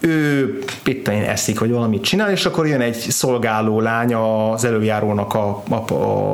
ő 0.00 0.58
itt 0.84 1.08
én 1.08 1.22
eszik, 1.22 1.60
vagy 1.60 1.70
valamit 1.70 2.02
csinál, 2.02 2.30
és 2.30 2.46
akkor 2.46 2.66
jön 2.66 2.80
egy 2.80 2.94
szolgáló 2.94 3.80
lány 3.80 4.14
az 4.14 4.64
előjárónak 4.64 5.34
a, 5.34 5.62
a, 5.68 5.92
a, 5.94 6.32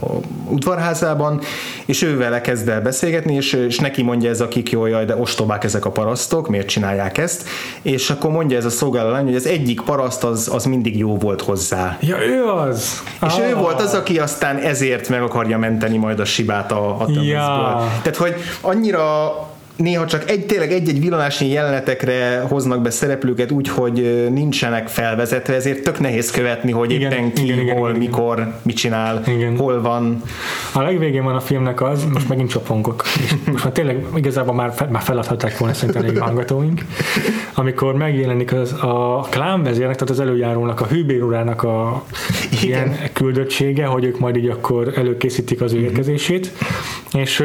a 0.00 0.20
udvarházában, 0.48 1.40
és 1.84 2.02
ő 2.02 2.16
vele 2.16 2.40
kezd 2.40 2.68
el 2.68 2.80
beszélgetni, 2.80 3.34
és, 3.34 3.52
és 3.52 3.78
neki 3.78 4.02
mondja 4.02 4.30
ez 4.30 4.40
a 4.40 4.48
Kikyo, 4.48 4.86
jaj, 4.86 5.04
de 5.04 5.16
ostobák 5.16 5.64
ezek 5.64 5.84
a 5.84 5.90
parasztok, 5.90 6.48
miért 6.48 6.68
csinálják 6.68 7.18
ezt, 7.18 7.48
és 7.82 8.10
akkor 8.10 8.30
mondja 8.30 8.56
ez 8.56 8.64
a 8.64 8.70
szolgáló 8.70 9.10
lány, 9.10 9.24
hogy 9.24 9.34
az 9.34 9.46
egyik 9.46 9.80
paraszt 9.80 10.24
az, 10.24 10.50
az 10.52 10.64
mindig 10.64 10.98
jó 10.98 11.16
volt 11.16 11.42
hozzá. 11.42 11.98
Ja, 12.00 12.26
ő 12.26 12.44
az! 12.44 13.02
És 13.26 13.32
Ah. 13.32 13.48
ő 13.50 13.54
volt 13.54 13.80
az, 13.80 13.94
aki 13.94 14.18
aztán 14.18 14.56
ezért 14.56 15.08
meg 15.08 15.22
akarja 15.22 15.58
menteni 15.58 15.96
majd 15.96 16.20
a 16.20 16.24
Sibát 16.24 16.72
a, 16.72 17.00
a. 17.00 17.06
Ja. 17.22 17.88
Tehát, 18.02 18.16
hogy 18.16 18.34
annyira 18.60 19.32
néha 19.80 20.06
csak 20.06 20.30
egy, 20.30 20.46
tényleg 20.46 20.72
egy-egy 20.72 21.00
villanásnyi 21.00 21.48
jelenetekre 21.48 22.40
hoznak 22.48 22.82
be 22.82 22.90
szereplőket 22.90 23.50
úgy, 23.50 23.68
hogy 23.68 24.28
nincsenek 24.32 24.88
felvezetve, 24.88 25.54
ezért 25.54 25.82
tök 25.82 26.00
nehéz 26.00 26.30
követni, 26.30 26.70
hogy 26.70 26.90
Igen, 26.90 27.12
éppen 27.12 27.32
ki, 27.32 27.44
igen, 27.44 27.58
igen, 27.58 27.76
hol, 27.76 27.88
igen. 27.88 28.00
mikor, 28.00 28.54
mit 28.62 28.76
csinál, 28.76 29.22
Igen. 29.26 29.56
hol 29.56 29.80
van. 29.80 30.22
A 30.72 30.82
legvégén 30.82 31.24
van 31.24 31.34
a 31.34 31.40
filmnek 31.40 31.82
az, 31.82 32.04
most 32.12 32.28
megint 32.28 32.50
csapongok, 32.50 33.02
és 33.24 33.34
most 33.44 33.64
már 33.64 33.72
tényleg 33.72 34.06
igazából 34.14 34.54
már, 34.54 34.72
fe, 34.72 34.84
már 34.90 35.02
feladhatták 35.02 35.58
volna 35.58 35.74
szerintem 35.74 36.04
egy 36.04 36.18
hallgatóink, 36.18 36.80
amikor 37.54 37.94
megjelenik 37.94 38.52
az 38.52 38.72
a 38.72 39.26
klánvezérnek, 39.30 39.94
tehát 39.94 40.10
az 40.10 40.20
előjárónak, 40.20 40.80
a 40.80 40.86
hűbérurának 40.86 41.62
a 41.62 42.04
Igen. 42.50 42.66
ilyen 42.66 42.98
küldöttsége, 43.12 43.84
hogy 43.84 44.04
ők 44.04 44.18
majd 44.18 44.36
így 44.36 44.48
akkor 44.48 44.92
előkészítik 44.96 45.60
az 45.60 45.72
ő 45.72 45.78
érkezését, 45.78 46.52
és 47.12 47.44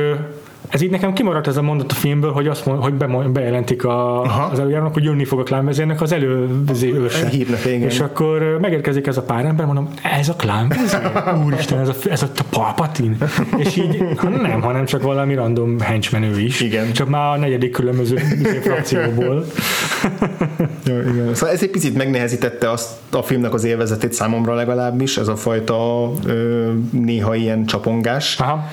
ez 0.69 0.81
így 0.81 0.89
nekem 0.89 1.13
kimaradt 1.13 1.47
ez 1.47 1.57
a 1.57 1.61
mondat 1.61 1.91
a 1.91 1.95
filmből, 1.95 2.31
hogy 2.31 2.47
azt 2.47 2.65
mond, 2.65 2.83
hogy 2.83 2.93
bejelentik 3.31 3.83
a, 3.83 4.21
az 4.51 4.59
előjárónak, 4.59 4.93
hogy 4.93 5.03
jönni 5.03 5.25
fog 5.25 5.39
a 5.39 5.43
klánvezérnek 5.43 6.01
az 6.01 6.11
előző 6.11 6.93
őse. 6.93 7.29
És 7.63 7.99
akkor 7.99 8.57
megérkezik 8.61 9.07
ez 9.07 9.17
a 9.17 9.21
pár 9.21 9.45
ember, 9.45 9.65
mondom, 9.65 9.89
ez 10.19 10.29
a 10.29 10.33
klánvezér? 10.33 11.11
Úristen, 11.45 11.79
ez 11.79 11.87
a, 11.87 11.93
ez 12.09 12.23
a 12.23 12.27
Palpatin? 12.49 13.17
És 13.57 13.75
így 13.75 14.03
nem, 14.41 14.61
hanem 14.61 14.85
csak 14.85 15.01
valami 15.01 15.35
random 15.35 15.79
henchman 15.79 16.23
ő 16.23 16.39
is. 16.39 16.61
Igen. 16.61 16.91
Csak 16.91 17.09
már 17.09 17.33
a 17.33 17.37
negyedik 17.37 17.71
különböző 17.71 18.15
frakcióból. 18.61 19.45
ja, 20.85 21.01
igen. 21.01 21.33
Szóval 21.33 21.55
ez 21.55 21.61
egy 21.61 21.69
picit 21.69 21.97
megnehezítette 21.97 22.71
azt 22.71 22.89
a 23.09 23.21
filmnek 23.21 23.53
az 23.53 23.63
élvezetét 23.63 24.13
számomra 24.13 24.53
legalábbis, 24.53 25.17
ez 25.17 25.27
a 25.27 25.35
fajta 25.35 26.11
ö, 26.25 26.71
néha 26.91 27.35
ilyen 27.35 27.65
csapongás. 27.65 28.39
Aha. 28.39 28.63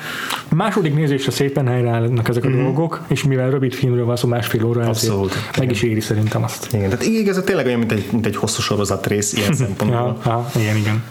A 0.49 0.55
második 0.55 0.95
nézésre 0.95 1.31
szépen 1.31 1.69
helyreállnak 1.83 2.29
ezek 2.29 2.45
a 2.45 2.49
mm. 2.49 2.63
dolgok, 2.63 3.01
és 3.09 3.25
mivel 3.25 3.51
rövid 3.51 3.75
filmről 3.75 4.05
van 4.05 4.17
szó, 4.17 4.29
másfél 4.29 4.65
óra, 4.65 4.87
Abszolút. 4.87 5.35
meg 5.35 5.53
igen. 5.57 5.71
is 5.71 5.83
éri 5.83 6.01
szerintem 6.01 6.43
azt. 6.43 6.69
Igen, 6.73 6.89
tehát 6.89 7.05
igen, 7.05 7.37
ez 7.37 7.43
tényleg 7.45 7.67
olyan, 7.67 7.79
mint 7.79 7.93
egy, 7.93 8.09
mint 8.13 8.27
egy 8.27 8.37
hosszú 8.37 8.61
sorozat 8.61 9.07
rész 9.07 9.33
ilyen 9.33 9.55
szempontból. 9.63 10.19
ja, 10.25 10.51
ja, 10.55 10.61
igen, 10.61 10.77
igen. 10.77 11.03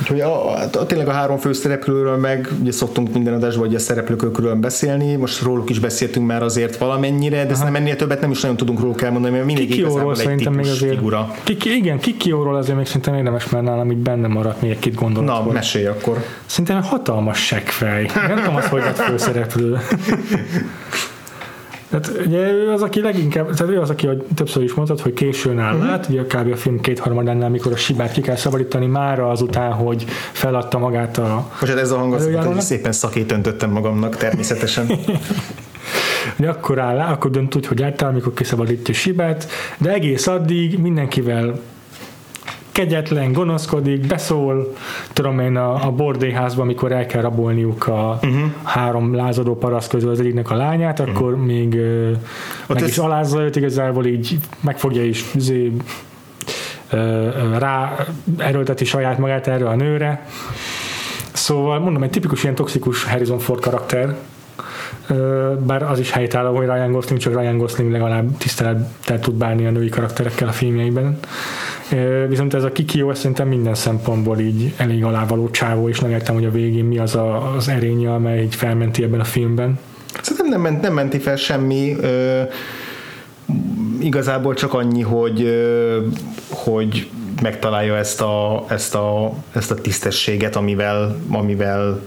Úgyhogy 0.00 0.20
a, 0.20 0.86
tényleg 0.86 1.08
a 1.08 1.12
három 1.12 1.38
főszereplőről 1.38 2.16
meg 2.16 2.48
ugye 2.60 2.72
szoktunk 2.72 3.12
minden 3.12 3.34
adásban 3.34 3.66
hogy 3.66 3.74
a 3.74 3.78
szereplőkről 3.78 4.54
beszélni, 4.54 5.16
most 5.16 5.42
róluk 5.42 5.70
is 5.70 5.78
beszéltünk 5.78 6.26
már 6.26 6.42
azért 6.42 6.76
valamennyire, 6.76 7.46
de 7.46 7.56
nem 7.62 7.74
ennél 7.74 7.96
többet 7.96 8.20
nem 8.20 8.30
is 8.30 8.40
nagyon 8.40 8.56
tudunk 8.56 8.80
róluk 8.80 9.02
elmondani, 9.02 9.34
mert 9.34 9.46
mindig 9.46 9.76
igazából 9.76 10.16
egy 10.16 10.36
típus 10.36 10.56
még 10.56 10.66
azért, 10.66 10.94
figura. 10.94 11.34
Kiki, 11.42 11.76
igen, 11.76 11.98
Kikióról 11.98 12.56
azért 12.56 12.76
még 12.76 12.86
szerintem 12.86 13.14
érdemes, 13.14 13.48
mert 13.48 13.64
nálam 13.64 13.90
így 13.90 13.98
benne 13.98 14.26
maradt 14.26 14.62
még 14.62 14.70
egy-két 14.70 14.94
gondolat. 14.94 15.44
Na, 15.44 15.52
mesélj 15.52 15.86
akkor. 15.86 16.24
Szerintem 16.46 16.82
hatalmas 16.82 17.46
seggfej. 17.46 18.10
Nem 18.14 18.36
tudom 18.36 18.56
azt, 18.56 18.66
hogy 18.66 18.80
lett 18.80 18.98
főszereplő. 18.98 19.78
Tehát 21.90 22.12
ugye 22.26 22.50
ő 22.50 22.72
az, 22.72 22.82
aki 22.82 23.00
leginkább, 23.00 23.54
tehát 23.54 23.72
ő 23.72 23.80
az, 23.80 23.90
aki, 23.90 24.06
hogy 24.06 24.22
többször 24.34 24.62
is 24.62 24.74
mondtad, 24.74 25.00
hogy 25.00 25.12
későn 25.12 25.58
áll 25.58 25.74
uh-huh. 25.74 25.90
át, 25.90 26.08
ugye 26.08 26.22
kb. 26.22 26.52
a 26.52 26.56
film 26.56 26.80
kétharmadánál, 26.80 27.44
amikor 27.44 27.72
a 27.72 27.76
Sibát 27.76 28.12
ki 28.12 28.20
kell 28.20 28.36
szabadítani, 28.36 28.86
mára 28.86 29.28
azután, 29.28 29.72
hogy 29.72 30.04
feladta 30.32 30.78
magát 30.78 31.18
a 31.18 31.46
Most 31.60 31.72
hát 31.72 31.82
ez 31.82 31.90
a 31.90 31.98
hang 31.98 32.14
az, 32.14 32.28
hogy 32.44 32.60
szépen 32.60 32.92
szakét 32.92 33.32
öntöttem 33.32 33.70
magamnak 33.70 34.16
természetesen. 34.16 34.86
hogy 36.36 36.46
akkor 36.46 36.78
áll 36.78 36.98
akkor 36.98 37.30
dönt 37.30 37.56
úgy, 37.56 37.66
hogy 37.66 37.82
átáll, 37.82 38.10
amikor 38.10 38.34
kiszabadítja 38.34 38.94
Sibát, 38.94 39.46
de 39.78 39.92
egész 39.92 40.26
addig 40.26 40.78
mindenkivel 40.78 41.60
kegyetlen, 42.72 43.32
gonoszkodik, 43.32 44.06
beszól, 44.06 44.74
tudom 45.12 45.40
én 45.40 45.56
a, 45.56 45.86
a 45.86 45.90
bordéházban, 45.90 46.64
amikor 46.64 46.92
el 46.92 47.06
kell 47.06 47.22
rabolniuk 47.22 47.86
a 47.86 48.18
uh-huh. 48.22 48.40
három 48.62 49.14
lázadó 49.14 49.56
paraszt 49.56 49.90
közül 49.90 50.10
az 50.10 50.20
egyiknek 50.20 50.50
a 50.50 50.54
lányát, 50.56 50.98
uh-huh. 50.98 51.16
akkor 51.16 51.36
még 51.36 51.74
uh, 51.74 52.10
meg 52.66 52.82
ez... 52.82 52.88
is 52.88 52.98
alázza 52.98 53.40
őt 53.40 53.56
igazából, 53.56 54.06
így 54.06 54.38
megfogja 54.60 55.04
is 55.04 55.24
zé, 55.36 55.72
rá 57.58 58.06
erőlteti 58.38 58.84
saját 58.84 59.18
magát 59.18 59.46
erre 59.46 59.68
a 59.68 59.74
nőre. 59.74 60.26
Szóval 61.32 61.78
mondom, 61.78 62.02
egy 62.02 62.10
tipikus 62.10 62.42
ilyen 62.42 62.54
toxikus 62.54 63.04
Harrison 63.04 63.38
Ford 63.38 63.60
karakter, 63.60 64.16
bár 65.58 65.82
az 65.82 65.98
is 65.98 66.10
helytálló, 66.10 66.56
hogy 66.56 66.66
Ryan 66.66 66.92
Gosling, 66.92 67.20
csak 67.20 67.40
Ryan 67.40 67.58
Gosling 67.58 67.92
legalább 67.92 68.36
tisztelettel 68.36 69.20
tud 69.20 69.34
bánni 69.34 69.66
a 69.66 69.70
női 69.70 69.88
karakterekkel 69.88 70.48
a 70.48 70.52
filmjeiben. 70.52 71.18
Viszont 72.28 72.54
ez 72.54 72.64
a 72.64 72.72
Kikio 72.72 73.14
szerintem 73.14 73.48
minden 73.48 73.74
szempontból 73.74 74.38
így 74.38 74.74
elég 74.76 75.04
alávaló 75.04 75.50
csávó, 75.50 75.88
és 75.88 76.00
nem 76.00 76.10
értem, 76.10 76.34
hogy 76.34 76.44
a 76.44 76.50
végén 76.50 76.84
mi 76.84 76.98
az 76.98 77.14
a, 77.14 77.54
az 77.54 77.68
erénye, 77.68 78.12
amely 78.12 78.42
így 78.42 78.54
felmenti 78.54 79.02
ebben 79.02 79.20
a 79.20 79.24
filmben. 79.24 79.78
Szerintem 80.22 80.48
nem, 80.48 80.60
ment, 80.60 80.82
nem 80.82 80.92
menti 80.92 81.18
fel 81.18 81.36
semmi. 81.36 81.96
Ö, 82.00 82.42
igazából 84.00 84.54
csak 84.54 84.74
annyi, 84.74 85.02
hogy, 85.02 85.42
ö, 85.42 85.98
hogy 86.50 87.10
megtalálja 87.42 87.96
ezt 87.96 88.20
a, 88.20 88.64
ezt 88.68 88.94
a, 88.94 89.32
ezt 89.52 89.70
a 89.70 89.74
tisztességet, 89.74 90.56
amivel, 90.56 91.16
amivel 91.30 92.00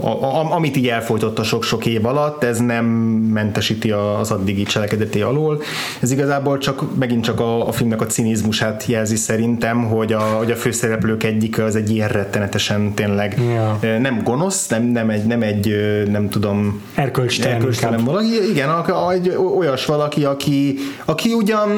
a, 0.00 0.08
a, 0.08 0.52
amit 0.52 0.76
így 0.76 0.88
elfolytott 0.88 1.38
a 1.38 1.42
sok-sok 1.42 1.86
év 1.86 2.06
alatt, 2.06 2.44
ez 2.44 2.58
nem 2.58 2.84
mentesíti 3.32 3.90
az 3.90 4.30
addigi 4.30 4.62
cselekedeté 4.62 5.20
alól. 5.20 5.62
Ez 6.00 6.10
igazából 6.10 6.58
csak 6.58 6.96
megint 6.98 7.24
csak 7.24 7.40
a, 7.40 7.68
a 7.68 7.72
filmnek 7.72 8.00
a 8.00 8.06
cinizmusát 8.06 8.84
jelzi 8.86 9.16
szerintem, 9.16 9.84
hogy 9.84 10.12
a, 10.12 10.20
hogy 10.20 10.50
a 10.50 10.56
főszereplők 10.56 11.22
egyik 11.22 11.58
az 11.58 11.76
egy 11.76 11.90
ilyen 11.90 12.08
rettenetesen 12.08 12.94
tényleg 12.94 13.38
yeah. 13.38 14.00
nem 14.00 14.22
gonosz, 14.22 14.66
nem, 14.66 14.82
nem 14.82 15.10
egy, 15.10 15.24
nem 15.24 15.42
egy 15.42 15.74
nem 16.10 16.28
tudom 16.28 16.82
erkölcstelen, 16.94 17.54
erkölcstelen 17.54 18.04
valaki, 18.04 18.50
igen, 18.50 18.68
egy 19.10 19.36
olyas 19.56 19.86
valaki, 19.86 20.24
aki, 20.24 20.78
aki 21.04 21.32
ugyan 21.32 21.68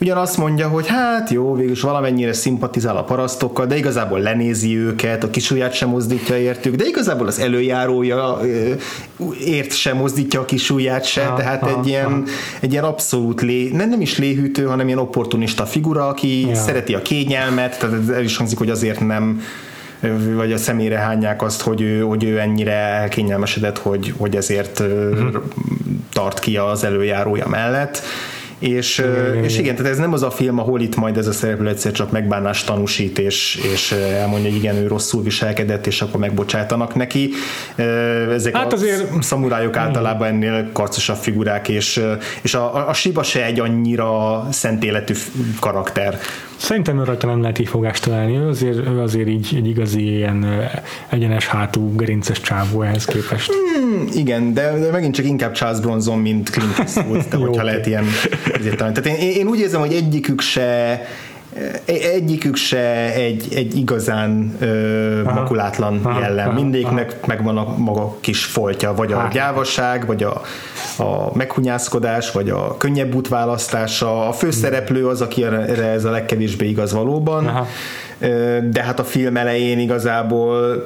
ugyan 0.00 0.16
azt 0.16 0.36
mondja, 0.36 0.68
hogy 0.68 0.86
hát 0.86 1.30
jó, 1.30 1.54
végülis 1.54 1.80
valamennyire 1.80 2.32
szimpatizál 2.32 2.96
a 2.96 3.04
parasztokkal, 3.04 3.66
de 3.66 3.76
igazából 3.76 4.20
lenézi 4.20 4.78
őket, 4.78 5.24
a 5.24 5.30
kisujját 5.30 5.72
sem 5.72 5.88
mozdítja 5.88 6.38
értük, 6.38 6.74
de 6.74 6.84
igazából 6.84 7.26
az 7.26 7.38
előjárója 7.38 8.40
ért 9.44 9.72
sem 9.72 9.96
mozdítja 9.96 10.40
a 10.40 10.44
kisujját 10.44 11.04
se, 11.04 11.24
ha, 11.24 11.36
tehát 11.36 11.60
ha, 11.60 11.78
egy, 11.78 11.86
ilyen, 11.86 12.10
ha. 12.10 12.22
egy 12.60 12.72
ilyen 12.72 12.84
abszolút 12.84 13.40
lé, 13.40 13.70
nem, 13.72 13.88
nem 13.88 14.00
is 14.00 14.18
léhűtő, 14.18 14.64
hanem 14.64 14.86
ilyen 14.86 14.98
opportunista 14.98 15.66
figura, 15.66 16.08
aki 16.08 16.46
ja. 16.46 16.54
szereti 16.54 16.94
a 16.94 17.02
kényelmet, 17.02 17.78
tehát 17.78 18.08
el 18.08 18.22
is 18.22 18.36
hangzik, 18.36 18.58
hogy 18.58 18.70
azért 18.70 19.00
nem 19.00 19.42
vagy 20.34 20.52
a 20.52 20.56
személyre 20.56 20.96
hányják 20.96 21.42
azt, 21.42 21.60
hogy 21.62 21.80
ő, 21.80 22.00
hogy 22.00 22.24
ő 22.24 22.38
ennyire 22.38 23.06
kényelmesedett, 23.10 23.78
hogy, 23.78 24.14
hogy 24.16 24.36
ezért 24.36 24.80
uh-huh. 24.80 25.42
tart 26.12 26.38
ki 26.38 26.56
az 26.56 26.84
előjárója 26.84 27.48
mellett 27.48 28.02
és, 28.58 28.98
igen, 28.98 29.44
és 29.44 29.58
igen, 29.58 29.76
tehát 29.76 29.92
ez 29.92 29.98
nem 29.98 30.12
az 30.12 30.22
a 30.22 30.30
film, 30.30 30.58
ahol 30.58 30.80
itt 30.80 30.96
majd 30.96 31.16
ez 31.16 31.26
a 31.26 31.32
szereplő 31.32 31.68
egyszer 31.68 31.92
csak 31.92 32.10
megbánást 32.10 32.66
tanúsít, 32.66 33.18
és, 33.18 33.60
és 33.72 33.92
elmondja, 33.92 34.50
hogy 34.50 34.58
igen, 34.58 34.76
ő 34.76 34.86
rosszul 34.86 35.22
viselkedett, 35.22 35.86
és 35.86 36.02
akkor 36.02 36.20
megbocsájtanak 36.20 36.94
neki. 36.94 37.30
Ezek 38.32 38.56
hát 38.56 38.72
azért... 38.72 39.10
a 39.18 39.22
szamurájok 39.22 39.76
általában 39.76 40.28
ennél 40.28 40.68
karcosabb 40.72 41.16
figurák, 41.16 41.68
és, 41.68 42.02
és 42.42 42.54
a, 42.54 42.88
a, 42.88 42.92
Shiba 42.92 43.22
se 43.22 43.44
egy 43.44 43.60
annyira 43.60 44.46
szent 44.50 44.84
életű 44.84 45.14
karakter. 45.60 46.18
Szerintem 46.56 47.04
rajta 47.04 47.26
nem 47.26 47.40
lehet 47.40 47.58
így 47.58 47.68
fogást 47.68 48.04
találni, 48.04 48.36
ő 48.36 48.48
azért, 48.48 48.76
ő 48.76 49.00
azért 49.00 49.28
így 49.28 49.52
egy 49.56 49.68
igazi 49.68 50.14
ilyen 50.14 50.46
egyenes 51.08 51.46
hátú, 51.46 51.96
gerinces 51.96 52.40
csávó 52.40 52.82
ehhez 52.82 53.04
képest. 53.04 53.50
Hmm, 53.52 54.08
igen, 54.14 54.54
de, 54.54 54.78
de 54.78 54.90
megint 54.90 55.14
csak 55.14 55.24
inkább 55.24 55.52
Charles 55.52 55.80
Bronson, 55.80 56.18
mint 56.18 56.50
Clint 56.50 56.78
Eastwood, 56.78 57.24
de 57.30 57.36
hogyha 57.36 57.62
lehet 57.62 57.86
ilyen 57.86 58.04
tehát 58.76 59.06
én, 59.06 59.30
én 59.30 59.46
úgy 59.46 59.58
érzem, 59.58 59.80
hogy 59.80 59.92
egyikük 59.92 60.40
se 60.40 61.00
egyikük 61.86 62.56
se 62.56 63.12
egy, 63.12 63.48
egy 63.54 63.76
igazán 63.76 64.56
ö, 64.58 65.22
aha, 65.24 65.40
makulátlan 65.40 66.00
aha, 66.02 66.20
jellem. 66.20 66.48
Aha, 66.48 66.60
Mindéknek 66.60 67.10
aha. 67.10 67.26
megvan 67.26 67.56
a 67.56 67.74
maga 67.76 68.16
kis 68.20 68.44
foltja, 68.44 68.94
vagy 68.94 69.12
a 69.12 69.28
gyávaság, 69.32 70.06
vagy 70.06 70.22
a, 70.22 70.42
a 71.02 71.36
meghunyászkodás, 71.36 72.32
vagy 72.32 72.50
a 72.50 72.76
könnyebb 72.76 73.14
útválasztása. 73.14 74.28
A 74.28 74.32
főszereplő 74.32 75.06
az, 75.06 75.20
aki 75.20 75.44
erre 75.44 75.86
ez 75.86 76.04
a 76.04 76.10
legkevésbé 76.10 76.68
igaz 76.68 76.92
valóban. 76.92 77.46
Aha 77.46 77.66
de 78.70 78.82
hát 78.82 78.98
a 78.98 79.04
film 79.04 79.36
elején 79.36 79.78
igazából 79.78 80.82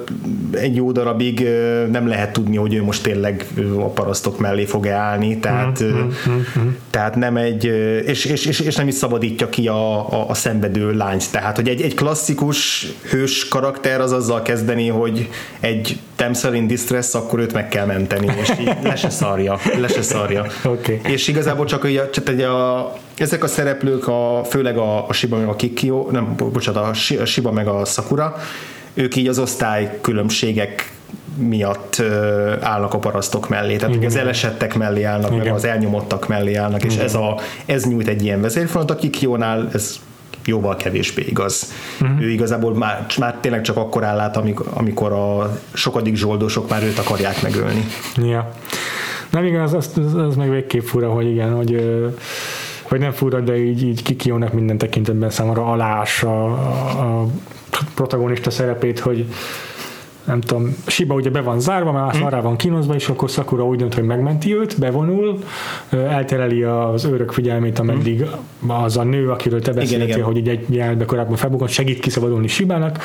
egy 0.51 0.75
jó 0.75 0.91
darabig 0.91 1.47
nem 1.91 2.07
lehet 2.07 2.33
tudni, 2.33 2.55
hogy 2.55 2.73
ő 2.73 2.83
most 2.83 3.03
tényleg 3.03 3.45
a 3.77 3.89
parasztok 3.89 4.39
mellé 4.39 4.65
fog 4.65 4.87
állni, 4.87 5.39
tehát, 5.39 5.83
mm-hmm. 5.83 6.67
tehát 6.89 7.15
nem 7.15 7.37
egy, 7.37 7.65
és, 8.05 8.25
és, 8.25 8.45
és, 8.45 8.59
és 8.59 8.75
nem 8.75 8.87
is 8.87 8.93
szabadítja 8.93 9.49
ki 9.49 9.67
a, 9.67 10.11
a, 10.11 10.29
a 10.29 10.33
szenvedő 10.33 10.91
lányt, 10.91 11.31
tehát 11.31 11.55
hogy 11.55 11.67
egy, 11.67 11.81
egy 11.81 11.93
klasszikus 11.93 12.87
hős 13.09 13.47
karakter 13.47 14.01
az 14.01 14.11
azzal 14.11 14.41
kezdeni, 14.41 14.87
hogy 14.87 15.29
egy 15.59 15.99
damsel 16.17 16.53
in 16.53 16.67
distress, 16.67 17.13
akkor 17.13 17.39
őt 17.39 17.53
meg 17.53 17.67
kell 17.67 17.85
menteni, 17.85 18.27
és 18.41 18.51
így 18.59 18.71
le 18.83 18.95
se 18.95 19.09
szarja, 19.09 19.59
le 19.79 19.87
se 19.87 20.01
szarja. 20.01 20.45
Okay. 20.63 20.99
És 21.07 21.27
igazából 21.27 21.65
csak, 21.65 21.81
hogy 21.81 21.97
a, 21.97 22.09
csak 22.09 22.29
egy 22.29 22.41
a, 22.41 22.93
ezek 23.17 23.43
a 23.43 23.47
szereplők, 23.47 24.07
a, 24.07 24.41
főleg 24.49 24.77
a, 24.77 25.07
a 25.07 25.13
Shiba 25.13 25.37
meg 25.37 25.47
a 25.47 25.55
Kikyo, 25.55 26.07
nem, 26.11 26.35
bocsánat, 26.35 26.89
a 27.19 27.25
Shiba 27.25 27.51
meg 27.51 27.67
a 27.67 27.85
Sakura, 27.85 28.35
ők 28.93 29.15
így 29.15 29.27
az 29.27 29.39
osztály 29.39 29.97
különbségek 30.01 30.91
miatt 31.37 31.95
ö, 31.99 32.53
állnak 32.61 32.93
a 32.93 32.97
parasztok 32.97 33.49
mellé, 33.49 33.75
tehát 33.75 33.95
Igen. 33.95 34.07
az 34.07 34.15
elesettek 34.15 34.75
mellé 34.75 35.03
állnak, 35.03 35.31
Igen. 35.31 35.43
meg 35.43 35.53
az 35.53 35.65
elnyomottak 35.65 36.27
mellé 36.27 36.53
állnak, 36.53 36.83
Igen. 36.83 36.97
és 36.97 37.03
ez, 37.03 37.15
a, 37.15 37.39
ez 37.65 37.85
nyújt 37.85 38.07
egy 38.07 38.23
ilyen 38.23 38.41
vezérfonat, 38.41 38.91
a 38.91 38.95
Kikyónál 38.95 39.69
ez 39.73 39.99
jóval 40.45 40.75
kevésbé 40.75 41.25
igaz. 41.27 41.71
Uh-huh. 42.01 42.21
Ő 42.21 42.29
igazából 42.29 42.75
már, 42.75 43.05
már 43.19 43.37
tényleg 43.41 43.61
csak 43.61 43.77
akkor 43.77 44.03
áll 44.03 44.19
át, 44.19 44.37
amikor, 44.37 44.65
amikor 44.73 45.11
a 45.11 45.57
sokadik 45.73 46.15
zsoldosok 46.15 46.69
már 46.69 46.83
őt 46.83 46.99
akarják 46.99 47.41
megölni. 47.41 47.85
Ja. 48.15 48.51
Nem 49.29 49.45
igaz, 49.45 49.73
az, 49.73 49.89
az, 49.95 50.15
az 50.15 50.35
meg 50.35 50.49
végképp 50.49 50.81
fura, 50.81 51.09
hogy 51.09 51.25
igen, 51.25 51.53
hogy 51.53 51.71
vagy 52.93 53.01
nem 53.01 53.11
fura, 53.11 53.39
de 53.39 53.57
így, 53.57 53.83
így 53.83 54.03
kikiónak 54.03 54.53
minden 54.53 54.77
tekintetben 54.77 55.29
számomra 55.29 55.65
alás 55.65 56.23
a, 56.23 56.45
a 56.51 57.27
protagonista 57.95 58.49
szerepét, 58.49 58.99
hogy 58.99 59.25
nem 60.23 60.41
tudom, 60.41 60.75
Shiba 60.87 61.13
ugye 61.13 61.29
be 61.29 61.41
van 61.41 61.59
zárva, 61.59 61.91
mert 61.91 62.23
mm. 62.23 62.27
rá 62.27 62.41
van 62.41 62.55
kínozva, 62.55 62.95
és 62.95 63.09
akkor 63.09 63.29
Sakura 63.29 63.65
úgy 63.65 63.77
dönt, 63.77 63.93
hogy 63.93 64.03
megmenti 64.03 64.55
őt, 64.55 64.79
bevonul, 64.79 65.39
eltereli 65.89 66.63
az 66.63 67.05
őrök 67.05 67.31
figyelmét, 67.31 67.79
ameddig 67.79 68.25
mm. 68.65 68.69
az 68.69 68.97
a 68.97 69.03
nő, 69.03 69.29
akiről 69.29 69.61
te 69.61 69.71
beszéltél, 69.71 70.23
hogy 70.23 70.47
egy 70.47 70.65
jelenetben 70.69 71.07
korábban 71.07 71.35
felbukott, 71.35 71.69
segít 71.69 71.99
kiszabadulni 71.99 72.47
Shibának, 72.47 72.99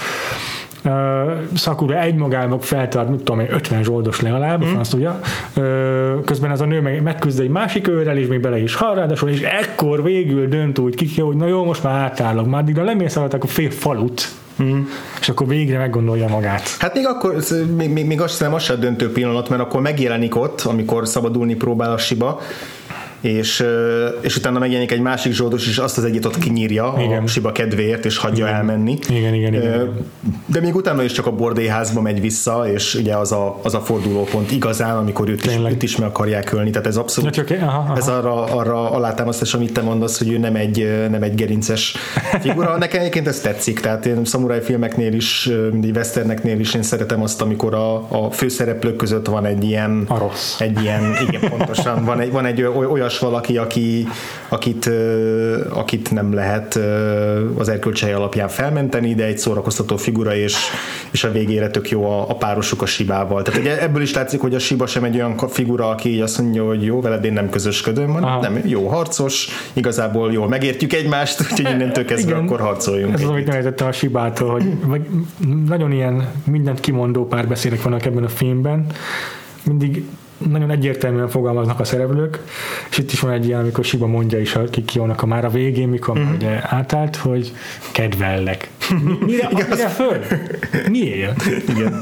Sakura 1.55 2.01
egymagában 2.01 2.61
feltart, 2.61 3.09
mit 3.09 3.23
tudom 3.23 3.47
50 3.51 3.83
zsoldos 3.83 4.21
legalább, 4.21 4.65
mm. 4.65 4.77
azt. 4.77 4.95
Uh, 4.95 5.05
közben 6.25 6.51
ez 6.51 6.61
a 6.61 6.65
nő 6.65 6.81
meg, 6.81 7.03
megküzd 7.03 7.41
egy 7.41 7.49
másik 7.49 7.89
őrrel, 7.89 8.17
és 8.17 8.27
még 8.27 8.41
bele 8.41 8.63
is 8.63 8.75
hal 8.75 8.95
ráadásul, 8.95 9.29
és 9.29 9.41
ekkor 9.41 10.03
végül 10.03 10.49
dönt 10.49 10.79
úgy 10.79 10.95
ki, 10.95 11.21
hogy 11.21 11.37
na 11.37 11.47
jó, 11.47 11.65
most 11.65 11.83
már 11.83 12.01
átállok, 12.01 12.47
már 12.47 12.61
addigra 12.61 12.83
lemész 12.83 13.17
a 13.17 13.29
fél 13.47 13.71
falut, 13.71 14.29
Mm. 14.63 14.81
És 15.21 15.29
akkor 15.29 15.47
végre 15.47 15.79
meggondolja 15.79 16.29
magát. 16.29 16.77
Hát 16.79 16.95
még 16.95 17.07
akkor, 17.07 17.37
még, 17.77 17.91
még, 17.91 18.07
még 18.07 18.21
azt 18.21 18.39
hiszem, 18.39 18.55
az 18.55 18.63
sem 18.63 18.81
döntő 18.81 19.13
pillanat, 19.13 19.49
mert 19.49 19.63
akkor 19.63 19.81
megjelenik 19.81 20.37
ott, 20.37 20.61
amikor 20.61 21.09
szabadulni 21.09 21.55
próbál 21.55 21.93
a 21.93 21.99
siba, 21.99 22.41
és, 23.21 23.65
és 24.21 24.37
utána 24.37 24.59
megjelenik 24.59 24.93
egy 24.93 25.01
másik 25.01 25.33
zsoldos, 25.33 25.69
és 25.69 25.79
azt 25.79 25.99
az 25.99 26.05
egyet 26.05 26.25
ott 26.25 26.39
kinyírja 26.39 26.95
igen. 26.99 27.23
a 27.23 27.27
Siba 27.27 27.53
kedvéért, 27.53 28.05
és 28.05 28.17
hagyja 28.17 28.45
igen. 28.47 28.57
elmenni. 28.57 28.99
Igen, 29.09 29.35
igen, 29.35 29.55
igen. 29.55 30.07
De 30.47 30.61
még 30.61 30.75
utána 30.75 31.03
is 31.03 31.13
csak 31.13 31.27
a 31.27 31.33
bordélyházba 31.33 32.01
megy 32.01 32.21
vissza, 32.21 32.71
és 32.73 32.95
ugye 32.95 33.17
az 33.17 33.33
a, 33.33 33.59
az 33.63 33.75
a 33.75 33.81
fordulópont 33.81 34.51
igazán, 34.51 34.97
amikor 34.97 35.29
őt 35.29 35.45
is, 35.45 35.57
őt 35.71 35.83
is 35.83 35.97
meg 35.97 36.09
akarják 36.09 36.53
ölni, 36.53 36.71
tehát 36.71 36.87
ez 36.87 36.97
abszolút, 36.97 37.33
csak, 37.33 37.51
aha, 37.61 37.79
aha. 37.79 37.97
ez 37.97 38.09
arra, 38.09 38.45
arra 38.45 38.91
alátámasztás, 38.91 39.55
amit 39.55 39.73
te 39.73 39.83
mondasz, 39.83 40.19
hogy 40.19 40.33
ő 40.33 40.39
nem 40.39 40.55
egy, 40.55 41.07
nem 41.11 41.23
egy 41.23 41.35
gerinces 41.35 41.97
figura. 42.41 42.77
Nekem 42.79 43.01
egyébként 43.01 43.27
ez 43.27 43.41
tetszik, 43.41 43.81
tehát 43.81 44.07
én 44.07 44.25
szamuráj 44.25 44.63
filmeknél 44.63 45.13
is, 45.13 45.51
mindig 45.71 45.95
westerneknél 45.95 46.61
is 46.61 46.75
én 46.75 46.83
szeretem 46.83 47.23
azt, 47.23 47.43
amikor 47.43 47.75
a, 47.75 47.95
a 48.25 48.31
főszereplők 48.31 48.97
között 48.97 49.27
van 49.27 49.45
egy 49.45 49.65
ilyen, 49.65 50.05
a 50.09 50.19
rossz. 50.19 50.61
egy 50.61 50.83
ilyen, 50.83 51.03
igen, 51.29 51.51
pontosan, 51.51 52.05
van 52.05 52.21
egy, 52.21 52.33
van 52.33 52.45
egy 52.45 52.63
olyan 52.63 53.08
olyas 53.09 53.19
valaki, 53.19 53.57
aki, 53.57 54.07
akit, 54.49 54.91
akit 55.71 56.11
nem 56.11 56.35
lehet 56.35 56.79
az 57.57 57.69
erkölcsei 57.69 58.13
alapján 58.13 58.49
felmenteni, 58.49 59.15
de 59.15 59.25
egy 59.25 59.39
szórakoztató 59.39 59.97
figura, 59.97 60.35
és, 60.35 60.57
és 61.11 61.25
a 61.25 61.31
végére 61.31 61.69
tök 61.69 61.91
jó 61.91 62.11
a, 62.11 62.31
a 62.31 62.35
párosuk 62.35 62.83
a 62.83 62.87
Sibával. 62.87 63.43
Tehát 63.43 63.61
ugye 63.61 63.83
ebből 63.83 64.03
is 64.03 64.15
látszik, 64.15 64.41
hogy 64.41 64.55
a 64.55 64.59
Siba 64.59 64.87
sem 64.87 65.05
egy 65.05 65.15
olyan 65.15 65.37
figura, 65.49 65.89
aki 65.89 66.09
így 66.09 66.21
azt 66.21 66.39
mondja, 66.39 66.67
hogy 66.67 66.85
jó, 66.85 67.01
veled 67.01 67.25
én 67.25 67.33
nem 67.33 67.51
közösködöm, 67.51 68.13
hanem 68.13 68.53
nem, 68.53 68.63
jó 68.65 68.89
harcos, 68.89 69.49
igazából 69.73 70.33
jól 70.33 70.49
megértjük 70.49 70.93
egymást, 70.93 71.41
úgyhogy 71.41 71.71
innentől 71.75 72.05
kezdve 72.05 72.31
Igen, 72.31 72.45
akkor 72.45 72.61
harcoljunk. 72.61 73.15
Ez 73.15 73.23
az, 73.23 73.29
amit 73.29 73.47
nevezettem 73.47 73.87
a 73.87 73.93
Sibától, 73.93 74.51
hogy 74.51 74.65
vagy 74.85 75.07
nagyon 75.67 75.93
ilyen 75.93 76.29
mindent 76.45 76.81
kimondó 76.81 77.27
párbeszédek 77.27 77.83
vannak 77.83 78.05
ebben 78.05 78.25
a 78.25 78.29
filmben, 78.29 78.87
mindig 79.65 80.05
nagyon 80.39 80.71
egyértelműen 80.71 81.29
fogalmaznak 81.29 81.81
a 81.81 81.85
szereplők, 81.85 82.39
és 82.91 82.99
itt 82.99 83.13
is 83.13 83.21
van 83.21 83.33
egy 83.33 83.47
ilyen, 83.47 83.61
amikor 83.61 83.85
Siba 83.85 84.07
mondja 84.07 84.39
is, 84.41 84.55
akik 84.55 84.95
jönnek 84.95 85.23
a 85.23 85.27
már 85.27 85.45
a 85.45 85.51
végén, 85.51 85.89
mikor 85.89 86.19
mm. 86.19 86.35
ugye 86.35 86.61
átállt, 86.63 87.17
hogy 87.17 87.53
kedvellek. 87.93 88.71
Mire, 89.27 89.49
mire 89.53 89.89
föl? 89.89 90.25
Miért? 90.89 91.47
Igen. 91.69 91.99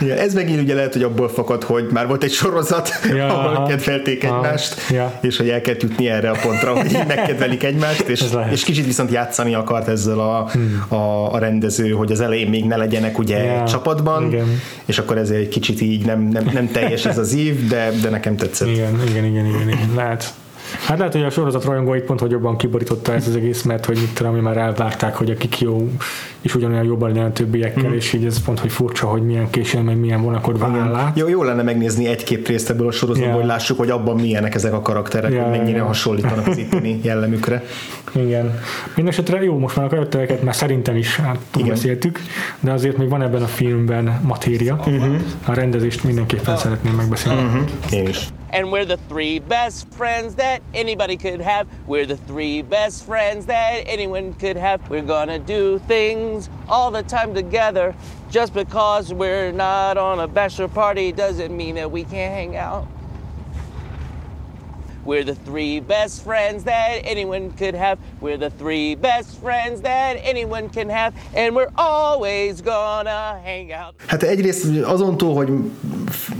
Igen. 0.00 0.18
Ez 0.18 0.34
megint 0.34 0.60
ugye 0.60 0.74
lehet, 0.74 0.92
hogy 0.92 1.02
abból 1.02 1.28
fakad, 1.28 1.62
hogy 1.62 1.86
már 1.92 2.06
volt 2.06 2.24
egy 2.24 2.32
sorozat, 2.32 2.90
ja, 3.08 3.26
ahol 3.26 3.54
aha, 3.54 3.66
kedvelték 3.66 4.24
egymást, 4.24 4.90
ja. 4.90 5.18
és 5.22 5.36
hogy 5.36 5.48
el 5.48 5.60
kell 5.60 5.74
jutni 5.78 6.08
erre 6.08 6.30
a 6.30 6.36
pontra, 6.42 6.76
hogy 6.76 6.98
megkedvelik 7.06 7.62
egymást, 7.62 8.08
és, 8.08 8.24
és 8.50 8.64
kicsit 8.64 8.84
viszont 8.84 9.10
játszani 9.10 9.54
akart 9.54 9.88
ezzel 9.88 10.20
a, 10.20 10.48
hmm. 10.52 10.84
a, 10.88 11.32
a 11.32 11.38
rendező, 11.38 11.90
hogy 11.90 12.12
az 12.12 12.20
elején 12.20 12.48
még 12.48 12.64
ne 12.64 12.76
legyenek 12.76 13.18
ugye 13.18 13.44
ja. 13.44 13.64
csapatban, 13.64 14.26
igen. 14.26 14.60
és 14.84 14.98
akkor 14.98 15.18
ezért 15.18 15.40
egy 15.40 15.48
kicsit 15.48 15.80
így 15.80 16.04
nem, 16.04 16.20
nem, 16.20 16.50
nem 16.52 16.70
teljes 16.70 17.06
ez 17.06 17.18
az 17.18 17.34
ív, 17.34 17.68
de, 17.68 17.90
de 18.02 18.08
nekem 18.10 18.36
tetszett. 18.36 18.68
Igen, 18.68 19.00
igen, 19.08 19.24
igen, 19.24 19.46
igen, 19.46 19.68
igen. 19.68 19.90
lehet. 19.94 20.34
Hát 20.86 20.98
lehet, 20.98 21.12
hogy 21.12 21.22
a 21.22 21.30
sorozat 21.30 21.64
rajongóit 21.64 22.02
pont, 22.02 22.20
hogy 22.20 22.30
jobban 22.30 22.56
kiborította 22.56 23.14
ez 23.14 23.28
az 23.28 23.36
egész, 23.36 23.62
mert 23.62 23.84
hogy 23.84 23.96
mit 23.96 24.14
tudom, 24.14 24.34
már 24.36 24.56
elvárták, 24.56 25.14
hogy 25.14 25.30
akik 25.30 25.60
jó, 25.60 25.90
és 26.40 26.54
ugyanolyan 26.54 26.84
jobban 26.84 27.08
legyen 27.08 27.24
a 27.24 27.32
többiekkel, 27.32 27.90
mm. 27.90 27.92
és 27.92 28.12
így 28.12 28.24
ez 28.24 28.44
pont, 28.44 28.58
hogy 28.58 28.72
furcsa, 28.72 29.06
hogy 29.06 29.22
milyen 29.22 29.50
későn, 29.50 29.84
meg 29.84 29.96
milyen 29.96 30.22
vonakodva 30.22 30.66
áll 30.66 30.94
át. 30.94 31.16
Jó, 31.16 31.28
jó 31.28 31.42
lenne 31.42 31.62
megnézni 31.62 32.06
egy-két 32.06 32.48
részt 32.48 32.70
ebből 32.70 32.86
a 32.86 32.90
sorozatból, 32.90 33.28
yeah. 33.28 33.40
hogy 33.40 33.50
lássuk, 33.50 33.78
hogy 33.78 33.90
abban 33.90 34.16
milyenek 34.16 34.54
ezek 34.54 34.72
a 34.72 34.80
karakterek, 34.80 35.32
yeah, 35.32 35.42
hogy 35.48 35.58
mennyire 35.58 35.76
yeah. 35.76 35.86
hasonlítanak 35.86 36.46
az 36.46 36.56
itteni 36.56 37.00
jellemükre. 37.02 37.62
Igen. 38.12 38.58
Mindenesetre 38.86 39.42
jó, 39.42 39.58
most 39.58 39.76
már 39.76 39.86
a 39.86 39.88
karaktereket 39.88 40.42
már 40.42 40.54
szerintem 40.54 40.96
is 40.96 41.16
hát, 41.16 41.38
beszéltük, 41.66 42.20
de 42.60 42.72
azért 42.72 42.96
még 42.96 43.08
van 43.08 43.22
ebben 43.22 43.42
a 43.42 43.46
filmben 43.46 44.20
matéria. 44.22 44.74
Uh-huh. 44.74 45.14
A 45.44 45.54
rendezést 45.54 46.04
mindenképpen 46.04 46.56
szeretném 46.56 46.94
megbeszélni. 46.94 47.42
Uh-huh. 47.42 47.62
Én 47.90 48.08
is. 48.08 48.28
And 48.56 48.72
we're 48.72 48.86
the 48.86 48.96
three 48.96 49.38
best 49.38 49.92
friends 49.92 50.36
that 50.36 50.62
anybody 50.72 51.18
could 51.18 51.42
have. 51.42 51.68
We're 51.86 52.06
the 52.06 52.16
three 52.16 52.62
best 52.62 53.04
friends 53.04 53.44
that 53.46 53.82
anyone 53.86 54.32
could 54.32 54.56
have. 54.56 54.88
We're 54.88 55.02
gonna 55.02 55.38
do 55.38 55.78
things 55.80 56.48
all 56.66 56.90
the 56.90 57.02
time 57.02 57.34
together. 57.34 57.94
Just 58.30 58.54
because 58.54 59.12
we're 59.12 59.52
not 59.52 59.98
on 59.98 60.20
a 60.20 60.26
bachelor 60.26 60.68
party 60.68 61.12
doesn't 61.12 61.54
mean 61.54 61.74
that 61.74 61.90
we 61.90 62.04
can't 62.04 62.32
hang 62.32 62.56
out. 62.56 62.88
We're 65.06 65.24
the 65.24 65.36
three 65.44 65.80
best 65.80 66.22
friends 66.22 66.64
that 66.64 67.00
anyone 67.04 67.50
could 67.58 67.74
have. 67.74 67.98
We're 68.20 68.38
the 68.38 68.50
three 68.58 68.96
best 68.96 69.28
friends 69.42 69.80
that 69.82 70.16
anyone 70.24 70.68
can 70.74 70.88
have. 70.88 71.12
And 71.34 71.54
we're 71.54 71.70
always 71.74 72.60
gonna 72.60 73.40
hang 73.44 73.70
out. 73.72 73.94
Hát 74.06 74.22
egyrészt 74.22 74.66
azon 74.84 75.16
túl, 75.16 75.34
hogy 75.34 75.48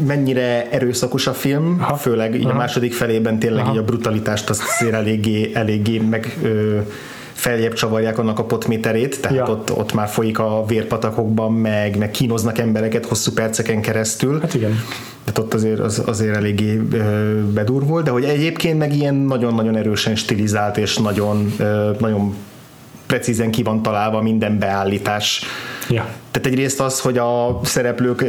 mennyire 0.07 0.71
erőszakos 0.71 1.27
a 1.27 1.33
film, 1.33 1.79
Aha. 1.81 1.97
főleg 1.97 2.35
így 2.35 2.45
Aha. 2.45 2.55
a 2.55 2.57
második 2.57 2.93
felében 2.93 3.39
tényleg 3.39 3.63
Aha. 3.65 3.73
így 3.73 3.79
a 3.79 3.85
brutalitást 3.85 4.51
azt 4.51 4.63
azért 4.63 4.95
eléggé, 4.95 5.51
eléggé 5.55 5.99
meg 5.99 6.37
ö, 6.43 6.81
feljebb 7.37 7.73
csavarják 7.73 8.19
annak 8.19 8.39
a 8.39 8.45
potméterét, 8.45 9.21
tehát 9.21 9.37
ja. 9.37 9.45
ott, 9.45 9.73
ott 9.73 9.93
már 9.93 10.09
folyik 10.09 10.39
a 10.39 10.65
vérpatakokban, 10.67 11.53
meg, 11.53 11.97
meg 11.97 12.11
kínoznak 12.11 12.59
embereket 12.59 13.07
hosszú 13.07 13.33
perceken 13.33 13.81
keresztül. 13.81 14.41
Hát 14.41 14.55
igen. 14.55 14.81
Tehát 15.25 15.39
ott 15.39 15.55
azért, 15.55 15.79
az, 15.79 16.03
azért 16.07 16.37
eléggé 16.37 16.75
bedurvol, 17.55 18.03
de 18.03 18.11
hogy 18.11 18.25
egyébként 18.25 18.79
meg 18.79 18.95
ilyen 18.95 19.15
nagyon-nagyon 19.15 19.77
erősen 19.77 20.17
stilizált 20.17 20.77
és 20.77 20.97
nagyon, 20.97 21.55
nagyon 21.99 22.35
precízen 23.07 23.51
ki 23.51 23.63
van 23.63 23.83
találva 23.83 24.23
minden 24.23 24.59
beállítás. 24.59 25.43
Ja. 25.89 26.09
Tehát 26.37 26.51
egyrészt 26.51 26.81
az, 26.81 27.01
hogy 27.01 27.19
a 27.19 27.61
szereplők 27.63 28.25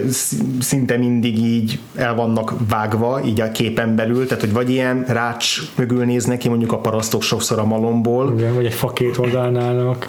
szinte 0.60 0.98
mindig 0.98 1.38
így 1.38 1.80
el 1.96 2.16
vannak 2.16 2.54
vágva, 2.70 3.22
így 3.26 3.42
a 3.42 3.52
képen 3.52 3.96
belül, 3.96 4.28
tehát 4.28 4.44
hogy 4.44 4.54
vagy 4.54 4.70
ilyen 4.70 5.04
rács 5.08 5.62
mögül 5.76 6.06
néznek 6.06 6.38
ki, 6.38 6.50
mondjuk 6.50 6.72
a 6.72 6.78
parasztok 6.78 7.22
sokszor 7.22 7.60
a 7.60 7.66
malomból. 7.66 8.34
Igen, 8.38 8.56
vagy 8.56 8.66
egy 8.66 8.74
fakét 8.74 9.18
oldalnának. 9.18 10.08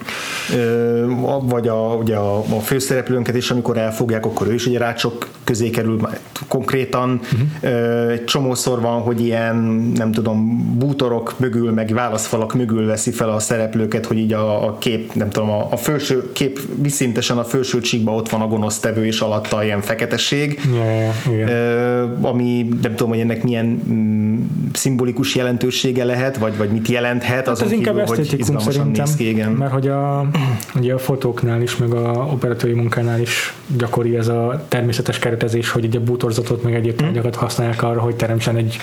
Vagy 1.42 1.68
a, 1.68 1.94
ugye 1.94 2.16
a, 2.16 2.38
a 2.38 2.60
főszereplőnket 2.60 3.36
is, 3.36 3.50
amikor 3.50 3.76
elfogják, 3.76 4.26
akkor 4.26 4.46
ő 4.46 4.54
is 4.54 4.66
ugye 4.66 4.78
rácsok 4.78 5.28
közé 5.44 5.70
kerül 5.70 6.00
konkrétan. 6.48 7.20
Uh-huh. 7.22 8.10
Egy 8.10 8.24
csomószor 8.24 8.80
van, 8.80 9.00
hogy 9.00 9.20
ilyen, 9.20 9.56
nem 9.94 10.12
tudom, 10.12 10.68
bútorok 10.78 11.34
mögül, 11.38 11.72
meg 11.72 11.92
válaszfalak 11.94 12.54
mögül 12.54 12.86
veszi 12.86 13.10
fel 13.10 13.30
a 13.30 13.38
szereplőket, 13.38 14.06
hogy 14.06 14.18
így 14.18 14.32
a, 14.32 14.66
a 14.66 14.78
kép, 14.78 15.14
nem 15.14 15.30
tudom, 15.30 15.50
a, 15.50 15.66
a 15.70 15.76
felső 15.76 16.32
kép 16.32 16.60
viszintesen 16.74 17.38
a 17.38 17.44
felső 17.44 17.80
csíkban 17.88 18.14
ott 18.14 18.28
van 18.28 18.40
a 18.40 18.46
gonosztevő, 18.46 19.06
és 19.06 19.20
alatta 19.20 19.64
ilyen 19.64 19.80
feketesség, 19.80 20.60
yeah, 20.72 21.14
yeah. 21.30 22.24
ami 22.24 22.68
nem 22.82 22.90
tudom, 22.90 23.08
hogy 23.08 23.20
ennek 23.20 23.42
milyen 23.42 23.82
mm, 23.90 24.40
szimbolikus 24.72 25.34
jelentősége 25.34 26.04
lehet, 26.04 26.36
vagy, 26.36 26.56
vagy 26.56 26.70
mit 26.70 26.88
jelenthet, 26.88 27.36
hát 27.36 27.48
azon 27.48 27.68
ez 27.68 27.78
kívül, 27.78 28.04
hogy 28.04 28.34
izgalmasan 28.38 28.90
néz 28.90 29.16
ki, 29.16 29.28
igen. 29.28 29.52
Mert 29.52 29.72
hogy 29.72 29.88
a, 29.88 30.28
ugye 30.74 30.94
a 30.94 30.98
fotóknál 30.98 31.62
is, 31.62 31.76
meg 31.76 31.92
a 31.92 32.28
operatőri 32.32 32.74
munkánál 32.74 33.20
is 33.20 33.54
gyakori 33.76 34.16
ez 34.16 34.28
a 34.28 34.64
természetes 34.68 35.18
keretezés, 35.18 35.70
hogy 35.70 35.84
ugye 35.84 35.98
bútorzatot, 35.98 36.62
meg 36.62 36.74
egyéb 36.74 36.96
tárgyakat 36.96 37.34
használják 37.34 37.82
arra, 37.82 38.00
hogy 38.00 38.16
teremtsen 38.16 38.56
egy 38.56 38.76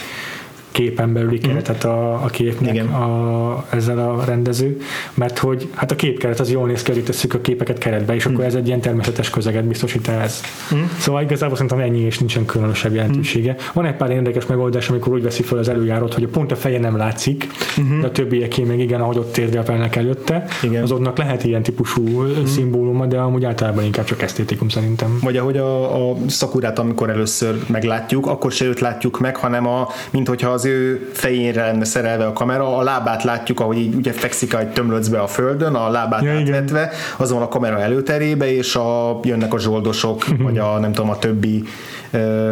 képen 0.76 1.14
belüli 1.14 1.38
mhm. 1.38 1.48
keretet 1.48 1.84
a, 1.84 2.14
a 2.14 2.26
képnek 2.26 2.94
a, 2.94 3.66
ezzel 3.70 4.00
a 4.00 4.24
rendező, 4.26 4.78
mert 5.14 5.38
hogy 5.38 5.70
hát 5.74 5.92
a 5.92 5.96
képkeret 5.96 6.40
az 6.40 6.52
jól 6.52 6.68
néz 6.68 6.82
ki, 6.82 6.92
hogy 6.92 7.04
tesszük 7.04 7.34
a 7.34 7.42
képeket 7.42 7.78
keretbe, 7.78 8.16
és 8.16 8.28
mm. 8.28 8.32
akkor 8.32 8.44
mhm. 8.44 8.54
ez 8.54 8.56
egy 8.56 8.68
ilyen 8.68 8.82
természetes 8.82 9.30
közeget 9.30 9.66
biztosít 9.66 10.08
ez. 10.08 10.42
Mm. 10.76 10.84
Szóval 10.98 11.22
igazából 11.22 11.56
szerintem 11.56 11.80
ennyi 11.80 12.00
és 12.00 12.20
nincsen 12.20 12.46
különösebb 12.46 12.96
jelentősége. 12.96 13.52
Mm. 13.52 13.56
Van 13.74 13.86
egy 13.86 13.96
pár 13.96 14.10
érdekes 14.10 14.46
megoldás, 14.46 14.90
amikor 14.90 15.14
úgy 15.14 15.24
veszi 15.24 15.44
fel 15.44 15.58
az 15.58 15.70
előjárót, 15.70 16.14
hogy 16.14 16.24
a 16.24 16.28
pont 16.28 16.52
a 16.52 16.56
feje 16.56 16.80
nem 16.80 16.98
látszik, 16.98 17.48
mm-hmm. 17.82 18.02
de 18.02 18.08
a 18.08 18.12
többieké 18.12 18.64
még 18.64 18.80
igen, 18.80 19.02
ahogy 19.02 19.18
ott 19.18 19.32
térdepelnek 19.32 19.96
előtte, 19.96 20.46
igen. 20.64 20.84
azoknak 20.84 21.18
lehet 21.18 21.44
ilyen 21.44 21.64
típusú 21.64 22.22
mm. 22.22 22.46
szimbóluma, 22.46 23.06
de 23.06 23.18
amúgy 23.18 23.46
általában 23.46 23.84
inkább 23.84 24.06
csak 24.06 24.22
esztétikum 24.22 24.70
szerintem. 24.70 25.20
Vagy 25.22 25.38
ahogy 25.38 25.58
a, 25.58 26.10
a 26.10 26.16
szakurát, 26.28 26.80
amikor 26.80 27.10
először 27.10 27.64
meglátjuk, 27.68 28.28
akkor 28.28 28.52
se 28.52 28.66
őt 28.66 28.80
látjuk 28.80 29.20
meg, 29.20 29.36
hanem 29.36 29.68
a, 29.68 29.88
mint 30.12 30.28
hogyha 30.28 30.50
az 30.50 30.65
az 30.66 30.72
ő 30.72 31.10
fejére 31.14 31.66
lenne 31.66 31.86
szerelve 31.86 32.26
a 32.26 32.34
kamera, 32.34 32.78
a 32.78 32.84
lábát 32.84 33.24
látjuk, 33.24 33.60
ahogy 33.60 33.78
így 33.78 33.96
ugye 33.96 34.12
fekszik 34.12 34.54
egy 34.54 34.68
tömlöcbe 34.68 35.20
a 35.20 35.28
földön, 35.28 35.76
a 35.76 35.90
lábát 35.90 36.24
Ja, 36.24 36.40
igen. 36.40 36.54
átvetve, 36.54 36.92
az 37.18 37.32
van 37.32 37.42
a 37.42 37.48
kamera 37.48 37.80
előterébe, 37.80 38.54
és 38.56 38.76
a, 38.76 39.20
jönnek 39.24 39.54
a 39.54 39.60
zsoldosok, 39.60 40.26
vagy 40.38 40.58
a 40.58 40.80
nem 40.80 40.92
tudom, 40.92 41.10
a 41.10 41.20
többi 41.20 41.64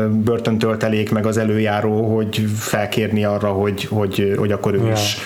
börtöntöltelék, 0.09 1.11
meg 1.11 1.25
az 1.25 1.37
előjáró, 1.37 2.15
hogy 2.15 2.45
felkérni 2.57 3.25
arra, 3.25 3.47
hogy, 3.47 3.83
hogy, 3.83 4.35
hogy 4.37 4.51
akkor 4.51 4.73
ő 4.73 4.85
Ja. 4.85 4.91
is, 4.91 5.17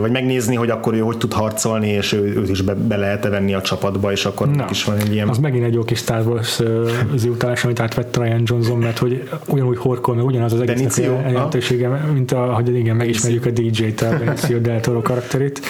vagy 0.00 0.10
megnézni, 0.10 0.54
hogy 0.54 0.70
akkor 0.70 0.94
ő 0.94 0.98
hogy 0.98 1.18
tud 1.18 1.32
harcolni, 1.32 1.88
és 1.88 2.12
ő, 2.12 2.36
őt 2.36 2.48
is 2.48 2.62
be, 2.62 2.74
be 2.74 2.96
lehet 2.96 3.28
venni 3.28 3.54
a 3.54 3.60
csapatba, 3.60 4.12
és 4.12 4.24
akkor 4.24 4.48
Na, 4.48 4.66
is 4.70 4.84
van 4.84 4.96
egy 4.96 5.12
ilyen... 5.12 5.28
Az 5.28 5.38
megint 5.38 5.64
egy 5.64 5.74
jó 5.74 5.84
kis 5.84 5.98
Star 5.98 6.26
Wars 6.26 6.60
ö, 6.60 6.90
ziutálás, 7.14 7.64
amit 7.64 7.80
átvett 7.80 8.16
Ryan 8.16 8.42
Johnson, 8.44 8.78
mert 8.78 8.98
hogy 8.98 9.28
ugyanúgy 9.46 9.78
horkol, 9.78 10.14
meg 10.14 10.24
ugyanaz 10.24 10.52
az 10.52 10.62
ha? 10.96 11.02
jelentősége, 11.28 11.88
mint 12.12 12.32
a, 12.32 12.54
hogy 12.54 12.76
igen, 12.76 12.96
megismerjük 12.96 13.46
a 13.46 13.50
DJ-t, 13.50 14.00
a 14.00 14.18
Benicio 14.18 14.58
del 14.58 14.80
Toro 14.80 15.02
karakterét. 15.02 15.60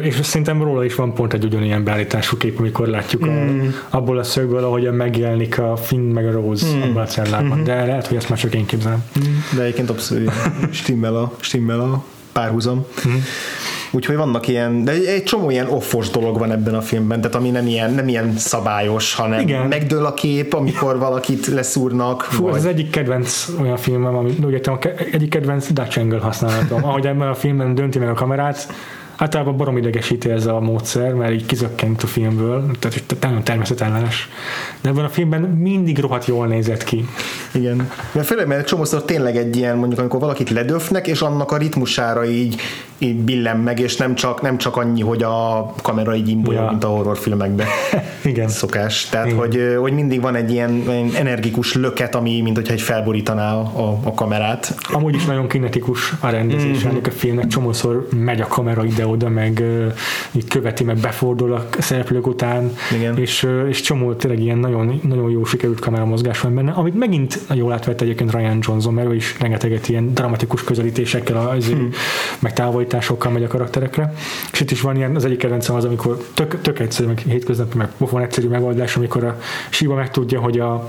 És 0.00 0.18
szerintem 0.22 0.62
róla 0.62 0.84
is 0.84 0.94
van 0.94 1.14
pont 1.14 1.32
egy 1.32 1.44
ugyanilyen 1.44 1.84
beállítású 1.84 2.36
kép, 2.36 2.58
amikor 2.58 2.86
látjuk 2.88 3.26
a, 3.26 3.44
abból 3.90 4.18
a 4.18 4.22
szögből, 4.22 4.64
ahogyan 4.64 4.94
megjelenik 4.94 5.58
a 5.58 5.76
Finn 5.76 6.12
meg 6.12 6.26
a 6.26 6.30
Rose 6.30 6.66
abban 6.82 7.02
a 7.02 7.06
cellában. 7.06 7.64
De 7.64 7.84
lehet, 7.84 8.06
hogy 8.06 8.16
ezt 8.16 8.28
már 8.28 8.38
csak 8.38 8.54
én 8.54 8.66
képzelem. 8.66 9.04
De 9.56 9.62
egyébként 9.62 9.90
abszolút 9.90 10.30
stimmel 10.70 11.16
a, 11.16 11.32
stimmel 11.40 11.80
a 11.80 12.04
párhuzam. 12.40 12.86
Úgyhogy 13.90 14.16
vannak 14.16 14.48
ilyen, 14.48 14.84
de 14.84 14.92
egy, 14.92 15.22
csomó 15.22 15.50
ilyen 15.50 15.66
offos 15.66 16.10
dolog 16.10 16.38
van 16.38 16.52
ebben 16.52 16.74
a 16.74 16.80
filmben, 16.80 17.20
tehát 17.20 17.36
ami 17.36 17.50
nem 17.50 17.66
ilyen, 17.66 17.92
nem 17.92 18.08
ilyen 18.08 18.36
szabályos, 18.36 19.14
hanem 19.14 19.40
Igen. 19.40 19.66
megdől 19.66 20.04
a 20.04 20.14
kép, 20.14 20.52
amikor 20.52 20.98
valakit 20.98 21.46
leszúrnak. 21.46 22.22
Fú, 22.22 22.46
ez 22.46 22.50
vagy... 22.50 22.60
az 22.60 22.66
egyik 22.66 22.90
kedvenc 22.90 23.48
olyan 23.60 23.76
filmem, 23.76 24.14
ami 24.14 24.34
úgy 24.44 24.60
ke- 24.60 25.00
egyik 25.12 25.30
kedvenc 25.30 25.72
Dutch 25.72 25.98
angle 25.98 26.18
használatom. 26.18 26.84
Ahogy 26.84 27.06
ebben 27.06 27.28
a 27.28 27.34
filmben 27.34 27.74
dönti 27.74 27.98
meg 27.98 28.08
a 28.08 28.14
kamerát, 28.14 28.72
általában 29.16 29.56
barom 29.56 29.76
idegesíti 29.76 30.30
ez 30.30 30.46
a 30.46 30.60
módszer, 30.60 31.14
mert 31.14 31.32
így 31.32 31.46
kizökkent 31.46 32.02
a 32.02 32.06
filmből, 32.06 32.70
tehát 32.78 33.16
nagyon 33.20 33.42
természetellenes. 33.42 34.28
De 34.80 34.88
ebben 34.88 35.04
a 35.04 35.08
filmben 35.08 35.40
mindig 35.40 35.98
rohadt 35.98 36.26
jól 36.26 36.46
nézett 36.46 36.84
ki. 36.84 37.08
Igen. 37.54 37.90
Mert 38.12 38.26
főleg, 38.26 38.46
mert 38.46 38.66
csomószor 38.66 39.04
tényleg 39.04 39.36
egy 39.36 39.56
ilyen, 39.56 39.76
mondjuk 39.76 40.00
amikor 40.00 40.20
valakit 40.20 40.50
ledöfnek, 40.50 41.06
és 41.06 41.20
annak 41.20 41.52
a 41.52 41.56
ritmusára 41.56 42.24
így, 42.24 42.60
így 42.98 43.16
billen 43.16 43.56
meg, 43.56 43.78
és 43.78 43.96
nem 43.96 44.14
csak, 44.14 44.42
nem 44.42 44.58
csak 44.58 44.76
annyi, 44.76 45.00
hogy 45.00 45.22
a 45.22 45.72
kamera 45.82 46.14
így 46.14 46.28
imbolya, 46.28 46.62
Ja. 46.62 46.70
mint 46.70 46.84
a 46.84 46.88
horrorfilmekben. 46.88 47.66
Igen. 48.24 48.48
Szokás. 48.48 49.08
Tehát, 49.08 49.26
Igen. 49.26 49.38
hogy, 49.38 49.76
hogy 49.80 49.92
mindig 49.92 50.20
van 50.20 50.34
egy 50.34 50.50
ilyen, 50.50 50.82
ilyen 50.88 51.10
energikus 51.14 51.74
löket, 51.74 52.14
ami, 52.14 52.40
mint 52.40 52.56
hogyha 52.56 52.72
egy 52.72 52.80
felborítaná 52.80 53.54
a, 53.54 53.98
a 54.02 54.14
kamerát. 54.14 54.74
Amúgy 54.92 55.14
is 55.14 55.24
nagyon 55.24 55.48
kinetikus 55.48 56.12
a 56.20 56.28
rendezés 56.28 56.84
mm-hmm. 56.84 56.96
a 57.04 57.10
filmnek, 57.10 57.46
csomószor 57.46 58.08
megy 58.16 58.40
a 58.40 58.46
kamera 58.46 58.84
ide-oda, 58.84 59.28
meg 59.28 59.62
így 60.32 60.48
követi, 60.48 60.84
meg 60.84 60.96
befordul 60.96 61.52
a 61.52 61.66
szereplők 61.78 62.26
után, 62.26 62.72
Igen. 62.94 63.18
és, 63.18 63.46
és 63.68 63.80
csomó 63.80 64.12
tényleg 64.12 64.40
ilyen 64.40 64.58
nagyon, 64.58 65.00
nagyon 65.02 65.30
jó 65.30 65.44
sikerült 65.44 65.80
kameramozgás 65.80 66.40
van 66.40 66.54
benne, 66.54 66.72
amit 66.72 66.94
megint 66.94 67.39
jól 67.48 67.72
átvett 67.72 68.00
egyébként 68.00 68.32
Ryan 68.32 68.58
Johnson, 68.60 68.94
mert 68.94 69.08
ő 69.08 69.14
is 69.14 69.36
rengeteget 69.40 69.88
ilyen 69.88 70.14
dramatikus 70.14 70.64
közelítésekkel, 70.64 71.48
az, 71.48 71.66
hmm. 71.66 71.90
meg 72.38 72.52
távolításokkal 72.52 73.32
megy 73.32 73.44
a 73.44 73.48
karakterekre, 73.48 74.14
és 74.52 74.60
itt 74.60 74.70
is 74.70 74.80
van 74.80 74.96
ilyen, 74.96 75.16
az 75.16 75.24
egyik 75.24 75.38
kedvencem 75.38 75.74
az, 75.74 75.84
amikor 75.84 76.24
tök, 76.34 76.60
tök 76.60 76.78
egyszerű, 76.78 77.08
meg 77.08 77.18
hétköznapi, 77.18 77.76
meg 77.76 77.88
pofon 77.98 78.22
egyszerű 78.22 78.48
megoldás, 78.48 78.96
amikor 78.96 79.24
a 79.24 79.38
Siva 79.70 79.94
megtudja, 79.94 80.40
hogy 80.40 80.58
a 80.58 80.88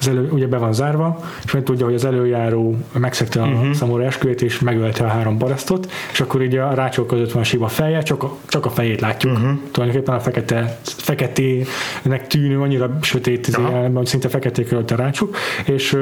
az 0.00 0.08
elő, 0.08 0.28
ugye 0.30 0.46
be 0.46 0.56
van 0.56 0.72
zárva, 0.72 1.20
és 1.44 1.52
meg 1.52 1.62
tudja, 1.62 1.84
hogy 1.84 1.94
az 1.94 2.04
előjáró 2.04 2.76
megszegte 2.92 3.42
a 3.42 3.46
Mhm. 3.46 3.54
uh-huh. 3.54 3.72
szamorú 3.72 4.02
esküvét, 4.02 4.42
és 4.42 4.60
megölte 4.60 5.04
a 5.04 5.08
három 5.08 5.38
parasztot, 5.38 5.90
és 6.12 6.20
akkor 6.20 6.42
így 6.42 6.56
a 6.56 6.74
rácsok 6.74 7.06
között 7.06 7.32
van 7.32 7.42
a 7.42 7.44
siva 7.44 7.68
feje, 7.68 8.02
csak 8.02 8.22
a, 8.22 8.36
csak 8.46 8.66
a 8.66 8.70
fejét 8.70 9.00
látjuk. 9.00 9.32
Mhm. 9.32 9.42
Uh-huh. 9.42 9.58
Tulajdonképpen 9.70 10.14
a 10.14 10.20
fekete, 10.20 10.78
feketének 10.84 12.26
tűnő, 12.26 12.60
annyira 12.60 12.98
sötét, 13.00 13.46
izé, 13.46 13.56
Aha. 13.60 13.68
jelenben, 13.68 13.96
hogy 13.96 14.06
szinte 14.06 14.28
feketék 14.28 14.72
a 14.72 14.82
rácsok, 14.96 15.36
és, 15.64 15.96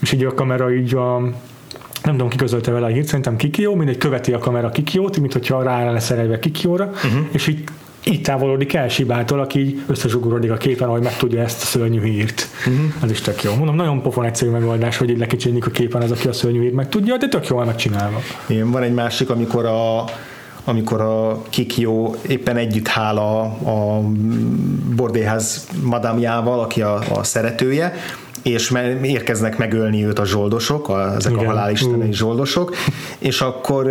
és 0.00 0.12
így 0.12 0.24
a 0.24 0.34
kamera 0.34 0.74
így 0.74 0.94
a 0.94 1.18
nem 2.02 2.14
tudom, 2.14 2.28
ki 2.28 2.36
közölte 2.36 2.70
vele 2.70 2.86
a 2.86 2.88
hírt, 2.88 3.06
szerintem 3.06 3.36
Kikió, 3.36 3.74
mindegy 3.74 3.98
követi 3.98 4.32
a 4.32 4.38
kamera 4.38 4.68
Kikiót, 4.70 5.18
mint 5.18 5.32
hogyha 5.32 5.62
rá 5.62 5.84
lenne 5.84 6.00
szerelve 6.00 6.38
Kikióra, 6.38 6.84
uh-huh. 6.84 7.26
és 7.30 7.46
így 7.46 7.64
így 8.10 8.20
távolodik 8.20 8.74
el 8.74 8.88
Sibától, 8.88 9.40
aki 9.40 9.58
így 9.60 9.82
összezsugorodik 9.86 10.50
a 10.50 10.56
képen, 10.56 10.88
ahogy 10.88 11.02
megtudja 11.02 11.42
ezt 11.42 11.62
a 11.62 11.66
szörnyű 11.66 12.02
hírt. 12.02 12.48
Uh-huh. 12.58 13.02
Ez 13.02 13.10
is 13.10 13.20
tök 13.20 13.42
jó. 13.42 13.54
Mondom, 13.54 13.74
nagyon 13.74 14.02
pofon 14.02 14.24
egyszerű 14.24 14.50
megoldás, 14.50 14.96
hogy 14.96 15.10
így 15.10 15.18
lekicsinik 15.18 15.66
a 15.66 15.70
képen 15.70 16.02
az, 16.02 16.10
aki 16.10 16.28
a 16.28 16.32
szörnyű 16.32 16.60
hírt 16.60 16.74
megtudja, 16.74 17.16
de 17.16 17.28
tök 17.28 17.46
jól 17.46 17.64
megcsinálva. 17.64 18.20
Igen, 18.46 18.70
van 18.70 18.82
egy 18.82 18.94
másik, 18.94 19.30
amikor 19.30 19.66
a 19.66 20.04
amikor 20.68 21.00
a 21.00 21.42
Kikyo 21.50 22.14
éppen 22.28 22.56
együtt 22.56 22.86
hál 22.86 23.16
a, 23.16 23.40
a 23.44 24.00
bordéház 24.96 25.68
madámjával, 25.82 26.60
aki 26.60 26.82
a, 26.82 27.02
a 27.14 27.24
szeretője, 27.24 27.94
és 28.46 28.72
érkeznek 29.02 29.58
megölni 29.58 30.06
őt 30.06 30.18
a 30.18 30.26
zsoldosok, 30.26 30.88
a, 30.88 31.14
ezek 31.14 31.32
Igen. 31.32 31.44
a 31.44 31.48
halálistenei 31.48 32.12
zsoldosok, 32.12 32.74
és 33.18 33.40
akkor 33.40 33.90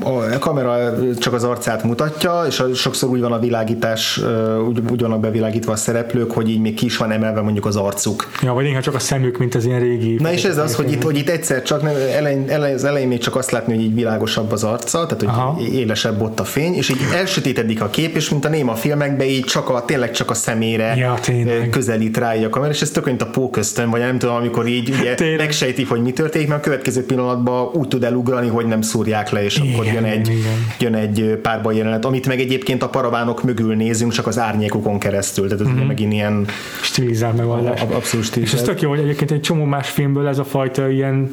a 0.00 0.38
kamera 0.38 0.94
csak 1.18 1.32
az 1.32 1.44
arcát 1.44 1.82
mutatja, 1.84 2.42
és 2.48 2.60
a, 2.60 2.74
sokszor 2.74 3.08
úgy 3.08 3.20
van 3.20 3.32
a 3.32 3.38
világítás, 3.38 4.20
úgy, 4.68 4.82
úgy 4.90 5.00
vannak 5.00 5.20
bevilágítva 5.20 5.72
a 5.72 5.76
szereplők, 5.76 6.32
hogy 6.32 6.48
így 6.48 6.60
még 6.60 6.74
ki 6.74 6.84
is 6.84 6.96
van 6.96 7.10
emelve 7.10 7.40
mondjuk 7.40 7.66
az 7.66 7.76
arcuk. 7.76 8.28
Ja, 8.42 8.52
vagy 8.52 8.66
inkább 8.66 8.82
csak 8.82 8.94
a 8.94 8.98
szemük, 8.98 9.38
mint 9.38 9.54
az 9.54 9.64
ilyen 9.64 9.80
régi... 9.80 10.14
Na 10.14 10.32
és 10.32 10.44
ez 10.44 10.58
az, 10.58 10.74
hogy 10.74 10.92
itt, 10.92 11.02
hogy 11.02 11.16
itt 11.16 11.28
egyszer 11.28 11.62
csak 11.62 11.82
nem, 11.82 11.94
elején, 12.16 12.44
elején, 12.48 12.74
az 12.74 12.84
elején 12.84 13.08
még 13.08 13.18
csak 13.18 13.36
azt 13.36 13.50
látni, 13.50 13.74
hogy 13.74 13.84
így 13.84 13.94
világosabb 13.94 14.52
az 14.52 14.64
arca, 14.64 15.06
tehát 15.06 15.36
Aha. 15.36 15.50
hogy 15.50 15.74
élesebb 15.74 16.22
ott 16.22 16.40
a 16.40 16.44
fény, 16.44 16.74
és 16.74 16.88
így 16.88 16.98
elsötétedik 17.14 17.82
a 17.82 17.88
kép, 17.88 18.16
és 18.16 18.28
mint 18.28 18.44
a 18.44 18.48
néma 18.48 18.74
filmekben 18.74 19.26
így 19.26 19.44
csak 19.44 19.68
a, 19.68 19.84
tényleg 19.84 20.10
csak 20.10 20.30
a 20.30 20.34
szemére 20.34 20.94
Ja, 20.96 21.18
tényleg. 21.22 21.68
közelít 21.70 22.16
rá 22.16 22.34
a 22.34 22.48
kamera, 22.48 22.72
és 22.72 22.82
ez 22.82 22.90
tök 22.90 23.04
mint 23.04 23.22
a 23.22 23.29
póköztön, 23.30 23.90
vagy 23.90 24.00
nem 24.00 24.18
tudom, 24.18 24.34
amikor 24.34 24.66
így 24.66 24.88
ugye 25.00 25.14
Tényleg. 25.14 25.38
megsejtik, 25.38 25.88
hogy 25.88 26.02
mi 26.02 26.12
történik, 26.12 26.48
mert 26.48 26.60
a 26.60 26.64
következő 26.64 27.04
pillanatban 27.06 27.68
úgy 27.72 27.88
tud 27.88 28.04
elugrani, 28.04 28.48
hogy 28.48 28.66
nem 28.66 28.80
szúrják 28.82 29.30
le, 29.30 29.44
és 29.44 29.56
akkor 29.56 29.84
Igen, 29.84 29.94
jön 29.94 30.04
egy, 30.04 30.28
igen. 30.28 30.66
jön 30.78 30.94
egy 30.94 31.38
párba 31.42 31.72
jelenet, 31.72 32.04
amit 32.04 32.26
meg 32.26 32.40
egyébként 32.40 32.82
a 32.82 32.88
paravánok 32.88 33.42
mögül 33.42 33.74
nézünk, 33.74 34.12
csak 34.12 34.26
az 34.26 34.38
árnyékokon 34.38 34.98
keresztül, 34.98 35.44
tehát 35.48 35.60
ez 35.60 35.66
Mhm. 35.66 35.76
ugye 35.76 35.86
megint 35.86 36.12
ilyen 36.12 36.46
stilizált 36.82 37.36
megoldás. 37.36 37.80
ab- 37.80 37.94
abszolút 37.94 38.36
És 38.36 38.52
ez 38.52 38.62
tök 38.62 38.80
jó, 38.80 38.88
hogy 38.88 38.98
egyébként 38.98 39.30
egy 39.30 39.40
csomó 39.40 39.64
más 39.64 39.88
filmből 39.88 40.26
ez 40.28 40.38
a 40.38 40.44
fajta 40.44 40.88
ilyen 40.88 41.28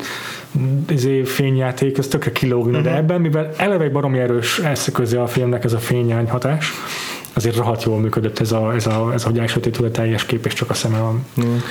izé, 0.90 1.24
fényjáték, 1.24 1.98
ez 1.98 2.08
tökre 2.08 2.32
kilógna, 2.32 2.82
de 2.82 2.96
ebben, 2.96 3.22
mivel 3.22 3.50
eleve 3.58 3.84
egy 3.84 3.92
baromi 3.92 4.20
erős 4.20 4.60
eszköze 4.60 5.22
a 5.22 5.28
filmnek 5.28 5.64
ez 5.64 5.74
a 5.74 5.78
fényány 5.78 6.30
hatás, 6.30 6.72
azért 7.38 7.56
rohadt 7.56 7.84
jól 7.84 8.00
működött 8.00 8.40
ez 8.40 8.52
a, 8.52 8.74
ez 8.76 8.86
a, 8.86 9.12
ez 9.14 9.24
a 9.24 9.28
hogy 9.28 9.40
elsötétül 9.40 9.86
a 9.86 9.92
teljes 9.92 10.26
kép, 10.26 10.46
és 10.46 10.54
csak 10.54 10.70
a 10.70 10.74
szeme 10.74 11.00
van. 11.00 11.26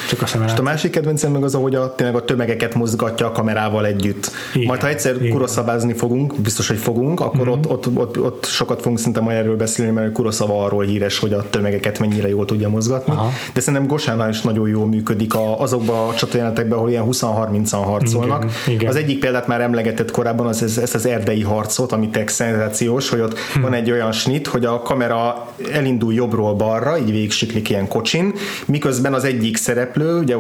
Csak 0.09 0.23
a 0.23 0.27
szeme 0.27 0.45
És 0.45 0.53
a 0.59 0.63
másik 0.63 0.91
kedvencem 0.91 1.33
meg 1.33 1.45
az, 1.45 1.55
ahogy 1.55 1.75
a, 1.75 1.95
tényleg 1.95 2.17
a 2.17 2.25
tömegeket 2.25 2.75
mozgatja 2.75 3.27
a 3.27 3.33
kamerával 3.33 3.87
együtt. 3.87 4.31
Igen, 4.55 4.67
Majd 4.67 4.81
ha 4.81 4.89
egyszer 4.89 5.15
igen. 5.15 5.31
Kuroszabázni 5.31 5.93
fogunk, 5.93 6.35
biztos, 6.41 6.69
hogy 6.69 6.77
fogunk, 6.77 7.21
akkor 7.21 7.41
mm-hmm. 7.41 7.51
ott, 7.51 7.69
ott, 7.69 7.97
ott, 7.97 8.19
ott, 8.21 8.45
sokat 8.45 8.81
fogunk 8.81 8.99
szinte 8.99 9.21
majd 9.21 9.37
erről 9.37 9.57
beszélni, 9.57 9.93
mert 9.93 10.13
Kuroszava 10.13 10.65
arról 10.65 10.83
híres, 10.83 11.19
hogy 11.19 11.33
a 11.33 11.51
tömegeket 11.51 11.99
mennyire 11.99 12.29
jól 12.29 12.45
tudja 12.45 12.69
mozgatni. 12.69 13.13
Aha. 13.13 13.31
De 13.55 13.61
szerintem 13.61 13.87
Gosánál 13.89 14.29
is 14.29 14.41
nagyon 14.41 14.69
jól 14.69 14.87
működik 14.87 15.35
a, 15.35 15.61
azokban 15.61 16.09
a 16.09 16.15
csatajánatekben, 16.15 16.79
ahol 16.79 16.91
ilyen 16.91 17.05
20-30-an 17.11 17.83
harcolnak. 17.85 18.45
Igen, 18.45 18.77
igen. 18.77 18.89
Az 18.89 18.97
egyik 18.97 19.19
példát 19.19 19.47
már 19.47 19.61
emlegetett 19.61 20.11
korábban, 20.11 20.47
az 20.47 20.63
ez, 20.63 20.79
ez 20.79 20.95
az 20.95 21.07
erdei 21.07 21.43
harcot, 21.43 21.93
ami 21.93 22.09
tech 22.09 22.33
szenzációs, 22.33 23.09
hogy 23.09 23.21
ott 23.21 23.39
Hm. 23.57 23.63
van 23.63 23.75
egy 23.75 23.91
olyan 23.91 24.13
snit, 24.13 24.47
hogy 24.47 24.65
a 24.65 24.83
kamera 24.83 25.49
elindul 25.73 26.13
jobbról 26.13 26.55
balra, 26.55 26.99
így 26.99 27.11
végig 27.11 27.31
siklik 27.31 27.69
ilyen 27.69 27.89
kocsin, 27.89 28.35
miközben 28.67 29.15
az 29.15 29.25
egyik 29.25 29.57
szereplő, 29.57 30.19
ugye 30.19 30.37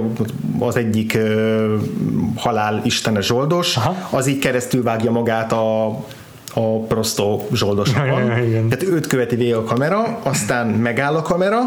az 0.58 0.76
egyik 0.76 1.14
ö, 1.14 1.76
halál 2.36 2.80
istene 2.84 3.20
zsoldos, 3.20 3.76
Aha. 3.76 3.96
az 4.10 4.26
így 4.26 4.38
keresztül 4.38 4.82
vágja 4.82 5.10
magát 5.10 5.52
a 5.52 5.86
a. 6.54 7.96
Ja, 7.96 8.04
ja, 8.04 8.36
ja, 8.36 8.44
igen. 8.44 8.68
Tehát 8.68 8.84
őt 8.84 9.06
követi 9.06 9.36
végig 9.36 9.54
a 9.54 9.64
kamera, 9.64 10.18
aztán 10.22 10.66
megáll 10.66 11.14
a 11.14 11.22
kamera, 11.22 11.58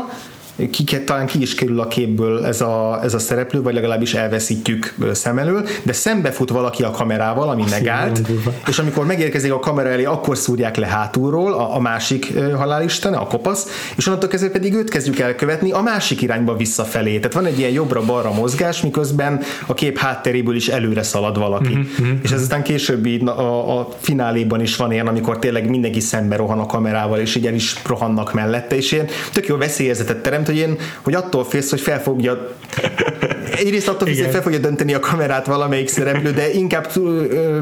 ki, 0.71 0.83
talán 0.83 1.25
ki 1.25 1.41
is 1.41 1.55
kerül 1.55 1.79
a 1.79 1.87
képből 1.87 2.45
ez 2.45 2.61
a, 2.61 2.99
ez 3.03 3.13
a 3.13 3.19
szereplő, 3.19 3.61
vagy 3.61 3.73
legalábbis 3.73 4.13
elveszítjük 4.13 4.95
szem 5.11 5.37
elől, 5.37 5.67
de 5.83 5.93
szembe 5.93 6.31
fut 6.31 6.49
valaki 6.49 6.83
a 6.83 6.91
kamerával, 6.91 7.49
ami 7.49 7.63
megállt, 7.69 8.11
nagyon 8.11 8.23
durva. 8.27 8.53
és 8.67 8.79
amikor 8.79 9.05
megérkezik 9.05 9.53
a 9.53 9.59
kamera 9.59 9.89
elé, 9.89 10.03
akkor 10.03 10.37
szúrják 10.37 10.75
le 10.75 10.87
hátulról 10.87 11.53
a, 11.53 11.75
a 11.75 11.79
másik 11.79 12.31
ö, 12.35 12.51
halálistene, 12.51 13.17
a 13.17 13.27
kopasz, 13.27 13.91
és 13.95 14.07
onnantól 14.07 14.29
kezdve 14.29 14.49
pedig 14.49 14.73
őt 14.73 14.89
kezdjük 14.89 15.19
elkövetni 15.19 15.71
a 15.71 15.81
másik 15.81 16.21
irányba 16.21 16.55
visszafelé. 16.55 17.15
Tehát 17.15 17.33
van 17.33 17.45
egy 17.45 17.59
ilyen 17.59 17.71
jobbra-balra 17.71 18.31
mozgás, 18.31 18.81
miközben 18.81 19.41
a 19.65 19.73
kép 19.73 19.97
hátteréből 19.97 20.55
is 20.55 20.67
előre 20.67 21.03
szalad 21.03 21.37
valaki. 21.37 21.73
Uh-huh, 21.73 22.07
és 22.21 22.31
ez 22.31 22.41
aztán 22.41 22.63
később 22.63 23.05
így 23.05 23.27
a, 23.27 23.79
a 23.79 23.89
fináléban 23.99 24.61
is 24.61 24.75
van 24.75 24.91
ilyen, 24.91 25.07
amikor 25.07 25.39
tényleg 25.39 25.69
mindenki 25.69 25.99
szembe 25.99 26.35
rohan 26.35 26.59
a 26.59 26.65
kamerával, 26.65 27.19
és 27.19 27.35
így 27.35 27.47
el 27.47 27.53
is 27.53 27.75
rohannak 27.85 28.33
mellette, 28.33 28.75
és 28.75 28.91
ilyen 28.91 29.07
tök 29.33 29.47
jó 29.47 29.57
veszélyérzetet 29.57 30.21
teremt, 30.21 30.48
hogy 30.49 30.57
én, 30.57 30.77
hogy 31.01 31.13
attól 31.13 31.43
félsz, 31.45 31.69
hogy 31.69 31.81
fel 31.81 32.01
fogja 32.01 32.55
egyrészt 33.57 33.87
attól 33.87 34.07
félsz, 34.07 34.19
hogy 34.19 34.31
fel 34.31 34.41
fogja 34.41 34.59
dönteni 34.59 34.93
a 34.93 34.99
kamerát 34.99 35.45
valamelyik 35.45 35.87
szereplő, 35.87 36.31
de 36.31 36.53
inkább 36.53 36.87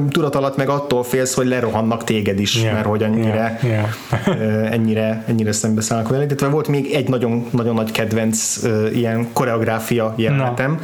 tudat 0.09 0.35
alatt 0.35 0.57
meg 0.57 0.69
attól 0.69 1.03
félsz, 1.03 1.33
hogy 1.33 1.47
lerohannak 1.47 2.03
téged 2.03 2.39
is, 2.39 2.55
yeah. 2.55 2.73
mert 2.73 2.85
hogy 2.85 3.03
annyira, 3.03 3.59
yeah. 3.63 3.63
Yeah. 3.63 4.73
ennyire, 4.73 5.23
ennyire 5.27 5.51
szembeszállnak 5.51 6.09
vele. 6.09 6.23
Illetve 6.23 6.47
volt 6.47 6.67
még 6.67 6.91
egy 6.93 7.09
nagyon, 7.09 7.45
nagyon 7.49 7.75
nagy 7.75 7.91
kedvenc 7.91 8.59
ilyen 8.93 9.27
koreográfia 9.33 10.13
jelenetem, 10.17 10.71
no 10.71 10.77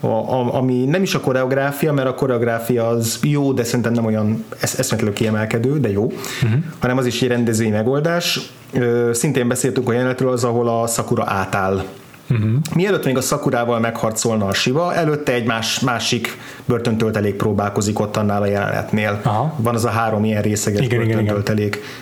a, 0.00 0.06
a, 0.06 0.54
ami 0.54 0.84
nem 0.84 1.02
is 1.02 1.14
a 1.14 1.20
koreográfia, 1.20 1.92
mert 1.92 2.08
a 2.08 2.14
koreográfia 2.14 2.88
az 2.88 3.18
jó, 3.22 3.52
de 3.52 3.64
szerintem 3.64 3.92
nem 3.92 4.04
olyan 4.04 4.44
esz, 4.60 4.78
eszmetlenül 4.78 5.14
kiemelkedő, 5.14 5.80
de 5.80 5.90
jó, 5.90 6.04
uh-huh. 6.04 6.60
hanem 6.78 6.96
az 6.96 7.06
is 7.06 7.22
egy 7.22 7.28
rendezői 7.28 7.70
megoldás. 7.70 8.40
Ö, 8.78 9.10
szintén 9.12 9.48
beszéltünk 9.48 9.88
a 9.88 9.92
jelenetről, 9.92 10.32
az, 10.32 10.44
ahol 10.44 10.68
a 10.68 10.86
Sakura 10.86 11.24
átáll 11.26 11.84
Uh-huh. 12.30 12.50
Mielőtt 12.74 13.04
még 13.04 13.16
a 13.16 13.20
Sakurával 13.20 13.80
megharcolna 13.80 14.46
a 14.46 14.52
Siva, 14.52 14.94
előtte 14.94 15.32
egy 15.32 15.46
más, 15.46 15.80
másik 15.80 16.38
börtöntöltelék 16.64 17.34
próbálkozik 17.34 18.00
ott 18.00 18.16
annál 18.16 18.42
a 18.42 18.46
jelenetnél. 18.46 19.20
Aha. 19.22 19.54
Van 19.56 19.74
az 19.74 19.84
a 19.84 19.88
három 19.88 20.24
ilyen 20.24 20.42
részeges 20.42 20.88
börtöntöltelék. 20.88 21.74
Igen, 21.74 21.82
igen 21.82 21.94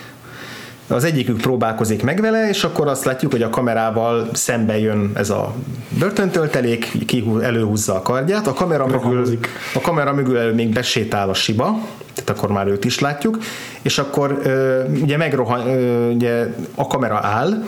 az 0.88 1.04
egyikük 1.04 1.40
próbálkozik 1.40 2.02
meg 2.02 2.20
vele, 2.20 2.48
és 2.48 2.64
akkor 2.64 2.88
azt 2.88 3.04
látjuk, 3.04 3.32
hogy 3.32 3.42
a 3.42 3.50
kamerával 3.50 4.28
szembe 4.32 4.78
jön 4.78 5.10
ez 5.14 5.30
a 5.30 5.54
börtöntöltelék, 5.98 6.92
ki 7.06 7.24
előhúzza 7.42 7.94
a 7.94 8.02
kardját, 8.02 8.46
a 8.46 8.52
kamera 8.52 8.86
mögül, 8.86 9.38
a 9.74 9.80
kamera 9.80 10.12
mögül 10.12 10.38
elő 10.38 10.54
még 10.54 10.72
besétál 10.72 11.28
a 11.28 11.34
siba, 11.34 11.78
tehát 12.14 12.30
akkor 12.30 12.50
már 12.50 12.66
őt 12.66 12.84
is 12.84 12.98
látjuk, 12.98 13.38
és 13.84 13.98
akkor 13.98 14.38
ugye 15.02 15.16
megrohan, 15.16 15.60
ugye 16.14 16.46
a 16.74 16.86
kamera 16.86 17.18
áll, 17.22 17.64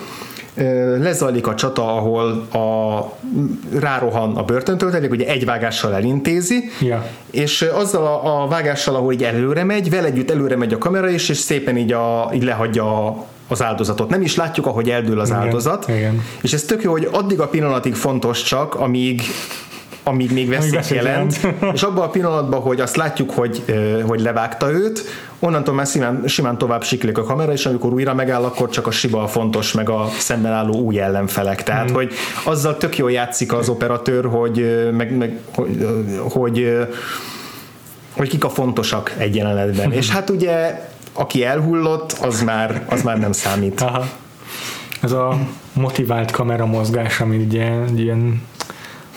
lezajlik 0.97 1.47
a 1.47 1.55
csata, 1.55 1.95
ahol 1.95 2.47
a, 2.51 3.13
rárohan 3.79 4.35
a 4.35 4.43
börtöntöltelék, 4.43 5.11
ugye 5.11 5.27
egy 5.27 5.45
vágással 5.45 5.93
elintézi, 5.93 6.69
yeah. 6.79 7.03
és 7.31 7.61
azzal 7.61 8.05
a, 8.05 8.43
a 8.43 8.47
vágással, 8.47 8.95
ahogy 8.95 9.13
így 9.13 9.23
előre 9.23 9.63
megy, 9.63 9.89
vele 9.89 10.07
együtt 10.07 10.31
előre 10.31 10.55
megy 10.55 10.73
a 10.73 10.77
kamera 10.77 11.09
is, 11.09 11.29
és 11.29 11.37
szépen 11.37 11.77
így, 11.77 11.91
a, 11.91 12.29
így 12.33 12.43
lehagyja 12.43 13.07
a, 13.07 13.25
az 13.47 13.61
áldozatot. 13.63 14.09
Nem 14.09 14.21
is 14.21 14.35
látjuk, 14.35 14.65
ahogy 14.65 14.89
eldől 14.89 15.19
az 15.19 15.29
igen, 15.29 15.41
áldozat. 15.41 15.87
Igen. 15.87 16.21
És 16.41 16.53
ez 16.53 16.63
tök 16.63 16.83
jó, 16.83 16.91
hogy 16.91 17.07
addig 17.11 17.39
a 17.39 17.47
pillanatig 17.47 17.93
fontos 17.93 18.43
csak, 18.43 18.75
amíg 18.75 19.21
amíg 20.07 20.31
még 20.31 20.49
veszélyt 20.49 20.87
jelent, 20.87 21.39
jelent. 21.41 21.73
és 21.73 21.83
abban 21.83 22.03
a 22.03 22.09
pillanatban, 22.09 22.61
hogy 22.61 22.81
azt 22.81 22.95
látjuk, 22.95 23.31
hogy, 23.31 23.63
hogy 24.05 24.19
levágta 24.19 24.71
őt, 24.71 25.03
onnantól 25.39 25.73
már 25.73 25.85
simán, 25.85 26.23
simán 26.25 26.57
tovább 26.57 26.83
siklik 26.83 27.17
a 27.17 27.23
kamera, 27.23 27.51
és 27.51 27.65
amikor 27.65 27.93
újra 27.93 28.13
megáll, 28.13 28.43
akkor 28.43 28.69
csak 28.69 28.87
a 28.87 28.91
siba 28.91 29.23
a 29.23 29.27
fontos, 29.27 29.71
meg 29.71 29.89
a 29.89 30.09
szemben 30.19 30.51
álló 30.51 30.73
új 30.73 30.99
ellenfelek. 30.99 31.63
Tehát, 31.63 31.91
mm. 31.91 31.93
hogy 31.93 32.13
azzal 32.43 32.77
tök 32.77 32.97
jól 32.97 33.11
játszik 33.11 33.53
az 33.53 33.69
operatőr, 33.69 34.25
hogy, 34.25 34.89
meg, 34.91 35.17
meg, 35.17 35.39
hogy, 35.55 35.87
hogy, 36.29 36.77
hogy 38.11 38.29
kik 38.29 38.43
a 38.43 38.49
fontosak 38.49 39.13
egy 39.17 39.35
jelenetben. 39.35 39.91
és 39.99 40.09
hát 40.09 40.29
ugye, 40.29 40.81
aki 41.13 41.43
elhullott, 41.43 42.11
az 42.11 42.41
már, 42.41 42.85
az 42.89 43.01
már 43.01 43.19
nem 43.19 43.31
számít. 43.31 43.81
Aha. 43.81 44.05
Ez 45.01 45.11
a 45.11 45.37
motivált 45.73 46.31
kamera 46.31 46.65
mozgás, 46.65 47.19
ami 47.19 47.37
ugye 47.37 47.71
ilyen 47.95 48.41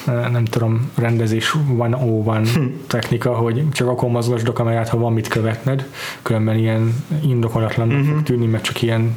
nem 0.07 0.45
tudom, 0.45 0.91
rendezés 0.95 1.57
van 1.67 1.95
ó 1.95 2.23
van 2.23 2.47
hm. 2.47 2.65
technika, 2.87 3.35
hogy 3.35 3.69
csak 3.73 3.89
akkor 3.89 4.09
mozgasd 4.11 4.49
a 4.49 4.53
kamerát, 4.53 4.89
ha 4.89 4.99
van 4.99 5.13
mit 5.13 5.29
követned, 5.29 5.87
különben 6.23 6.57
ilyen 6.57 7.05
indokolatlan 7.23 7.89
uh-huh. 7.89 8.07
fog 8.07 8.23
tűnni, 8.23 8.47
mert 8.47 8.65
csak 8.65 8.83
ilyen 8.83 9.17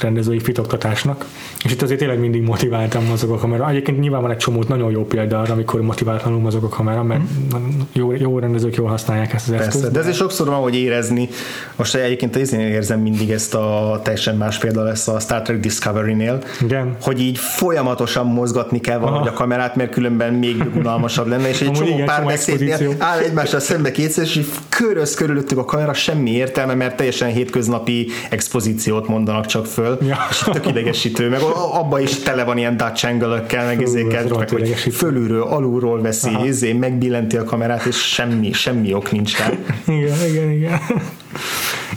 rendezői 0.00 0.38
fitoktatásnak. 0.38 1.26
És 1.64 1.72
itt 1.72 1.82
azért 1.82 1.98
tényleg 1.98 2.18
mindig 2.18 2.42
motiváltam 2.42 3.04
mozog 3.04 3.30
a 3.30 3.36
kamera. 3.36 3.68
Egyébként 3.68 4.00
nyilván 4.00 4.22
van 4.22 4.30
egy 4.30 4.36
csomó 4.36 4.64
nagyon 4.68 4.90
jó 4.90 5.04
példa 5.04 5.40
arra, 5.40 5.52
amikor 5.52 5.80
motiváltanul 5.80 6.38
mozog 6.38 6.64
a 6.64 6.68
kamera, 6.68 7.02
mert 7.02 7.20
mm. 7.20 7.80
jó, 7.92 8.12
jó 8.12 8.38
rendezők 8.38 8.74
jól 8.74 8.88
használják 8.88 9.32
ezt 9.32 9.48
az 9.48 9.54
Persze, 9.54 9.68
eszközt. 9.68 9.92
De 9.92 10.00
ez 10.00 10.08
is 10.08 10.16
sokszor 10.16 10.46
van, 10.46 10.60
hogy 10.60 10.76
érezni. 10.76 11.28
Most 11.76 11.94
egyébként 11.94 12.36
én 12.36 12.60
érzem 12.60 13.00
mindig 13.00 13.30
ezt 13.30 13.54
a 13.54 14.00
teljesen 14.02 14.36
más 14.36 14.58
példa 14.58 14.82
lesz 14.82 15.08
a 15.08 15.18
Star 15.20 15.42
Trek 15.42 15.60
Discovery-nél, 15.60 16.42
Igen. 16.60 16.96
hogy 17.00 17.20
így 17.20 17.38
folyamatosan 17.38 18.26
mozgatni 18.26 18.80
kell 18.80 18.98
valahogy 18.98 19.26
Aha. 19.26 19.36
a 19.36 19.38
kamerát, 19.38 19.76
mert 19.76 19.90
különben 19.90 20.34
még 20.34 20.64
unalmasabb 20.74 21.26
lenne, 21.26 21.48
és 21.48 21.60
egy 21.60 21.70
csomó 21.70 22.04
párbeszédnél 22.04 22.94
áll 22.98 23.18
egymással 23.18 23.60
szembe 23.60 23.90
kétszer, 23.90 24.24
és 24.24 24.36
így 24.36 24.46
köröz 24.68 25.14
körülöttük 25.14 25.58
a 25.58 25.64
kamera, 25.64 25.92
semmi 25.92 26.30
értelme, 26.30 26.74
mert 26.74 26.96
teljesen 26.96 27.28
hétköznapi 27.28 28.06
expozíciót 28.30 29.08
mondanak 29.08 29.46
csak 29.46 29.66
föl, 29.66 29.89
ja. 30.00 30.16
és 30.30 30.38
tök 30.52 30.66
idegesítő, 30.66 31.28
meg 31.28 31.40
abba 31.72 32.00
is 32.00 32.18
tele 32.18 32.44
van 32.44 32.58
ilyen 32.58 32.76
Dutch 32.76 33.06
angle-ökkel, 33.06 33.66
meg 33.66 33.80
izéket, 33.80 34.36
meg 34.36 34.48
hogy 34.50 34.76
fölülről, 34.92 35.42
alulról 35.42 36.00
veszi, 36.00 36.30
izé, 36.44 36.72
megbillenti 36.72 37.36
a 37.36 37.44
kamerát, 37.44 37.84
és 37.84 37.96
semmi, 37.96 38.52
semmi 38.52 38.94
ok 38.94 39.10
nincs 39.10 39.38
rá. 39.38 39.50
igen, 39.86 40.26
igen, 40.28 40.50
igen. 40.50 40.80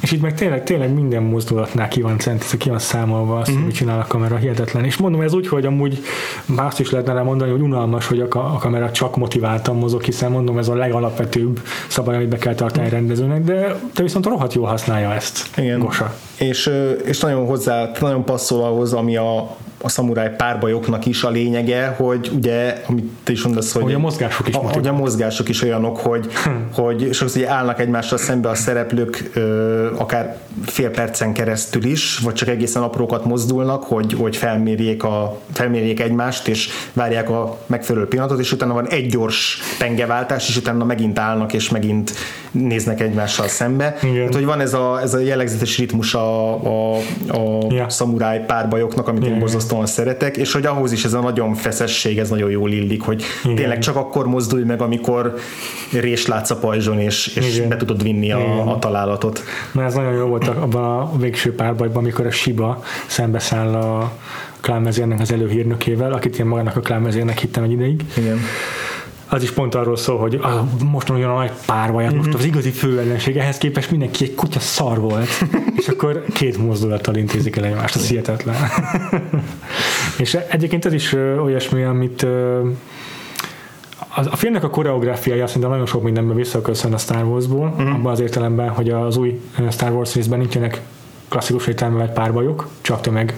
És 0.02 0.12
itt 0.12 0.22
meg 0.22 0.36
tényleg, 0.36 0.64
tényleg 0.64 0.94
minden 0.94 1.24
mozdulatnál 1.24 1.88
ki 1.88 2.02
van 2.02 2.20
cent, 2.20 2.58
ki 2.58 2.70
van 2.70 2.80
számolva 2.80 3.38
azt, 3.38 3.52
mm-hmm. 3.52 3.62
mit 3.62 3.76
csinál 3.76 4.00
a 4.00 4.06
kamera, 4.08 4.36
hihetetlen. 4.36 4.86
És 4.86 4.98
mondom, 4.98 5.22
ez 5.22 5.34
úgy, 5.34 5.48
hogy 5.48 5.66
amúgy 5.66 6.04
már 6.46 6.66
azt 6.66 6.80
is 6.80 6.92
lehetne 6.92 7.14
rá 7.14 7.22
mondani, 7.22 7.52
hogy 7.52 7.62
unalmas, 7.62 8.08
hogy 8.08 8.20
a, 8.20 8.28
a 8.30 8.58
kamera 8.60 8.92
csak 8.92 9.18
motiváltan 9.18 9.76
mozog, 9.76 10.04
hiszen 10.04 10.32
mondom, 10.32 10.58
ez 10.58 10.68
a 10.68 10.76
legalapvetőbb 10.76 11.60
szabály, 11.88 12.16
amit 12.16 12.28
be 12.28 12.38
kell 12.38 12.56
tartani 12.56 12.88
a 12.88 12.90
rendezőnek, 12.90 13.44
de 13.44 13.80
te 13.94 14.02
viszont 14.02 14.26
rohadt 14.26 14.54
jól 14.54 14.68
használja 14.68 15.14
ezt. 15.14 15.50
Igen. 15.58 15.80
Gosa. 15.80 16.16
És, 16.38 16.72
és 17.06 17.20
nagyon 17.20 17.46
hozzá, 17.46 17.92
nagyon 18.00 18.26
passzol 18.26 18.64
ahhoz, 18.64 18.94
ami 18.94 19.16
a, 19.16 19.58
a 19.86 19.90
szamuráj 19.90 20.36
párbajoknak 20.36 21.06
is 21.06 21.24
a 21.24 21.30
lényege, 21.30 21.96
hogy 21.98 22.32
ugye, 22.36 22.84
amit 22.88 23.12
te 23.24 23.32
is 23.32 23.44
mondasz, 23.44 23.74
hogy, 23.74 23.84
hogy 23.84 23.94
a 23.94 24.00
mozgások 24.00 24.48
is, 24.48 24.56
a, 24.56 24.60
hogy 24.60 24.88
a 24.88 24.94
mozgások 24.94 25.50
is 25.50 25.62
olyanok, 25.62 25.98
hogy, 25.98 26.34
hm. 26.34 26.50
hogy 26.82 27.14
sokszor 27.14 27.42
ugye 27.42 27.50
állnak 27.50 27.80
egymással 27.80 28.18
szembe 28.18 28.50
a 28.50 28.56
szereplők 28.56 29.30
ö, 29.34 29.96
akár 29.98 30.38
fél 30.66 30.90
percen 30.90 31.34
keresztül 31.34 31.84
is, 31.84 32.18
vagy 32.18 32.34
csak 32.34 32.48
egészen 32.48 32.82
aprókat 32.82 33.26
mozdulnak, 33.26 33.84
hogy, 33.84 34.14
hogy 34.14 34.38
felmérjék, 34.38 35.04
a, 35.04 35.40
felmérjék 35.52 36.00
egymást, 36.00 36.48
és 36.48 36.70
várják 36.94 37.30
a 37.30 37.58
megfelelő 37.66 38.08
pillanatot, 38.08 38.40
és 38.40 38.52
utána 38.52 38.74
van 38.74 38.88
egy 38.88 39.08
gyors 39.10 39.60
pengeváltás, 39.80 40.50
és 40.50 40.58
utána 40.58 40.86
megint 40.86 41.20
állnak, 41.20 41.54
és 41.54 41.70
megint 41.70 42.14
néznek 42.52 43.02
egymással 43.02 43.48
szembe. 43.48 43.96
Igen. 44.02 44.24
Hát, 44.24 44.34
hogy 44.34 44.46
van 44.46 44.60
ez 44.60 44.74
a, 44.74 45.02
ez 45.02 45.14
a 45.14 45.20
jellegzetes 45.20 45.78
ritmus 45.78 46.14
a, 46.14 46.54
a, 46.54 46.96
a 47.28 47.66
ja. 47.70 47.90
szamuráj 47.90 48.46
párbajoknak, 48.46 49.08
amit 49.08 49.22
Igen. 49.22 49.34
én 49.34 49.40
borzasztóan 49.74 49.86
szeretek, 49.86 50.38
és 50.38 50.54
hogy 50.54 50.66
ahhoz 50.66 50.92
is 50.92 51.06
ez 51.06 51.14
a 51.14 51.22
nagyon 51.22 51.54
feszesség, 51.54 52.20
ez 52.20 52.30
nagyon 52.30 52.50
jól 52.50 52.72
illik, 52.72 53.02
hogy 53.02 53.24
Igen. 53.44 53.56
tényleg 53.56 53.80
csak 53.80 53.96
akkor 53.96 54.28
mozdulj 54.28 54.64
meg, 54.64 54.82
amikor 54.82 55.36
rés 55.92 56.28
látsz 56.28 56.50
a 56.50 56.56
pajzson, 56.56 57.00
és, 57.00 57.28
és 57.28 57.62
be 57.62 57.76
tudod 57.78 58.04
vinni 58.04 58.32
a, 58.32 58.72
a 58.72 58.80
találatot. 58.80 59.44
Na 59.72 59.84
ez 59.84 59.94
nagyon 59.94 60.14
jó 60.14 60.26
volt 60.26 60.48
abban 60.48 61.00
a 61.00 61.18
végső 61.18 61.56
párbajban, 61.56 61.98
amikor 61.98 62.26
a 62.26 62.32
Shiba 62.32 62.84
szembeszáll 63.08 63.76
a 63.76 64.12
Klámezérnek 64.62 65.20
az 65.20 65.32
előhírnökével, 65.32 66.14
akit 66.14 66.40
én 66.40 66.46
magának 66.46 66.76
a 66.76 66.80
Klámezérnek 66.80 67.40
hittem 67.40 67.64
egy 67.64 67.72
ideig. 67.72 68.06
Igen 68.18 68.40
az 69.34 69.44
is 69.44 69.52
pont 69.52 69.76
arról 69.76 69.98
szól, 69.98 70.18
hogy 70.18 70.40
ah, 70.42 70.62
most 70.92 71.10
olyan 71.10 71.36
nagy 71.36 71.52
párbaj, 71.66 72.06
mm-hmm. 72.06 72.16
most 72.16 72.34
az 72.34 72.46
igazi 72.46 72.70
főellenség, 72.70 73.38
ehhez 73.38 73.58
képest 73.58 73.92
mindenki 73.92 74.24
egy 74.24 74.36
kutya 74.36 74.60
szar 74.60 75.00
volt, 75.00 75.28
és 75.80 75.88
akkor 75.88 76.24
két 76.34 76.58
mozdulattal 76.58 77.16
intézik 77.16 77.56
el 77.56 77.64
egymást, 77.66 77.96
az 77.96 78.08
hihetetlen. 78.08 78.56
és 80.18 80.38
egyébként 80.50 80.86
ez 80.86 80.94
is 80.94 81.14
olyasmi, 81.14 81.84
amit 81.84 82.26
a 84.16 84.36
filmnek 84.36 84.64
a 84.64 84.70
koreográfiája 84.70 85.48
szerintem 85.48 85.72
nagyon 85.72 85.86
sok 85.86 86.04
mindenben 86.04 86.36
visszaköszön 86.36 86.94
a 86.94 86.98
Star 86.98 87.24
Wars-ból, 87.24 87.76
mm. 87.82 87.92
abban 87.92 88.12
az 88.12 88.20
értelemben, 88.20 88.70
hogy 88.70 88.90
az 88.90 89.18
új 89.18 89.42
Star 89.70 89.92
Wars 89.92 90.14
részben 90.14 90.40
nincsenek 90.40 90.82
klasszikus 91.30 91.68
értelemben 91.68 92.14
párbajok, 92.14 92.68
csak 92.82 93.02
tömeg 93.02 93.36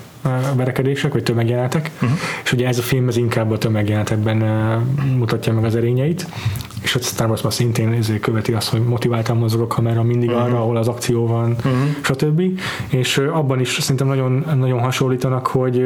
verekedések, 0.56 1.14
vagy 1.14 1.24
tömegjelenetek, 1.24 1.92
uh-huh. 1.94 2.18
és 2.44 2.52
ugye 2.52 2.68
ez 2.68 2.78
a 2.78 2.82
film 2.82 3.08
az 3.08 3.18
inkább 3.18 3.52
a 3.52 3.58
tömegjelenetekben 3.58 4.38
mutatja 5.18 5.54
meg 5.54 5.64
az 5.64 5.76
erényeit, 5.76 6.28
és 6.86 6.96
a 6.96 7.00
Star 7.00 7.28
Wars-ban 7.28 7.52
szintén 7.52 7.92
ezért 7.92 8.20
követi 8.20 8.54
azt, 8.54 8.70
hogy 8.70 8.84
motiváltan 8.84 9.38
mozog 9.38 9.62
a 9.62 9.68
kamera 9.68 10.04
mindig 10.04 10.30
uh-huh. 10.30 10.44
arra, 10.44 10.58
ahol 10.58 10.78
az 10.78 10.88
akció 10.88 11.28
van, 11.28 11.52
uh-huh. 11.52 11.74
stb. 12.02 12.42
És 12.90 13.18
abban 13.18 13.60
is 13.60 13.78
szerintem 13.80 14.08
nagyon, 14.08 14.46
nagyon 14.56 14.80
hasonlítanak, 14.80 15.48
hogy, 15.48 15.86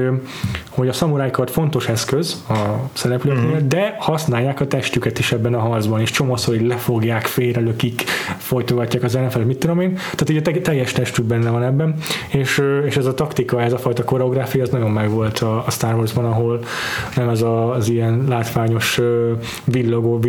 hogy 0.70 0.88
a 0.88 0.93
szamurájkard 0.93 1.50
fontos 1.50 1.88
eszköz 1.88 2.43
a 2.50 2.54
szereplőknél, 2.93 3.45
uh-huh. 3.45 3.68
de 3.68 3.95
használják 4.00 4.60
a 4.60 4.68
testüket 4.68 5.20
is 5.20 5.32
ebben 5.32 5.54
a 5.54 5.60
harcban, 5.60 6.02
és 6.02 6.12
csomószor, 6.12 6.58
hogy 6.58 6.66
lefogják, 6.66 7.26
félrelökik, 7.26 8.04
folytogatják 8.38 9.04
az 9.04 9.16
ellenfelet, 9.16 9.47
mit 9.47 9.60
tudom 9.60 9.80
én. 9.80 9.93
Tehát 9.93 10.30
ugye 10.30 10.62
teljes 10.62 10.91
testük 10.91 11.26
benne 11.26 11.50
van 11.50 11.64
ebben, 11.64 11.95
és, 12.28 12.62
és 12.86 12.97
ez 12.97 13.06
a 13.06 13.14
taktika, 13.14 13.62
ez 13.62 13.74
a 13.74 13.78
fajta 13.78 14.04
koreográfia, 14.04 14.62
ez 14.62 14.70
nagyon 14.70 14.91
megvolt 14.91 15.39
a, 15.39 15.64
a 15.66 15.72
Star 15.72 15.95
Wars-ban, 15.95 16.26
ahol 16.26 16.60
nem 17.16 17.30
ez 17.30 17.41
a, 17.41 17.72
az 17.72 17.89
ilyen 17.89 18.26
látványos 18.28 19.02
villogó, 19.66 20.20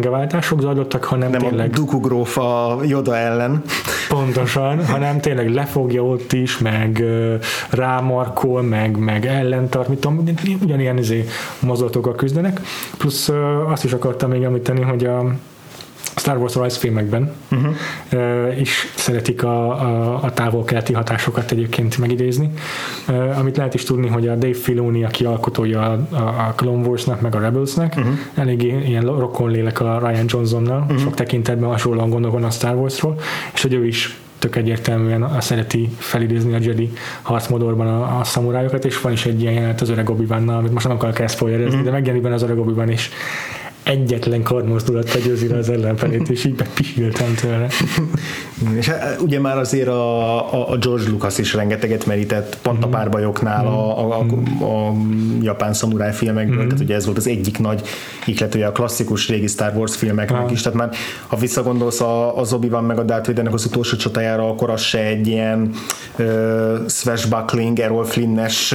villódzó, 0.00 0.10
pengeváltások 0.10 0.60
zajlottak, 0.60 1.04
hanem 1.04 1.30
Nem 1.30 1.40
tényleg 1.40 1.70
a 1.70 1.74
Dooku 1.74 2.00
gróf 2.00 2.38
a 2.38 2.78
Yoda 2.84 3.16
ellen. 3.16 3.62
pontosan, 4.08 4.86
hanem 4.86 5.20
tényleg 5.20 5.50
lefogja 5.50 6.04
ott 6.04 6.32
is, 6.32 6.58
meg 6.58 7.04
rámarkol, 7.70 8.62
meg, 8.62 8.98
meg 8.98 9.26
ellentart, 9.26 9.88
mit 9.88 9.98
tudom, 9.98 10.24
ugyanilyen 10.62 10.98
izé 10.98 11.24
mozdulatokkal 11.60 12.14
küzdenek. 12.14 12.60
Plusz 12.98 13.28
azt 13.66 13.84
is 13.84 13.92
akartam 13.92 14.30
még 14.30 14.42
említeni, 14.42 14.80
hogy 14.80 15.04
a 15.04 15.24
Star 16.20 16.36
Wars 16.36 16.54
rajzfilmekben 16.54 17.32
uh-huh. 17.50 18.60
is 18.60 18.92
szeretik 18.94 19.42
a, 19.42 19.70
a, 19.70 20.14
a 20.22 20.32
távol-keleti 20.32 20.92
hatásokat 20.92 21.50
egyébként 21.50 21.98
megidézni. 21.98 22.50
Amit 23.38 23.56
lehet 23.56 23.74
is 23.74 23.84
tudni, 23.84 24.08
hogy 24.08 24.28
a 24.28 24.34
Dave 24.34 24.54
Filoni, 24.54 25.04
aki 25.04 25.24
alkotója 25.24 25.80
a, 25.80 26.16
a 26.16 26.52
Clone 26.56 26.86
Wars-nak, 26.86 27.20
meg 27.20 27.34
a 27.34 27.38
Rebels-nek, 27.38 27.94
uh-huh. 27.96 28.12
eléggé 28.34 28.82
ilyen 28.86 29.04
rokon 29.04 29.50
lélek 29.50 29.80
a 29.80 29.98
Ryan 29.98 30.24
Johnsonnal, 30.28 30.80
uh-huh. 30.80 30.98
sok 30.98 31.14
tekintetben 31.14 31.68
hasonlóan 31.68 32.10
gondolkodna 32.10 32.46
a 32.46 32.50
Star 32.50 32.74
Wars-ról, 32.74 33.20
és 33.54 33.62
hogy 33.62 33.74
ő 33.74 33.86
is 33.86 34.18
tök 34.38 34.56
egyértelműen 34.56 35.22
a 35.22 35.40
szereti 35.40 35.88
felidézni 35.98 36.54
a 36.54 36.58
Jedi 36.60 36.92
harcmodorban 37.22 37.86
a, 37.86 38.18
a 38.18 38.24
szamurájokat, 38.24 38.84
és 38.84 39.00
van 39.00 39.12
is 39.12 39.26
egy 39.26 39.40
ilyen 39.40 39.52
jelenet 39.52 39.80
az 39.80 39.88
öreg 39.88 40.10
obi 40.10 40.26
amit 40.28 40.72
most 40.72 40.86
nem 40.86 40.96
akarok 40.96 41.18
el 41.18 41.26
spoilerezni, 41.26 41.70
uh-huh. 41.70 41.84
de 41.84 41.90
megjelenik 41.90 42.22
benne 42.22 42.34
az 42.34 42.42
öreg 42.42 42.58
obi 42.58 42.92
is 42.92 43.10
egyetlen 43.90 44.42
kardmozdulattal 44.42 45.20
győzi 45.20 45.48
le 45.48 45.56
az 45.56 45.68
ellenfelét, 45.68 46.28
és 46.28 46.44
így 46.44 46.54
bepisiltem 46.54 47.34
tőle. 47.34 47.66
És 48.78 48.88
hát, 48.88 49.20
ugye 49.20 49.40
már 49.40 49.58
azért 49.58 49.88
a, 49.88 50.54
a, 50.54 50.70
a 50.70 50.76
George 50.76 51.10
Lucas 51.10 51.38
is 51.38 51.54
rengeteget 51.54 52.06
merített 52.06 52.58
pont 52.62 52.84
a 52.84 52.88
párbajoknál 52.88 53.66
a, 53.66 53.98
a, 53.98 54.26
a, 54.60 54.64
a 54.64 54.92
japán 55.42 55.72
szamuráj 55.72 56.12
filmekből, 56.12 56.64
mm. 56.64 56.68
tehát 56.68 56.80
ugye 56.80 56.94
ez 56.94 57.04
volt 57.04 57.16
az 57.16 57.26
egyik 57.26 57.58
nagy 57.58 57.82
ihletője 58.26 58.66
a 58.66 58.72
klasszikus 58.72 59.28
régi 59.28 59.46
Star 59.46 59.72
Wars 59.76 59.96
filmeknek 59.96 60.44
ah. 60.44 60.52
is, 60.52 60.60
tehát 60.60 60.78
már 60.78 60.90
ha 61.26 61.36
visszagondolsz 61.36 62.00
a, 62.00 62.38
az 62.38 62.52
obi 62.52 62.68
meg 62.68 62.98
a 62.98 63.02
Darth 63.02 63.26
Vadernek 63.26 63.54
az 63.54 63.64
utolsó 63.64 63.96
csatájára, 63.96 64.48
akkor 64.48 64.70
az 64.70 64.80
se 64.80 64.98
egy 64.98 65.26
ilyen 65.26 65.70
uh, 66.18 66.88
swashbuckling, 66.88 67.78
Errol 67.78 68.04
Flynn-es 68.04 68.74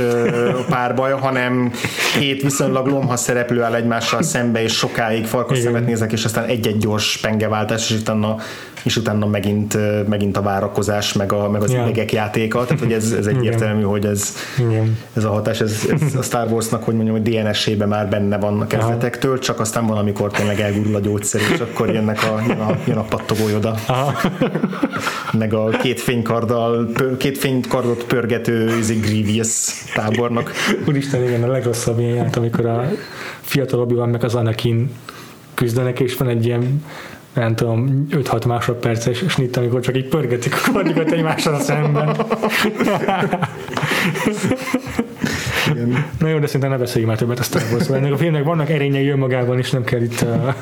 párbaj, 0.70 1.12
hanem 1.12 1.72
két 2.20 2.42
viszonylag 2.42 2.88
lomha 2.88 3.16
szereplő 3.16 3.62
áll 3.62 3.74
egymással 3.74 4.22
szembe, 4.22 4.62
és 4.64 4.72
sokáig 5.06 5.26
farkas 5.26 5.60
szemet 5.60 5.86
nézek, 5.86 6.12
és 6.12 6.26
aztán 6.26 6.46
egy-egy 6.46 6.78
gyors 6.78 7.18
pengeváltás, 7.18 7.90
és 7.90 7.98
utána 7.98 8.38
és 8.86 8.98
utána 8.98 9.26
megint, 9.26 9.78
megint 10.08 10.38
a 10.38 10.42
várakozás, 10.42 11.14
meg, 11.14 11.32
a, 11.32 11.50
meg 11.50 11.62
az 11.62 11.72
yeah. 11.72 11.84
idegek 11.88 12.12
játéka, 12.12 12.64
tehát 12.66 12.80
hogy 12.80 12.94
ez, 12.94 13.12
ez 13.12 13.28
egyértelmű, 13.36 13.84
hogy 13.84 14.06
ez, 14.06 14.36
Igen. 14.60 14.98
ez 15.14 15.24
a 15.24 15.30
hatás, 15.30 15.62
ez, 15.62 15.88
ez 16.02 16.16
a 16.16 16.22
Star 16.22 16.52
Warsnak, 16.52 16.84
hogy 16.84 16.94
mondjam, 16.94 17.16
hogy 17.16 17.34
DNS-ében 17.34 17.88
már 17.88 18.10
benne 18.10 18.38
van 18.38 18.62
a 18.62 18.68
kezdetektől, 18.68 19.40
csak 19.40 19.60
aztán 19.60 19.86
van, 19.86 19.98
amikor 19.98 20.32
tényleg 20.32 20.60
elgurul 20.60 20.96
a 20.96 21.00
gyógyszer, 21.00 21.42
és 21.54 21.60
akkor 21.60 21.90
jönnek 21.90 22.24
a, 22.24 22.42
jön 22.48 22.60
a, 22.60 22.78
jön 22.88 22.98
a 22.98 23.04
pattogó 23.04 23.48
joda. 23.50 23.76
meg 25.38 25.54
a 25.54 25.70
két 25.70 26.00
fénykarddal, 26.00 26.90
két 27.18 27.38
fénykardot 27.38 28.04
pörgető 28.04 28.78
izé, 28.78 28.96
Grievous 28.96 29.84
tábornak. 29.94 30.52
Úristen, 30.88 31.24
igen, 31.24 31.44
a 31.44 31.48
legrosszabb 31.48 32.00
ilyen 32.00 32.16
járt, 32.16 32.36
amikor 32.36 32.66
a 32.66 32.92
fiatal 33.42 33.80
obi 33.80 33.94
meg 33.94 34.24
az 34.24 34.36
Anakin 34.36 34.92
küzdenek, 35.54 36.00
és 36.00 36.18
van 36.18 36.28
egy 36.28 36.46
ilyen 36.46 36.84
nem 37.36 37.56
tudom, 37.56 38.08
5-6 38.12 38.48
másodperces 38.48 39.24
snitt, 39.28 39.58
amikor 39.58 39.80
csak 39.80 39.98
így 39.98 40.08
pörgetik 40.08 40.54
a 40.54 40.72
kardikat 40.72 41.12
egymással 41.12 41.60
szemben. 41.60 42.16
Igen. 45.72 46.06
Na 46.20 46.28
jó, 46.28 46.40
de 46.40 46.46
szerintem 46.46 46.70
ne 46.70 46.78
beszéljünk 46.78 47.12
már 47.12 47.22
többet 47.22 47.40
a 47.40 47.44
Star 47.44 47.62
wars 47.72 47.90
Ennek 47.90 48.12
a 48.12 48.18
filmnek 48.18 48.44
vannak 48.44 48.70
erényei 48.70 49.08
önmagában, 49.08 49.58
és 49.58 49.72
nem 49.72 49.84
kell 49.84 50.02
itt 50.02 50.22
uh, 50.22 50.54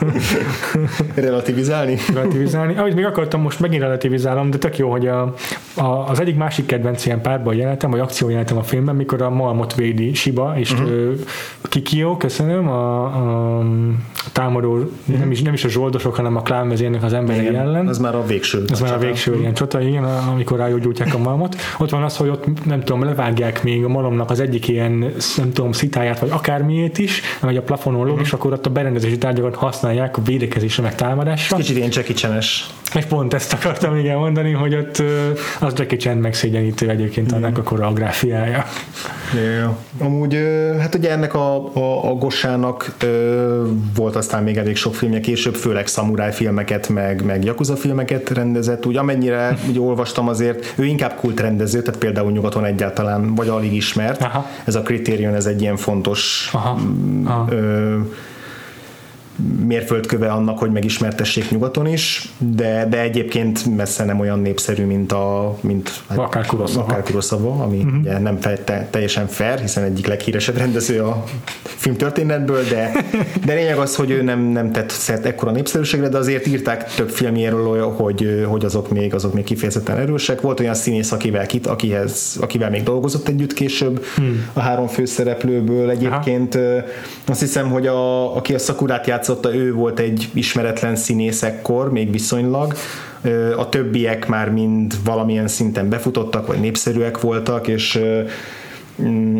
relativizálni. 1.15 1.97
relativizálni. 2.13 2.75
Ahogy 2.77 2.95
még 2.95 3.05
akartam, 3.05 3.41
most 3.41 3.59
megint 3.59 3.81
relativizálom, 3.81 4.49
de 4.49 4.57
tök 4.57 4.77
jó, 4.77 4.91
hogy 4.91 5.07
a, 5.07 5.33
a, 5.73 6.09
az 6.09 6.19
egyik 6.19 6.35
másik 6.35 6.65
kedvenc 6.65 7.05
ilyen 7.05 7.21
párban 7.21 7.55
jelentem, 7.55 7.89
vagy 7.89 7.99
akció 7.99 8.29
jelentem 8.29 8.57
a 8.57 8.63
filmben, 8.63 8.95
mikor 8.95 9.21
a 9.21 9.29
Malmot 9.29 9.75
védi 9.75 10.13
Shiba, 10.13 10.53
és 10.57 10.71
uh-huh. 10.71 10.89
uh, 10.89 11.19
Kikio, 11.61 12.17
köszönöm, 12.17 12.67
a, 12.67 13.03
a 13.03 13.65
támadó, 14.31 14.73
uh-huh. 14.73 15.19
nem, 15.19 15.31
is, 15.31 15.41
nem 15.41 15.53
is 15.53 15.63
a 15.63 15.69
zsoldosok, 15.69 16.15
hanem 16.15 16.35
a 16.35 16.41
klánvezérnek 16.41 17.03
az 17.03 17.13
emberei 17.13 17.41
igen, 17.41 17.55
ellen. 17.55 17.89
Ez 17.89 17.97
már 17.97 18.15
a 18.15 18.25
végső. 18.25 18.63
Ez 18.71 18.79
már 18.79 18.93
a 18.93 18.97
végső 18.97 19.29
uh-huh. 19.29 19.41
ilyen 19.41 19.55
csata, 19.55 19.81
igen, 19.81 20.03
amikor 20.03 20.57
rájógyújtják 20.57 21.13
a 21.13 21.17
malmot. 21.17 21.55
Ott 21.77 21.89
van 21.89 22.03
az, 22.03 22.17
hogy 22.17 22.29
ott 22.29 22.65
nem 22.65 22.79
tudom, 22.79 23.03
levágják 23.03 23.63
még 23.63 23.83
a 23.83 23.87
malomnak 23.87 24.29
az 24.29 24.39
egyik 24.39 24.67
ilyen 24.67 24.91
ilyen, 25.01 25.13
nem 25.37 25.51
tudom, 25.51 25.71
szitáját, 25.71 26.19
vagy 26.19 26.29
akármiét 26.31 26.97
is, 26.97 27.21
vagy 27.41 27.57
a 27.57 27.61
plafonon 27.61 27.99
lóg, 27.99 28.09
uh-huh. 28.09 28.25
és 28.25 28.33
akkor 28.33 28.53
ott 28.53 28.65
a 28.65 28.69
berendezési 28.69 29.17
tárgyakat 29.17 29.55
használják 29.55 30.17
a 30.17 30.21
védekezésre, 30.21 30.83
meg 30.83 30.95
támadásra. 30.95 31.57
Kicsit 31.57 31.77
ilyen 31.77 31.89
Jackie 31.91 32.15
chan 32.15 32.37
És 32.93 33.05
pont 33.07 33.33
ezt 33.33 33.53
akartam 33.53 33.97
igen 33.97 34.17
mondani, 34.17 34.51
hogy 34.51 34.75
ott 34.75 35.03
az 35.59 35.73
Jackie 35.75 35.97
Chan 35.97 36.17
megszégyenítő 36.17 36.89
egyébként 36.89 37.31
uh-huh. 37.31 37.45
annak 37.45 37.57
a 37.57 37.63
koreográfiája. 37.63 38.65
Yeah. 39.33 39.75
Amúgy, 39.99 40.37
hát 40.79 40.95
ugye 40.95 41.11
ennek 41.11 41.33
a, 41.33 41.75
a, 41.75 42.09
a 42.09 42.13
Gossának 42.13 42.95
volt 43.95 44.15
aztán 44.15 44.43
még 44.43 44.57
elég 44.57 44.75
sok 44.75 44.95
filmje 44.95 45.19
később, 45.19 45.55
főleg 45.55 45.87
szamuráj 45.87 46.31
filmeket, 46.33 46.89
meg, 46.89 47.25
meg 47.25 47.43
Yakuza 47.43 47.75
filmeket 47.75 48.29
rendezett, 48.29 48.85
úgy 48.85 48.97
amennyire 48.97 49.57
úgy 49.67 49.79
olvastam 49.79 50.27
azért, 50.27 50.73
ő 50.75 50.85
inkább 50.85 51.15
kult 51.15 51.39
rendező, 51.39 51.81
tehát 51.81 51.99
például 51.99 52.31
nyugaton 52.31 52.65
egyáltalán, 52.65 53.35
vagy 53.35 53.47
alig 53.47 53.73
ismert. 53.73 54.21
Aha. 54.21 54.47
Ez 54.63 54.75
a 54.75 54.81
Criterion, 54.83 55.33
ez 55.35 55.45
egy 55.45 55.61
ilyen 55.61 55.77
fontos 55.77 56.49
Aha. 56.53 56.79
Aha. 57.25 57.53
Ö, 57.53 57.99
mérföldköve 59.65 60.31
annak, 60.31 60.59
hogy 60.59 60.71
megismertessék 60.71 61.49
nyugaton 61.49 61.87
is, 61.87 62.29
de, 62.37 62.87
de 62.89 63.01
egyébként 63.01 63.75
messze 63.75 64.05
nem 64.05 64.19
olyan 64.19 64.39
népszerű, 64.39 64.85
mint 64.85 65.11
a 65.11 65.57
mint, 65.61 65.91
hát, 66.07 66.17
akár 66.17 66.45
Kurosawa, 66.45 66.83
akár 66.83 67.03
Kurosawa 67.03 67.63
ami 67.63 67.77
uh-huh. 67.77 67.99
ugye 67.99 68.19
nem 68.19 68.37
fe, 68.39 68.57
te, 68.57 68.87
teljesen 68.91 69.27
fair, 69.27 69.59
hiszen 69.59 69.83
egyik 69.83 70.07
leghíresebb 70.07 70.57
rendező 70.57 71.01
a 71.01 71.23
filmtörténetből, 71.63 72.63
de, 72.63 72.91
de 73.45 73.53
lényeg 73.53 73.77
az, 73.77 73.95
hogy 73.95 74.11
ő 74.11 74.21
nem, 74.21 74.39
nem 74.39 74.71
tett 74.71 74.89
szert 74.89 75.25
ekkora 75.25 75.51
népszerűségre, 75.51 76.07
de 76.07 76.17
azért 76.17 76.47
írták 76.47 76.93
több 76.93 77.09
filmjéről, 77.09 77.91
hogy, 77.91 78.45
hogy 78.47 78.65
azok 78.65 78.89
még, 78.89 79.13
azok 79.13 79.33
még 79.33 79.43
kifejezetten 79.43 79.97
erősek. 79.97 80.41
Volt 80.41 80.59
olyan 80.59 80.73
színész, 80.73 81.11
akivel, 81.11 81.45
kit, 81.45 81.67
akihez, 81.67 82.37
akivel 82.41 82.69
még 82.69 82.83
dolgozott 82.83 83.27
együtt 83.27 83.53
később, 83.53 84.05
hmm. 84.15 84.49
a 84.53 84.59
három 84.59 84.87
főszereplőből 84.87 85.89
egyébként. 85.89 86.55
Aha. 86.55 86.83
Azt 87.27 87.39
hiszem, 87.39 87.69
hogy 87.69 87.87
a, 87.87 88.35
aki 88.35 88.53
a 88.53 88.59
Szakurát 88.59 89.05
játszotta, 89.27 89.55
ő 89.55 89.73
volt 89.73 89.99
egy 89.99 90.29
ismeretlen 90.33 90.95
színész 90.95 91.43
ekkor, 91.43 91.91
még 91.91 92.11
viszonylag. 92.11 92.73
A 93.57 93.69
többiek 93.69 94.27
már 94.27 94.49
mind 94.49 94.93
valamilyen 95.03 95.47
szinten 95.47 95.89
befutottak, 95.89 96.47
vagy 96.47 96.59
népszerűek 96.59 97.21
voltak, 97.21 97.67
és 97.67 97.99
mm, 99.01 99.39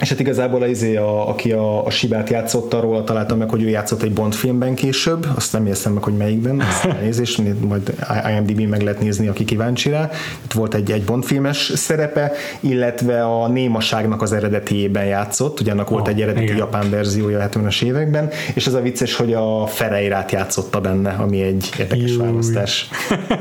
és 0.00 0.08
hát 0.08 0.20
igazából 0.20 0.62
az, 0.62 0.82
a, 0.82 1.28
aki 1.28 1.52
a, 1.52 1.86
a 1.86 1.90
Sibát 1.90 2.30
játszott, 2.30 2.80
róla 2.80 3.04
találtam 3.04 3.38
meg, 3.38 3.50
hogy 3.50 3.62
ő 3.62 3.68
játszott 3.68 4.02
egy 4.02 4.12
Bond 4.12 4.34
filmben 4.34 4.74
később, 4.74 5.26
azt 5.34 5.52
nem 5.52 5.66
értem 5.66 5.92
meg, 5.92 6.02
hogy 6.02 6.16
melyikben, 6.16 6.62
nézést, 7.02 7.42
majd 7.60 7.94
IMDb 8.28 8.60
meg 8.60 8.82
lehet 8.82 9.00
nézni, 9.00 9.28
aki 9.28 9.44
kíváncsi 9.44 9.90
rá. 9.90 10.10
Itt 10.44 10.52
volt 10.52 10.74
egy, 10.74 10.90
egy 10.90 11.04
Bond 11.04 11.24
filmes 11.24 11.72
szerepe, 11.74 12.32
illetve 12.60 13.24
a 13.24 13.48
Némaságnak 13.48 14.22
az 14.22 14.32
eredetiében 14.32 15.04
játszott, 15.04 15.60
ugye 15.60 15.72
annak 15.72 15.86
oh, 15.86 15.92
volt 15.92 16.08
egy 16.08 16.20
eredeti 16.20 16.44
igen. 16.44 16.56
japán 16.56 16.90
verziója 16.90 17.40
a 17.42 17.48
70-es 17.48 17.82
években, 17.82 18.28
és 18.54 18.66
az 18.66 18.74
a 18.74 18.80
vicces, 18.80 19.16
hogy 19.16 19.32
a 19.32 19.66
Ferreirát 19.66 20.32
játszotta 20.32 20.80
benne, 20.80 21.10
ami 21.10 21.42
egy 21.42 21.70
érdekes 21.78 22.10
Júj. 22.10 22.26
választás. 22.26 22.88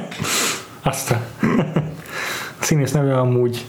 Aztán. 0.83 1.21
A 2.59 2.63
színész 2.63 2.91
neve 2.91 3.17
amúgy 3.17 3.65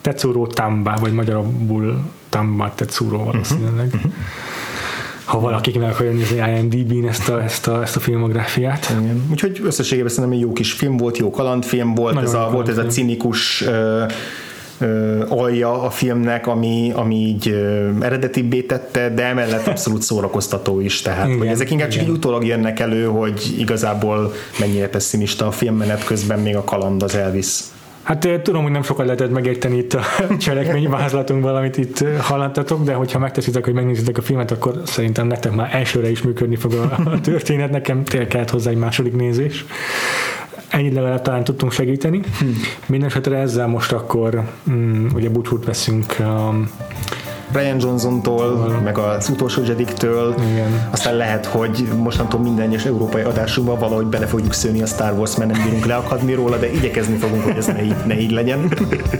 Tetsuro 0.00 0.46
Tamba, 0.46 0.96
vagy 1.00 1.12
magyarul 1.12 1.98
Tamba 2.28 2.72
Tetsuro 2.74 3.24
valószínűleg. 3.24 3.86
Uh-huh. 3.94 4.12
Ha 5.24 5.40
valaki 5.40 5.78
meg 5.78 5.90
akarja 5.90 6.12
nézni 6.12 6.36
IMDb-n 6.36 7.06
ezt 7.06 7.28
a, 7.28 7.42
ezt 7.42 7.66
a, 7.66 7.82
ezt 7.82 7.96
a 7.96 8.00
filmográfiát. 8.00 8.94
Igen. 9.00 9.22
Úgyhogy 9.30 9.60
összességében 9.64 10.10
szerintem 10.10 10.38
egy 10.38 10.44
jó 10.44 10.52
kis 10.52 10.72
film 10.72 10.96
volt, 10.96 11.18
jó 11.18 11.30
kalandfilm 11.30 11.94
volt, 11.94 12.22
ez 12.22 12.34
a, 12.34 12.48
volt 12.52 12.68
ez 12.68 12.78
a 12.78 12.86
cinikus 12.86 13.62
uh, 13.62 14.12
alja 15.28 15.82
a 15.82 15.90
filmnek, 15.90 16.46
ami, 16.46 16.92
ami 16.94 17.14
így 17.14 17.48
ö, 17.48 17.90
eredetibbé 18.00 18.62
tette, 18.62 19.14
de 19.14 19.24
emellett 19.24 19.66
abszolút 19.66 20.02
szórakoztató 20.02 20.80
is, 20.80 21.02
tehát 21.02 21.26
igen, 21.26 21.38
hogy 21.38 21.46
ezek 21.46 21.70
inkább 21.70 21.88
csak 21.88 22.02
így 22.02 22.08
utólag 22.08 22.44
jönnek 22.44 22.80
elő, 22.80 23.04
hogy 23.04 23.54
igazából 23.58 24.32
mennyire 24.60 24.88
pessimista 24.88 25.46
a 25.46 25.50
filmmenet 25.50 26.04
közben 26.04 26.38
még 26.38 26.56
a 26.56 26.64
kaland 26.64 27.02
az 27.02 27.14
elvisz. 27.14 27.72
Hát 28.10 28.40
tudom, 28.42 28.62
hogy 28.62 28.72
nem 28.72 28.82
sokat 28.82 29.04
lehetett 29.04 29.30
megérteni 29.30 29.76
itt 29.76 29.94
a 29.94 30.02
cselekményvázlatunkban, 30.38 31.56
amit 31.56 31.76
itt 31.76 32.04
hallottatok, 32.18 32.84
de 32.84 32.94
hogyha 32.94 33.18
megteszitek, 33.18 33.64
hogy 33.64 33.74
megnézitek 33.74 34.18
a 34.18 34.22
filmet, 34.22 34.50
akkor 34.50 34.80
szerintem 34.84 35.26
nektek 35.26 35.52
már 35.52 35.74
elsőre 35.74 36.10
is 36.10 36.22
működni 36.22 36.56
fog 36.56 36.72
a 36.72 37.00
történet. 37.20 37.70
Nekem 37.70 38.04
tényleg 38.04 38.28
kellett 38.28 38.50
hozzá 38.50 38.70
egy 38.70 38.76
második 38.76 39.16
nézés. 39.16 39.64
Ennyit 40.68 40.94
legalább 40.94 41.22
talán 41.22 41.44
tudtunk 41.44 41.72
segíteni. 41.72 42.20
Hmm. 42.38 42.56
Mindenesetre 42.86 43.36
ezzel 43.36 43.66
most 43.66 43.92
akkor 43.92 44.42
um, 44.66 45.06
ugye 45.14 45.28
búcsút 45.28 45.64
veszünk 45.64 46.16
um, 46.18 46.70
Ryan 47.52 47.76
Johnson-tól, 47.80 48.80
meg 48.84 48.98
az 48.98 49.28
utolsó 49.28 49.62
Jediktől. 49.62 50.34
Igen. 50.52 50.88
Aztán 50.90 51.16
lehet, 51.16 51.46
hogy 51.46 51.88
mostantól 51.96 52.40
minden 52.40 52.68
egyes 52.68 52.84
európai 52.84 53.22
adásunkban 53.22 53.78
valahogy 53.78 54.06
bele 54.06 54.26
fogjuk 54.26 54.52
szőni 54.52 54.82
a 54.82 54.86
Star 54.86 55.12
Wars, 55.12 55.36
mert 55.36 55.50
nem 55.50 55.62
bírunk 55.64 55.86
leakadni 55.86 56.34
róla, 56.34 56.56
de 56.56 56.72
igyekezni 56.72 57.16
fogunk, 57.16 57.42
hogy 57.42 57.56
ez 57.56 57.66
ne 57.66 57.82
így, 57.82 57.94
ne 58.06 58.20
így 58.20 58.30
legyen. 58.30 58.72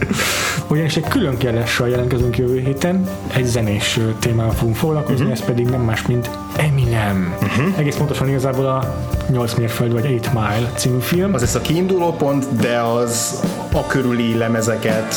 Ugyanis 0.69 0.97
egy 0.97 1.07
külön 1.07 1.37
kérdéssel 1.37 1.87
jelentkezünk 1.87 2.37
jövő 2.37 2.59
héten, 2.59 3.09
egy 3.35 3.45
zenés 3.45 3.99
témával 4.19 4.53
fogunk 4.53 4.75
foglalkozni, 4.75 5.25
uh-huh. 5.25 5.39
ez 5.39 5.45
pedig 5.45 5.69
nem 5.69 5.81
más, 5.81 6.05
mint 6.07 6.29
Eminem. 6.57 7.35
Uh-huh. 7.41 7.79
Egész 7.79 7.95
pontosan 7.95 8.29
igazából 8.29 8.65
a 8.65 8.95
8 9.29 9.53
mérföld 9.53 9.91
vagy 9.91 10.03
8 10.03 10.27
Mile 10.33 10.71
című 10.75 10.99
film. 10.99 11.33
Az 11.33 11.41
lesz 11.41 11.55
a 11.55 11.61
kiinduló 11.61 12.11
pont, 12.11 12.55
de 12.55 12.79
az 12.79 13.41
a 13.71 13.87
körüli 13.87 14.37
lemezeket, 14.37 15.15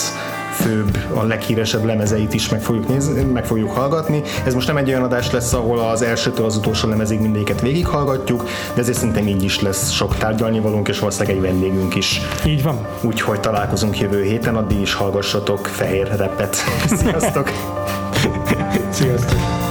főbb, 0.54 0.98
a 1.14 1.22
leghíresebb 1.22 1.84
lemezeit 1.84 2.34
is 2.34 2.48
meg 2.48 2.62
fogjuk, 2.62 2.88
nézni, 2.88 3.22
meg 3.22 3.46
fogjuk 3.46 3.70
hallgatni. 3.70 4.22
Ez 4.44 4.54
most 4.54 4.66
nem 4.66 4.76
egy 4.76 4.88
olyan 4.88 5.02
adás 5.02 5.30
lesz, 5.30 5.52
ahol 5.52 5.78
az 5.78 6.02
elsőtől 6.02 6.46
az 6.46 6.56
utolsó 6.56 6.88
lemezig 6.88 7.20
mindéket 7.20 7.60
végighallgatjuk, 7.60 8.44
de 8.74 8.80
ezért 8.80 8.98
szerintem 8.98 9.26
így 9.26 9.42
is 9.42 9.60
lesz 9.60 9.90
sok 9.90 10.16
tárgyalnivalónk, 10.16 10.88
és 10.88 10.98
valószínűleg 10.98 11.36
egy 11.36 11.42
vendégünk 11.42 11.94
is. 11.94 12.20
Így 12.46 12.62
van. 12.62 12.86
Úgyhogy 13.00 13.40
találkozunk 13.40 13.98
jövő 13.98 14.22
héten, 14.22 14.56
addig 14.56 14.80
is 14.80 14.94
hallgassatok 14.94 15.66
fehér 15.66 16.16
repet. 16.16 16.56
Sziasztok! 16.98 17.50
Sziasztok! 18.90 19.63